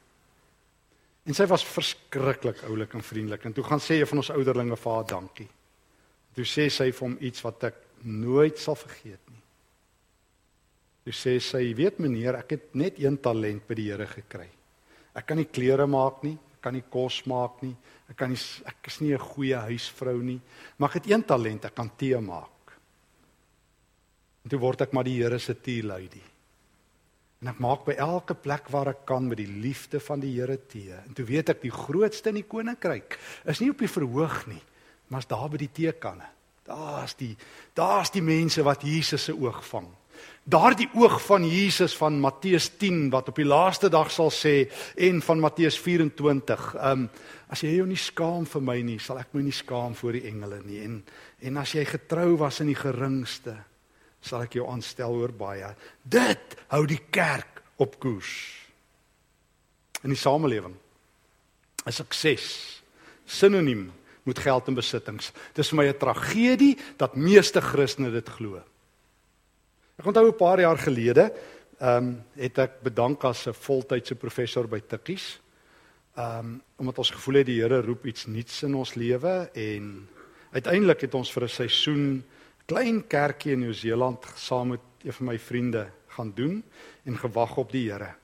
En 1.23 1.33
sy 1.33 1.45
was 1.45 1.65
verskriklik 1.65 2.63
oulik 2.63 2.93
en 2.93 3.03
vriendelik. 3.03 3.45
En 3.45 3.53
toe 3.53 3.63
gaan 3.63 3.79
sê 3.79 3.91
een 3.99 4.07
van 4.07 4.17
ons 4.17 4.31
ouderlinge 4.31 4.77
vir 4.77 4.91
haar 4.91 5.05
dankie. 5.05 5.49
Toe 6.33 6.45
sê 6.45 6.69
sy 6.69 6.91
vir 6.91 7.07
hom 7.07 7.17
iets 7.19 7.41
wat 7.41 7.63
ek 7.63 7.75
nooit 8.01 8.59
sal 8.59 8.75
vergeet 8.75 9.29
nie. 9.29 9.43
Toe 11.03 11.13
sê 11.13 11.39
sy, 11.39 11.73
"Weet 11.75 11.99
meneer, 11.99 12.35
ek 12.35 12.49
het 12.49 12.75
net 12.75 12.99
een 12.99 13.21
talent 13.21 13.67
by 13.67 13.73
die 13.73 13.91
Here 13.91 14.07
gekry. 14.07 14.49
Ek 15.15 15.25
kan 15.25 15.37
nie 15.37 15.51
klere 15.51 15.87
maak 15.87 16.23
nie, 16.23 16.37
kan 16.63 16.73
nie 16.73 16.85
kos 16.89 17.21
maak 17.29 17.61
nie, 17.61 17.75
ek 18.09 18.17
kan 18.17 18.31
nie 18.31 18.39
ek 18.65 18.87
is 18.87 19.01
nie 19.01 19.13
'n 19.13 19.19
goeie 19.19 19.59
huisvrou 19.69 20.23
nie, 20.23 20.41
maar 20.77 20.89
ek 20.89 21.03
het 21.03 21.11
een 21.11 21.23
talent, 21.23 21.65
ek 21.65 21.75
kan 21.75 21.91
tee 21.97 22.19
maak." 22.19 22.49
En 24.43 24.49
toe 24.49 24.59
word 24.59 24.81
ek 24.81 24.93
maar 24.93 25.03
die 25.03 25.21
Here 25.21 25.39
se 25.39 25.55
tea 25.55 25.83
lady. 25.83 26.21
En 27.41 27.47
ek 27.51 27.59
maak 27.59 27.85
by 27.85 27.95
elke 27.99 28.35
plek 28.35 28.69
waar 28.71 28.93
ek 28.93 29.05
kan 29.05 29.25
met 29.27 29.37
die 29.37 29.47
liefde 29.47 29.99
van 29.99 30.19
die 30.19 30.31
Here 30.35 30.57
tee. 30.67 30.93
En 30.93 31.13
toe 31.13 31.25
weet 31.25 31.49
ek 31.49 31.61
die 31.61 31.71
grootste 31.71 32.29
in 32.29 32.35
die 32.35 32.47
koninkryk 32.47 33.17
is 33.45 33.59
nie 33.59 33.69
op 33.69 33.79
die 33.83 33.91
verhoog 33.91 34.45
nie, 34.47 34.61
maar 35.07 35.19
is 35.19 35.27
daar 35.27 35.49
by 35.49 35.57
die 35.57 35.71
teekanne. 35.71 36.29
Daar's 36.63 37.17
die 37.19 37.35
daar's 37.75 38.11
die 38.11 38.23
mense 38.23 38.63
wat 38.63 38.85
Jesus 38.87 39.23
se 39.23 39.35
oog 39.35 39.59
vang. 39.67 39.89
Daardie 40.43 40.89
oog 40.99 41.21
van 41.23 41.45
Jesus 41.47 41.95
van 41.95 42.19
Matteus 42.19 42.67
10 42.77 43.09
wat 43.13 43.29
op 43.31 43.37
die 43.39 43.47
laaste 43.47 43.87
dag 43.89 44.11
sal 44.11 44.31
sê 44.33 44.65
en 44.95 45.21
van 45.21 45.39
Matteus 45.39 45.79
24. 45.79 46.73
Ehm 46.75 47.05
um, 47.05 47.09
as 47.53 47.61
jy 47.61 47.75
jou 47.75 47.85
nie 47.85 47.99
skaam 48.01 48.47
vir 48.49 48.63
my 48.65 48.79
nie, 48.81 48.97
sal 48.97 49.19
ek 49.21 49.35
my 49.37 49.43
nie 49.45 49.53
skaam 49.53 49.93
voor 49.93 50.15
die 50.17 50.23
engele 50.25 50.57
nie. 50.65 50.79
En 50.81 51.03
en 51.45 51.57
as 51.61 51.75
jy 51.75 51.83
getrou 51.85 52.37
was 52.41 52.59
in 52.63 52.71
die 52.71 52.79
geringste, 52.79 53.53
sal 54.21 54.41
ek 54.41 54.57
jou 54.57 54.65
aanstel 54.71 55.13
oor 55.13 55.31
baie. 55.31 55.69
Dit 56.01 56.57
hou 56.71 56.85
die 56.89 57.01
kerk 57.11 57.61
op 57.77 57.99
koers. 58.01 58.33
In 60.03 60.09
die 60.09 60.19
samelewing 60.19 60.75
is 61.85 61.99
sukses 61.99 62.47
sinoniem 63.25 63.91
met 64.23 64.39
geld 64.39 64.67
en 64.67 64.75
besittings. 64.75 65.31
Dis 65.53 65.69
vir 65.69 65.77
my 65.77 65.87
'n 65.87 65.97
tragedie 65.97 66.77
dat 66.97 67.15
meeste 67.15 67.61
Christene 67.61 68.11
dit 68.11 68.29
glo. 68.29 68.61
Ek 69.93 70.07
onthou 70.09 70.27
'n 70.27 70.35
paar 70.35 70.59
jaar 70.59 70.77
gelede, 70.77 71.33
ehm 71.77 71.97
um, 71.97 72.23
het 72.33 72.57
ek 72.57 72.81
bedank 72.81 73.23
as 73.23 73.47
'n 73.47 73.53
voltydse 73.53 74.15
professor 74.15 74.67
by 74.67 74.79
Tikkies. 74.79 75.39
Ehm 76.15 76.39
um, 76.39 76.61
omdat 76.77 76.97
ons 76.97 77.11
gevoel 77.11 77.35
het 77.35 77.45
die 77.45 77.61
Here 77.61 77.81
roep 77.81 78.05
iets 78.05 78.25
nuuts 78.25 78.63
in 78.63 78.75
ons 78.75 78.93
lewe 78.95 79.49
en 79.53 80.09
uiteindelik 80.51 81.01
het 81.01 81.13
ons 81.13 81.31
vir 81.31 81.43
'n 81.43 81.49
seisoen 81.49 82.23
klein 82.65 83.07
kerkie 83.07 83.51
in 83.51 83.59
Nieu-Seeland 83.59 84.25
saam 84.35 84.67
met 84.67 84.81
een 85.03 85.13
van 85.13 85.25
my 85.25 85.39
vriende 85.39 85.89
gaan 86.07 86.31
doen 86.35 86.63
en 87.05 87.17
gewag 87.17 87.57
op 87.57 87.71
die 87.71 87.91
Here. 87.91 88.15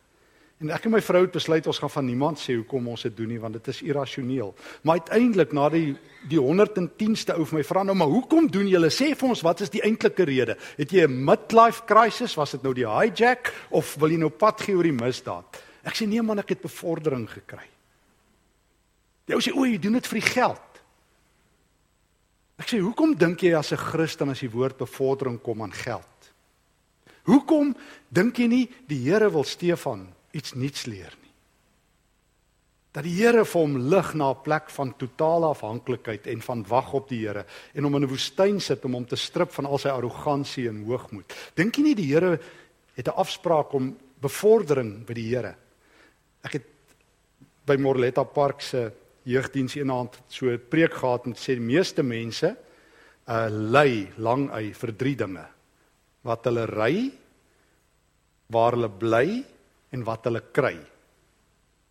En 0.60 0.74
ek 0.76 0.90
en 0.90 0.92
my 0.92 1.00
vrou 1.00 1.22
het 1.24 1.32
besluit 1.32 1.68
ons 1.72 1.78
gaan 1.80 1.92
van 1.94 2.04
niemand 2.04 2.40
sê 2.42 2.58
hoekom 2.58 2.90
ons 2.92 3.06
dit 3.08 3.14
doen 3.16 3.30
nie 3.32 3.40
want 3.40 3.56
dit 3.56 3.68
is 3.72 3.80
irrasioneel. 3.88 4.50
Maar 4.84 5.00
uiteindelik 5.00 5.54
na 5.56 5.70
die 5.72 5.94
die 6.28 6.40
110ste 6.42 7.38
ou 7.40 7.46
vir 7.48 7.62
my 7.62 7.64
vra 7.64 7.86
nou 7.88 7.96
maar 7.96 8.12
hoekom 8.12 8.50
doen 8.52 8.68
julle 8.68 8.90
sê 8.92 9.14
vir 9.16 9.30
ons 9.30 9.44
wat 9.48 9.64
is 9.64 9.72
die 9.72 9.84
eintlike 9.88 10.26
rede? 10.28 10.58
Het 10.76 10.92
jy 10.92 11.08
'n 11.08 11.24
midlife 11.26 11.86
crisis? 11.88 12.36
Was 12.36 12.52
dit 12.52 12.64
nou 12.64 12.74
die 12.74 12.88
hijack 12.88 13.54
of 13.72 13.96
wil 13.96 14.12
jy 14.12 14.18
nou 14.18 14.30
pad 14.30 14.62
gee 14.62 14.76
oor 14.76 14.84
die 14.84 14.92
misdaad? 14.92 15.64
Ek 15.84 15.96
sê 15.96 16.06
nee 16.06 16.22
man, 16.22 16.40
ek 16.40 16.50
het 16.50 16.62
bevordering 16.62 17.30
gekry. 17.30 17.68
Jy 19.28 19.40
sê 19.40 19.56
o, 19.56 19.66
jy 19.66 19.80
doen 19.80 19.94
dit 19.94 20.08
vir 20.08 20.20
die 20.20 20.28
geld. 20.28 20.82
Ek 22.60 22.68
sê 22.68 22.80
hoekom 22.82 23.16
dink 23.16 23.40
jy 23.44 23.56
as 23.56 23.72
'n 23.72 23.78
Christen 23.78 24.30
as 24.30 24.40
die 24.42 24.52
woord 24.52 24.78
bevordering 24.78 25.42
kom 25.42 25.62
aan 25.62 25.72
geld? 25.72 26.34
Hoekom 27.24 27.76
dink 28.12 28.38
jy 28.38 28.48
nie 28.48 28.70
die 28.88 29.04
Here 29.10 29.30
wil 29.30 29.44
Stefan 29.44 30.19
iets 30.32 30.54
nuuts 30.54 30.86
leer 30.86 31.16
nie? 31.22 31.30
Dat 32.92 33.06
die 33.06 33.14
Here 33.20 33.44
vir 33.46 33.62
hom 33.62 33.76
lig 33.92 34.14
na 34.18 34.32
'n 34.32 34.42
plek 34.44 34.70
van 34.70 34.94
totale 34.98 35.46
afhanklikheid 35.54 36.28
en 36.28 36.42
van 36.42 36.64
wag 36.68 36.94
op 36.94 37.10
die 37.10 37.28
Here 37.28 37.46
en 37.74 37.84
hom 37.84 37.96
in 37.96 38.04
'n 38.04 38.10
woestyn 38.10 38.60
sit 38.60 38.86
om 38.86 38.94
hom 38.94 39.06
te 39.06 39.16
strip 39.16 39.52
van 39.52 39.66
al 39.66 39.78
sy 39.78 39.90
arrogansie 39.90 40.68
en 40.68 40.84
hoogmoed. 40.84 41.34
Dink 41.56 41.76
jy 41.76 41.84
nie 41.84 41.96
die 41.96 42.14
Here 42.14 42.40
het 42.96 43.08
'n 43.08 43.16
afspraak 43.16 43.74
om 43.74 43.98
bevordering 44.22 45.06
by 45.06 45.14
die 45.14 45.36
Here? 45.36 45.56
Ek 46.44 46.54
het 46.54 46.66
by 47.66 47.76
Morletta 47.78 48.24
Park 48.24 48.62
se 48.62 48.92
jeugdiens 49.24 49.76
eendag 49.76 50.18
so 50.28 50.50
'n 50.50 50.62
preek 50.70 50.94
gehad 50.94 51.26
en 51.26 51.34
sê 51.34 51.54
die 51.54 51.60
meeste 51.60 52.04
mense 52.04 52.58
uh 53.28 53.48
ly 53.50 54.08
lang 54.18 54.50
hy 54.50 54.74
vir 54.74 54.92
drie 54.98 55.16
dinge. 55.16 55.46
Wat 56.24 56.44
hulle 56.46 56.66
ry, 56.66 57.12
waar 58.50 58.72
hulle 58.72 58.90
bly 58.90 59.46
en 59.92 60.04
wat 60.04 60.28
hulle 60.30 60.42
kry. 60.54 60.76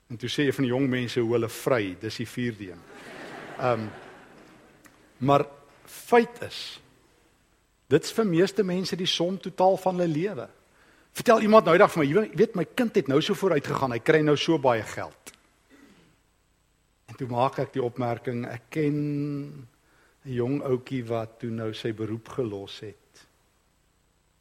En 0.08 0.16
toe 0.16 0.30
sê 0.32 0.46
jy 0.46 0.52
van 0.56 0.64
die 0.64 0.72
jong 0.72 0.86
mense 0.88 1.20
hoe 1.20 1.32
hulle 1.34 1.50
vry, 1.52 1.96
dis 2.00 2.20
die 2.22 2.28
vierde 2.28 2.70
een. 2.72 2.84
Um 3.70 3.88
maar 5.18 5.42
feit 5.82 6.36
is 6.46 6.78
dit's 7.90 8.12
vir 8.14 8.28
meeste 8.28 8.62
mense 8.62 8.94
die 8.96 9.08
som 9.08 9.34
totaal 9.40 9.74
van 9.82 9.96
hulle 9.98 10.12
lewe. 10.12 10.44
Vertel 11.16 11.42
iemand 11.42 11.66
nou 11.66 11.74
eendag 11.74 11.90
vir 11.90 12.02
my, 12.02 12.06
jy 12.06 12.22
weet 12.38 12.54
my 12.54 12.64
kind 12.78 13.00
het 13.00 13.08
nou 13.10 13.18
so 13.24 13.34
vooruit 13.34 13.66
gegaan, 13.66 13.96
hy 13.96 13.98
kry 13.98 14.20
nou 14.22 14.36
so 14.38 14.60
baie 14.62 14.84
geld. 14.86 15.32
En 17.08 17.18
toe 17.18 17.26
maak 17.32 17.58
ek 17.64 17.72
die 17.74 17.82
opmerking, 17.82 18.44
ek 18.46 18.68
ken 18.76 18.94
'n 20.28 20.34
jong 20.36 20.60
ouetjie 20.62 21.02
wat 21.08 21.40
toe 21.40 21.50
nou 21.50 21.72
sy 21.74 21.92
beroep 21.92 22.28
gelos 22.28 22.80
het. 22.80 23.26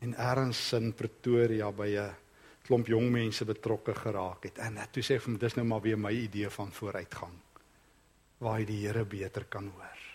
En 0.01 0.13
ergens 0.13 0.73
in 0.73 0.93
Pretoria 0.93 1.71
by 1.71 1.87
'n 1.97 2.15
klomp 2.67 2.87
jong 2.87 3.11
mense 3.11 3.45
betrokke 3.45 3.95
geraak 3.95 4.43
het. 4.43 4.59
En 4.59 4.79
toe 4.91 5.03
sê 5.03 5.15
ek 5.15 5.23
vir 5.23 5.33
hom, 5.33 5.39
dis 5.39 5.55
nou 5.55 5.65
maar 5.65 5.81
weer 5.81 5.97
my 5.97 6.11
idee 6.11 6.49
van 6.49 6.71
vooruitgang. 6.71 7.33
Waar 8.39 8.59
hy 8.59 8.65
die 8.65 8.81
Here 8.85 9.05
beter 9.05 9.45
kan 9.49 9.71
hoor. 9.71 10.07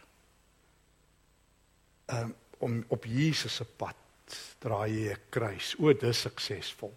um, 2.13 2.35
om 2.59 2.85
op 2.89 3.05
Jesus 3.05 3.55
se 3.55 3.65
pad 3.65 3.97
draai 4.63 4.91
jy 4.91 5.13
'n 5.13 5.21
kruis. 5.31 5.75
O, 5.79 5.93
dis 5.93 6.21
suksesvol. 6.21 6.93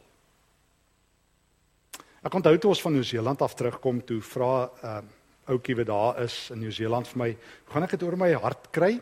Ek 2.24 2.34
onthou 2.34 2.58
toe 2.58 2.70
ons 2.70 2.82
van 2.82 2.93
Nieu-Seeland 2.93 3.41
af 3.41 3.56
terugkom 3.56 4.06
toe 4.06 4.22
vra 4.22 4.66
'n 4.66 4.86
uh, 4.86 5.01
ouetjie 5.45 5.76
wat 5.76 5.88
daar 5.88 6.24
is 6.24 6.49
in 6.49 6.60
Nieu-Seeland 6.60 7.08
vir 7.08 7.18
my, 7.18 7.38
"Gaan 7.70 7.84
ek 7.84 7.89
dit 7.89 8.03
oor 8.03 8.18
my 8.18 8.34
hart 8.34 8.72
kry 8.72 9.01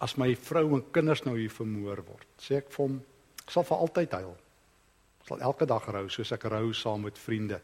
as 0.00 0.16
my 0.16 0.34
vrou 0.36 0.74
en 0.74 0.90
kinders 0.90 1.24
nou 1.24 1.36
hier 1.36 1.50
vermoor 1.50 2.04
word?" 2.04 2.26
Sê 2.38 2.56
ek 2.56 2.70
vir 2.70 2.86
hom, 2.86 3.04
"Ek 3.44 3.50
sal 3.50 3.64
vir 3.64 3.76
altyd 3.76 4.12
huil. 4.12 4.36
Sal 5.28 5.42
elke 5.44 5.66
dag 5.68 5.84
rou 5.92 6.06
soos 6.08 6.32
ek 6.32 6.48
rou 6.48 6.72
saam 6.72 7.04
met 7.04 7.18
vriende 7.18 7.60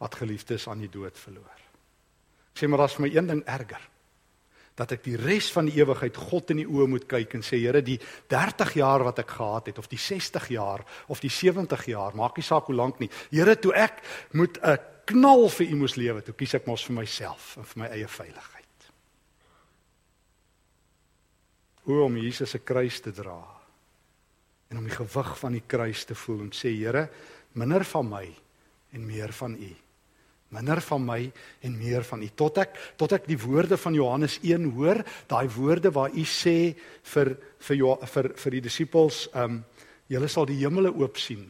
wat 0.00 0.14
geliefdes 0.14 0.68
aan 0.68 0.80
die 0.80 0.92
dood 0.92 1.18
verloor." 1.18 1.60
Ek 2.54 2.62
sê 2.62 2.68
maar 2.68 2.84
daar's 2.84 2.96
vir 2.96 3.06
my 3.06 3.12
een 3.14 3.26
ding 3.26 3.42
erger 3.44 3.90
dat 4.74 4.92
ek 4.96 5.04
die 5.06 5.16
res 5.18 5.52
van 5.54 5.68
die 5.68 5.76
ewigheid 5.78 6.16
God 6.18 6.50
in 6.50 6.62
die 6.62 6.66
oë 6.66 6.88
moet 6.90 7.06
kyk 7.10 7.36
en 7.38 7.44
sê 7.46 7.60
Here 7.62 7.82
die 7.84 7.98
30 8.30 8.74
jaar 8.80 9.04
wat 9.06 9.20
ek 9.22 9.36
gehad 9.36 9.70
het 9.70 9.78
of 9.78 9.86
die 9.90 10.00
60 10.00 10.48
jaar 10.50 10.82
of 11.12 11.22
die 11.22 11.30
70 11.30 11.86
jaar 11.92 12.16
maak 12.18 12.38
nie 12.38 12.46
saak 12.46 12.66
hoe 12.70 12.74
lank 12.74 12.98
nie 13.02 13.10
Here 13.30 13.54
toe 13.54 13.74
ek 13.74 14.02
moet 14.32 14.58
'n 14.62 14.78
knal 15.06 15.48
vir 15.48 15.66
u 15.70 15.76
moes 15.76 15.96
lewe 15.96 16.22
toe 16.22 16.34
kies 16.34 16.54
ek 16.54 16.66
mos 16.66 16.84
vir 16.84 16.96
myself 16.96 17.56
en 17.56 17.64
vir 17.64 17.78
my 17.82 17.88
eie 17.88 18.08
veiligheid 18.08 18.90
hoe 21.84 22.02
om 22.02 22.16
Jesus 22.16 22.50
se 22.50 22.58
kruis 22.58 23.00
te 23.00 23.12
dra 23.12 23.53
en 24.74 24.80
om 24.82 24.88
die 24.88 24.96
gewig 24.96 25.30
van 25.38 25.54
die 25.54 25.62
kruis 25.62 26.02
te 26.08 26.16
voel 26.18 26.48
en 26.48 26.52
sê 26.54 26.72
Here 26.74 27.06
minder 27.54 27.84
van 27.86 28.08
my 28.10 28.26
en 28.94 29.02
meer 29.06 29.32
van 29.34 29.54
u. 29.54 29.70
Minder 30.54 30.80
van 30.82 31.02
my 31.06 31.18
en 31.66 31.76
meer 31.78 32.02
van 32.06 32.22
u. 32.22 32.28
Tot 32.34 32.58
ek 32.62 32.74
tot 32.98 33.12
ek 33.14 33.28
die 33.30 33.38
woorde 33.38 33.78
van 33.78 33.94
Johannes 33.94 34.40
1 34.42 34.72
hoor 34.74 35.02
daai 35.30 35.46
woorde 35.54 35.92
waar 35.94 36.10
u 36.10 36.24
sê 36.26 36.74
vir 37.14 37.36
vir 37.68 37.78
jo, 37.78 37.94
vir 38.02 38.32
vir 38.42 38.56
die 38.56 38.62
disippels 38.66 39.28
um 39.34 39.60
julle 40.10 40.28
sal 40.28 40.46
die 40.50 40.58
hemele 40.58 40.90
oop 40.90 41.18
sien 41.22 41.46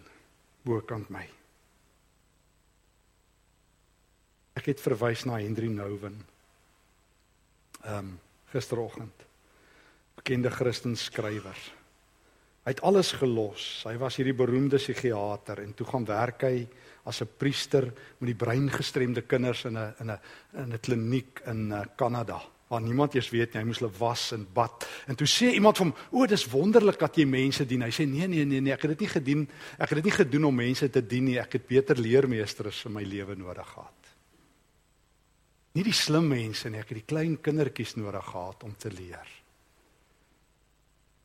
bokant 0.65 1.09
my. 1.13 1.25
Ek 4.55 4.69
het 4.69 4.85
verwys 4.85 5.25
na 5.25 5.41
Henry 5.41 5.73
Nouwen. 5.73 6.21
Um 7.89 8.19
gisteroggend. 8.53 9.25
Bekende 10.15 10.53
Christen 10.53 10.95
skrywer 10.97 11.59
hy 12.65 12.73
het 12.73 12.81
alles 12.83 13.13
gelos. 13.13 13.85
Hy 13.85 13.97
was 14.01 14.17
hierdie 14.17 14.37
beroemde 14.37 14.81
psigiater 14.81 15.61
en 15.61 15.75
toe 15.77 15.87
gaan 15.87 16.07
werk 16.09 16.43
hy 16.49 16.67
as 17.05 17.21
'n 17.21 17.29
priester 17.37 17.85
met 18.19 18.27
die 18.33 18.41
breingestremde 18.47 19.23
kinders 19.23 19.65
in 19.65 19.77
'n 19.77 19.95
in 20.01 20.11
'n 20.11 20.19
in 20.55 20.73
'n 20.73 20.81
kliniek 20.81 21.43
in 21.47 21.73
eh, 21.73 21.85
Kanada 21.97 22.41
waar 22.69 22.81
niemand 22.81 23.15
eers 23.15 23.31
weet 23.31 23.53
nie. 23.53 23.61
Hy 23.61 23.67
moes 23.69 23.79
hulle 23.79 23.93
was 23.99 24.33
en 24.33 24.47
bad. 24.53 24.87
En 25.07 25.17
toe 25.17 25.27
sê 25.27 25.53
iemand 25.53 25.77
van 25.77 25.93
hom 25.93 26.21
o 26.21 26.27
dis 26.27 26.47
wonderlik 26.51 26.99
dat 26.99 27.17
jy 27.17 27.27
mense 27.27 27.67
dien. 27.67 27.83
Hy 27.83 27.91
sê 27.91 28.07
nee 28.09 28.27
nee 28.27 28.45
nee 28.45 28.61
nee 28.61 28.73
ek 28.73 28.83
het 28.83 28.91
dit 28.91 29.01
nie 29.01 29.13
gedien 29.13 29.49
ek 29.79 29.89
het 29.89 30.01
dit 30.01 30.05
nie 30.05 30.19
gedoen 30.25 30.45
om 30.45 30.55
mense 30.55 30.91
te 30.91 31.07
dien 31.07 31.25
nie. 31.25 31.39
Ek 31.39 31.53
het 31.53 31.67
beter 31.67 31.97
leermeesters 31.97 32.85
in 32.87 32.93
my 32.93 33.03
lewe 33.03 33.37
nodig 33.37 33.69
gehad. 33.69 34.11
Nie 35.75 35.85
die 35.85 35.93
slim 35.93 36.29
mense 36.29 36.71
nie 36.71 36.81
ek 36.81 36.89
het 36.89 36.99
die 36.99 37.15
klein 37.15 37.39
kindertjies 37.41 37.97
nodig 37.97 38.25
gehad 38.25 38.63
om 38.65 38.75
te 38.79 38.91
leer. 38.91 39.29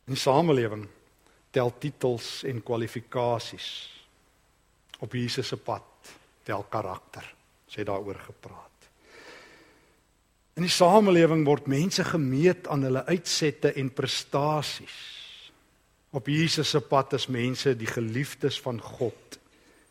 In 0.06 0.14
die 0.14 0.20
samelewing 0.20 0.88
tel 1.50 1.72
titels 1.78 2.42
en 2.46 2.62
kwalifikasies 2.62 3.70
op 5.00 5.14
Jesus 5.16 5.48
se 5.48 5.56
pad 5.56 6.12
tel 6.44 6.64
karakter. 6.68 7.24
Sê 7.70 7.84
daaroor 7.86 8.18
gepraat. 8.18 8.68
In 10.58 10.66
die 10.66 10.72
samelewing 10.72 11.46
word 11.46 11.70
mense 11.70 12.04
gemeet 12.04 12.68
aan 12.68 12.84
hulle 12.84 13.04
uitsette 13.06 13.72
en 13.80 13.92
prestasies. 13.94 14.98
Op 16.12 16.26
Jesus 16.28 16.72
se 16.74 16.80
pad 16.82 17.14
is 17.16 17.30
mense 17.30 17.76
die 17.78 17.88
geliefdes 17.88 18.58
van 18.60 18.80
God 18.82 19.38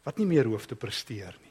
wat 0.03 0.19
nie 0.19 0.27
meer 0.29 0.47
hoef 0.49 0.65
te 0.67 0.77
presteer 0.79 1.35
nie. 1.41 1.48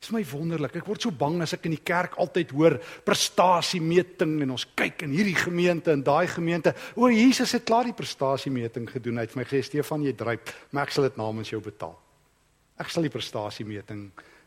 Dit 0.00 0.08
is 0.08 0.14
my 0.16 0.22
wonderlik. 0.24 0.78
Ek 0.80 0.86
word 0.88 1.04
so 1.04 1.12
bang 1.12 1.42
as 1.44 1.52
ek 1.52 1.66
in 1.68 1.74
die 1.74 1.82
kerk 1.84 2.14
altyd 2.22 2.54
hoor 2.56 2.78
prestasiemeting 3.04 4.38
en 4.46 4.54
ons 4.54 4.64
kyk 4.72 5.04
in 5.04 5.12
hierdie 5.12 5.36
gemeente 5.36 5.92
en 5.92 6.00
daai 6.00 6.24
gemeente. 6.32 6.72
O 6.96 7.10
Jesus 7.12 7.52
het 7.52 7.66
klaar 7.68 7.84
die 7.84 7.96
prestasiemeting 7.96 8.86
gedoen. 8.88 9.20
Hy 9.20 9.26
het 9.28 9.36
my 9.36 9.44
gesê 9.44 9.60
Stefan, 9.68 10.06
jy 10.08 10.14
dryp, 10.16 10.54
maar 10.72 10.88
ek 10.88 10.96
sal 10.96 11.04
dit 11.04 11.20
namens 11.20 11.52
jou 11.52 11.60
betaal. 11.60 11.92
Ek 12.80 12.88
sal 12.88 13.04
die 13.04 13.12
prestasiemeting 13.12 14.06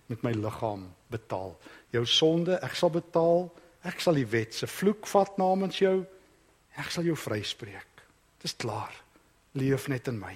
met 0.10 0.26
my 0.26 0.34
liggaam 0.34 0.88
betaal. 1.14 1.54
Jou 1.94 2.04
sonde, 2.10 2.58
ek 2.66 2.74
sal 2.74 2.90
betaal. 2.98 3.46
Ek 3.86 4.02
sal 4.02 4.18
die 4.18 4.26
wet 4.34 4.58
se 4.58 4.66
vloek 4.66 5.06
vat 5.14 5.38
namens 5.38 5.78
jou. 5.86 6.00
Ek 6.82 6.90
sal 6.90 7.06
jou 7.06 7.20
vryspreek. 7.30 8.06
Dis 8.42 8.58
klaar. 8.58 8.98
Leef 9.54 9.86
net 9.86 10.10
in 10.10 10.18
my. 10.18 10.34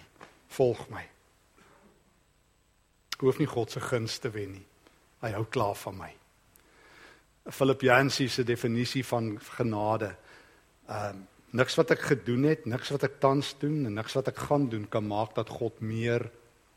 Volg 0.62 0.86
my. 0.94 1.08
Ek 3.18 3.24
hoef 3.26 3.42
nie 3.42 3.50
God 3.50 3.74
se 3.74 3.82
guns 3.82 4.22
te 4.22 4.30
wen 4.30 4.60
nie. 4.60 4.68
Hy 5.24 5.32
hou 5.34 5.46
klaar 5.50 5.76
van 5.76 5.98
my. 5.98 6.12
Philip 7.48 7.82
Yancey 7.82 8.28
se 8.28 8.44
definisie 8.44 9.06
van 9.06 9.36
genade. 9.58 10.16
Ehm 10.88 11.16
uh, 11.16 11.26
niks 11.58 11.78
wat 11.80 11.94
ek 11.96 12.02
gedoen 12.10 12.44
het, 12.50 12.66
niks 12.68 12.92
wat 12.94 13.06
ek 13.08 13.20
tans 13.24 13.54
doen 13.62 13.86
en 13.88 13.96
niks 13.98 14.14
wat 14.18 14.28
ek 14.28 14.42
gaan 14.50 14.68
doen 14.70 14.84
kan 14.92 15.06
maak 15.08 15.32
dat 15.38 15.50
God 15.50 15.80
meer 15.80 16.28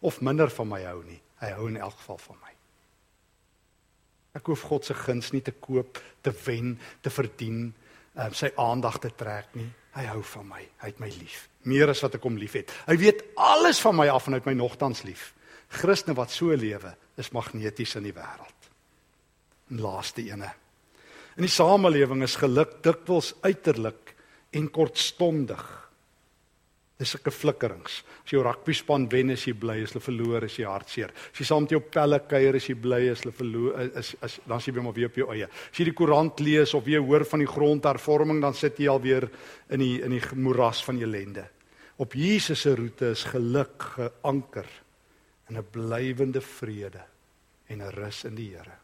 of 0.00 0.20
minder 0.24 0.50
van 0.54 0.68
my 0.70 0.78
hou 0.86 1.02
nie. 1.04 1.18
Hy 1.42 1.50
hou 1.56 1.66
in 1.68 1.76
elk 1.80 1.96
geval 1.98 2.20
van 2.22 2.38
my. 2.44 2.54
Ek 4.38 4.46
hoef 4.46 4.62
God 4.70 4.86
se 4.86 4.94
guns 4.94 5.32
nie 5.34 5.42
te 5.42 5.52
koop, 5.52 5.98
te 6.22 6.32
wen, 6.46 6.76
te 7.02 7.10
verdien, 7.10 7.72
um, 8.14 8.32
sy 8.36 8.52
aandag 8.56 9.00
te 9.02 9.10
trek 9.16 9.50
nie. 9.58 9.68
Hy 9.96 10.04
hou 10.12 10.22
van 10.36 10.46
my. 10.46 10.62
Hy 10.84 10.92
het 10.92 11.00
my 11.02 11.10
lief. 11.16 11.48
Meer 11.66 11.90
as 11.90 12.02
wat 12.04 12.14
ek 12.14 12.24
hom 12.24 12.38
liefhet. 12.38 12.70
Hy 12.86 12.94
weet 13.00 13.24
alles 13.42 13.80
van 13.82 13.98
my 13.98 14.06
af 14.12 14.28
en 14.28 14.36
hy 14.36 14.42
het 14.42 14.48
my 14.52 14.54
nogtans 14.54 15.02
lief. 15.02 15.32
Christene 15.70 16.16
wat 16.18 16.32
so 16.34 16.54
lewe, 16.56 16.94
is 17.20 17.30
magneties 17.34 17.94
in 18.00 18.08
die 18.08 18.16
wêreld. 18.16 18.70
En 19.70 19.82
laaste 19.84 20.24
ene. 20.26 20.50
In 21.38 21.46
die 21.46 21.52
samelewing 21.52 22.24
is 22.26 22.38
geluk 22.40 22.80
dikwels 22.84 23.34
uiterlik 23.44 24.16
en 24.56 24.66
kortstondig. 24.74 25.62
Dis 27.00 27.14
sulke 27.14 27.32
flikkerings. 27.32 28.00
As 28.26 28.32
jou 28.34 28.42
rugby 28.44 28.74
span 28.76 29.06
wen, 29.08 29.30
is 29.32 29.46
jy 29.46 29.54
bly, 29.56 29.78
as 29.84 29.94
hulle 29.94 30.02
verloor, 30.04 30.44
is 30.44 30.58
jy 30.58 30.66
hartseer. 30.68 31.14
As 31.30 31.40
jy 31.40 31.46
saam 31.48 31.64
met 31.64 31.72
jou 31.72 31.80
pelle 31.86 32.18
kuier, 32.28 32.58
is 32.58 32.66
jy 32.68 32.76
bly, 32.76 32.98
as 33.14 33.22
hulle 33.24 33.32
verloor, 33.38 33.78
is 34.02 34.10
as 34.26 34.36
dan 34.50 34.60
sien 34.60 34.76
jy 34.76 34.84
maar 34.84 34.98
weer 34.98 35.08
op 35.08 35.16
jou 35.22 35.30
eie. 35.32 35.48
As 35.48 35.80
jy 35.80 35.86
die 35.88 35.96
koerant 35.96 36.42
lees 36.44 36.74
of 36.76 36.90
jy 36.90 37.00
hoor 37.00 37.24
van 37.30 37.40
die 37.40 37.48
grondhervorming, 37.48 38.42
dan 38.44 38.58
sit 38.58 38.82
jy 38.82 38.90
alweer 38.92 39.30
in 39.72 39.80
die 39.80 39.96
in 40.04 40.18
die 40.18 40.22
moeras 40.36 40.82
van 40.84 41.00
ellende. 41.00 41.46
Op 42.00 42.12
Jesus 42.16 42.66
se 42.66 42.74
roete 42.76 43.14
is 43.14 43.24
geluk 43.32 43.92
geanker 43.94 44.68
in 45.50 45.58
'n 45.58 45.70
blywende 45.70 46.40
vrede 46.40 47.04
en 47.66 47.82
'n 47.82 47.90
rus 47.90 48.24
in 48.24 48.34
die 48.34 48.50
Here. 48.54 48.78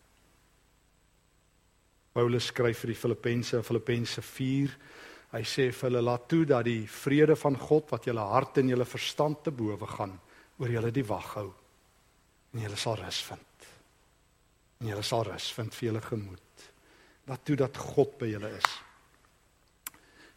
Paulus 2.12 2.46
skryf 2.46 2.78
vir 2.78 2.88
die 2.88 3.00
Filippense 3.00 3.62
Filippense 3.62 4.22
4 4.22 4.76
Hy 5.34 5.42
sê 5.42 5.66
vir 5.74 5.90
hulle 5.90 6.04
laat 6.04 6.28
toe 6.30 6.44
dat 6.48 6.64
die 6.68 6.86
vrede 6.88 7.34
van 7.36 7.58
God 7.58 7.90
wat 7.90 8.06
julle 8.08 8.24
hart 8.30 8.60
en 8.62 8.70
julle 8.70 8.86
verstand 8.88 9.42
te 9.44 9.52
bowe 9.52 9.88
gaan 9.90 10.14
oor 10.56 10.72
julle 10.72 10.92
die 10.94 11.04
wag 11.04 11.32
hou. 11.36 11.48
En 12.54 12.62
julle 12.62 12.78
sal 12.80 12.96
rus 13.02 13.18
vind. 13.26 13.66
En 14.80 14.90
julle 14.92 15.04
sal 15.04 15.26
rus 15.28 15.50
vind 15.58 15.74
vir 15.74 15.88
julle 15.90 16.02
gemoed. 16.06 16.66
Laat 17.26 17.44
toe 17.44 17.56
dat 17.58 17.76
God 17.76 18.14
by 18.20 18.30
julle 18.30 18.52
is. 18.56 18.70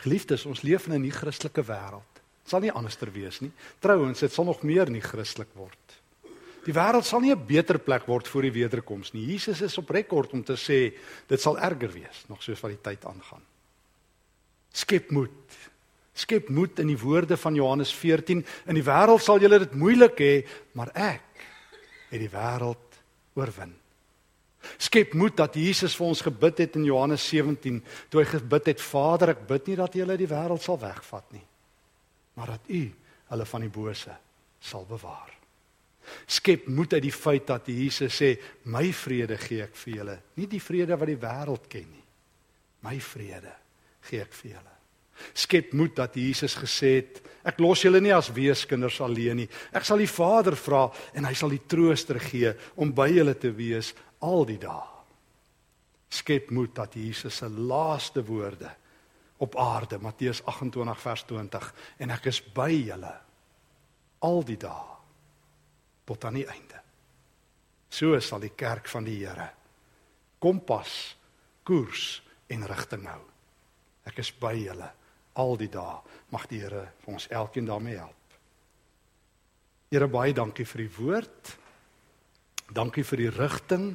Geliefdes, 0.04 0.46
ons 0.50 0.64
leef 0.64 0.88
in 0.88 0.94
'n 0.94 1.02
nie-Christelike 1.02 1.64
wêreld. 1.64 2.14
Dit 2.44 2.50
sal 2.50 2.62
nie 2.62 2.72
anderster 2.72 3.12
wees 3.12 3.42
nie. 3.42 3.52
Trouwens, 3.80 4.20
dit 4.20 4.32
sal 4.32 4.46
nog 4.46 4.64
meer 4.64 4.90
nie 4.90 5.02
Christelik 5.02 5.54
word. 5.54 5.99
Die 6.66 6.76
wêreld 6.76 7.06
sal 7.06 7.22
nie 7.22 7.32
'n 7.32 7.46
beter 7.46 7.80
plek 7.80 8.06
word 8.06 8.28
voor 8.28 8.42
die 8.42 8.52
wederkoms 8.52 9.14
nie. 9.14 9.26
Jesus 9.26 9.62
is 9.62 9.78
op 9.78 9.90
rekord 9.90 10.34
om 10.34 10.44
te 10.44 10.54
sê 10.54 10.94
dit 11.28 11.42
sal 11.42 11.58
erger 11.58 11.92
wees 11.92 12.26
nog 12.28 12.44
soos 12.44 12.60
wat 12.62 12.72
die 12.72 12.82
tyd 12.82 13.06
aangaan. 13.06 13.42
Skep 14.74 15.12
moed. 15.12 15.58
Skep 16.14 16.50
moed 16.50 16.80
in 16.80 16.88
die 16.88 17.00
woorde 17.00 17.38
van 17.38 17.56
Johannes 17.56 17.94
14. 17.94 18.46
In 18.68 18.76
die 18.76 18.84
wêreld 18.84 19.22
sal 19.22 19.40
julle 19.40 19.60
dit 19.60 19.74
moeilik 19.74 20.20
hê, 20.20 20.48
maar 20.74 20.92
ek 20.94 21.46
het 22.12 22.20
die 22.20 22.30
wêreld 22.30 23.00
oorwin. 23.36 23.74
Skep 24.78 25.14
moed 25.14 25.38
dat 25.40 25.56
Jesus 25.56 25.96
vir 25.96 26.08
ons 26.12 26.22
gebid 26.22 26.58
het 26.66 26.76
in 26.76 26.84
Johannes 26.90 27.24
17, 27.30 27.80
toe 28.10 28.22
hy 28.22 28.28
gebid 28.28 28.74
het: 28.74 28.82
Vader, 28.84 29.30
ek 29.30 29.48
bid 29.48 29.68
nie 29.68 29.80
dat 29.80 29.96
U 29.96 30.04
hulle 30.04 30.18
die 30.20 30.28
wêreld 30.28 30.62
sal 30.62 30.80
wegvat 30.82 31.32
nie, 31.32 31.46
maar 32.36 32.58
dat 32.58 32.68
U 32.68 32.84
hulle 33.32 33.46
van 33.46 33.62
die 33.62 33.72
bose 33.72 34.16
sal 34.60 34.84
bewaar. 34.90 35.39
Skep 36.28 36.68
moed 36.68 36.94
uit 36.94 37.04
die 37.04 37.14
feit 37.14 37.48
dat 37.48 37.68
Jesus 37.68 38.22
sê: 38.22 38.36
"My 38.66 38.92
vrede 38.94 39.38
gee 39.38 39.64
ek 39.64 39.76
vir 39.76 39.96
julle, 39.96 40.20
nie 40.36 40.48
die 40.48 40.62
vrede 40.62 40.98
wat 40.98 41.08
die 41.08 41.22
wêreld 41.22 41.70
ken 41.70 41.88
nie. 41.92 42.06
My 42.82 43.00
vrede 43.00 43.56
gee 44.10 44.22
ek 44.22 44.34
vir 44.34 44.52
julle. 44.52 44.76
Skep 45.34 45.74
moed 45.74 45.96
dat 45.96 46.16
Jesus 46.16 46.56
gesê 46.56 46.94
het, 47.00 47.20
ek 47.44 47.60
los 47.60 47.84
julle 47.84 48.00
nie 48.00 48.14
as 48.16 48.32
weeskinders 48.32 49.02
alleen 49.04 49.42
nie. 49.42 49.50
Ek 49.76 49.86
sal 49.86 50.00
die 50.00 50.08
Vader 50.08 50.56
vra 50.56 50.86
en 51.14 51.28
hy 51.28 51.34
sal 51.36 51.50
die 51.50 51.66
trooster 51.68 52.20
gee 52.24 52.54
om 52.80 52.94
by 52.96 53.10
julle 53.12 53.36
te 53.36 53.52
wees 53.56 53.94
al 54.24 54.46
die 54.48 54.60
dae. 54.62 54.88
Skep 56.10 56.50
moed 56.56 56.74
dat 56.78 56.96
Jesus 56.98 57.36
se 57.42 57.50
laaste 57.50 58.24
woorde 58.26 58.72
op 59.40 59.56
aarde 59.60 60.00
Matteus 60.02 60.42
28 60.46 61.02
vers 61.04 61.26
20 61.30 61.68
en 62.00 62.16
ek 62.16 62.32
is 62.32 62.40
by 62.56 62.72
julle 62.72 63.12
al 64.26 64.42
die 64.48 64.58
dae 64.60 64.99
tot 66.10 66.26
aan 66.26 66.40
die 66.42 66.48
einde. 66.50 66.82
So 67.90 68.18
sal 68.22 68.42
die 68.42 68.56
kerk 68.58 68.90
van 68.90 69.06
die 69.06 69.22
Here 69.22 69.50
kompas, 70.40 71.18
koers 71.68 72.22
en 72.48 72.64
rigting 72.70 73.06
hou. 73.10 73.22
Ek 74.08 74.22
is 74.24 74.32
by 74.32 74.54
julle 74.56 74.88
al 75.40 75.58
die 75.60 75.70
dae. 75.72 76.00
Mag 76.34 76.48
die 76.50 76.62
Here 76.64 76.86
vir 77.04 77.14
ons 77.14 77.28
elkeen 77.28 77.68
daarmee 77.68 78.00
help. 78.00 78.38
Here 79.92 80.08
baie 80.08 80.34
dankie 80.38 80.68
vir 80.70 80.86
die 80.86 80.94
woord. 80.96 81.52
Dankie 82.74 83.04
vir 83.04 83.24
die 83.24 83.32
rigting. 83.34 83.86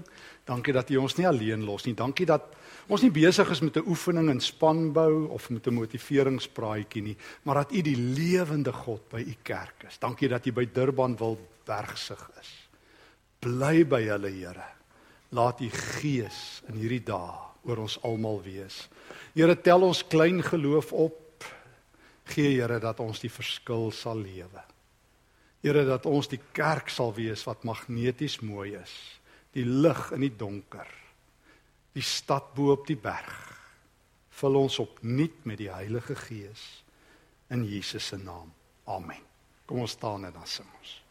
Dankie 0.44 0.74
dat 0.74 0.90
U 0.90 1.00
ons 1.04 1.16
nie 1.18 1.26
alleen 1.28 1.64
los 1.64 1.86
nie. 1.86 1.94
Dankie 1.96 2.26
dat 2.26 2.50
ons 2.88 3.02
nie 3.04 3.12
besig 3.12 3.48
is 3.50 3.60
met 3.60 3.76
'n 3.76 3.88
oefening 3.88 4.28
in 4.30 4.40
spanbou 4.40 5.28
of 5.28 5.50
met 5.50 5.66
'n 5.66 5.74
motiveringspraatjie 5.74 7.02
nie, 7.02 7.16
maar 7.42 7.54
dat 7.54 7.72
U 7.72 7.82
die 7.82 7.96
lewende 7.96 8.72
God 8.72 9.08
by 9.08 9.20
U 9.20 9.34
kerk 9.42 9.84
is. 9.88 9.98
Dankie 9.98 10.28
dat 10.28 10.46
U 10.46 10.52
by 10.52 10.68
Durban 10.72 11.16
wil 11.16 11.38
bergsig 11.64 12.30
is. 12.40 12.68
Bly 13.40 13.86
by 13.86 14.02
hulle, 14.02 14.30
Here. 14.30 14.64
Laat 15.30 15.60
U 15.60 15.70
Gees 15.70 16.62
in 16.68 16.74
hierdie 16.74 17.04
dae 17.04 17.38
oor 17.64 17.78
ons 17.78 18.02
almal 18.02 18.42
wees. 18.42 18.88
Here, 19.34 19.60
tel 19.60 19.82
ons 19.82 20.06
klein 20.06 20.42
geloof 20.42 20.92
op. 20.92 21.44
Gee 22.24 22.60
Here 22.60 22.78
dat 22.78 23.00
ons 23.00 23.20
die 23.20 23.30
verskil 23.30 23.90
sal 23.90 24.16
lewe. 24.16 24.62
Here 25.62 25.84
dat 25.84 26.06
ons 26.06 26.28
die 26.28 26.40
kerk 26.52 26.88
sal 26.88 27.14
wees 27.14 27.44
wat 27.44 27.64
magneties 27.64 28.40
mooi 28.40 28.74
is. 28.74 29.20
Die 29.52 29.64
lig 29.64 30.12
in 30.12 30.20
die 30.20 30.36
donker 30.36 31.03
die 31.94 32.02
stad 32.02 32.54
bo 32.54 32.72
op 32.74 32.86
die 32.90 32.98
berg. 32.98 33.52
Vul 34.34 34.58
ons 34.58 34.80
opnuut 34.82 35.44
met 35.46 35.60
die 35.62 35.70
Heilige 35.70 36.16
Gees 36.18 36.82
in 37.54 37.62
Jesus 37.64 38.06
se 38.10 38.18
naam. 38.18 38.50
Amen. 38.90 39.22
Kom 39.64 39.84
ons 39.84 39.94
staan 39.94 40.26
en 40.26 40.32
dan 40.34 40.46
sing 40.46 40.66
ons. 40.80 41.03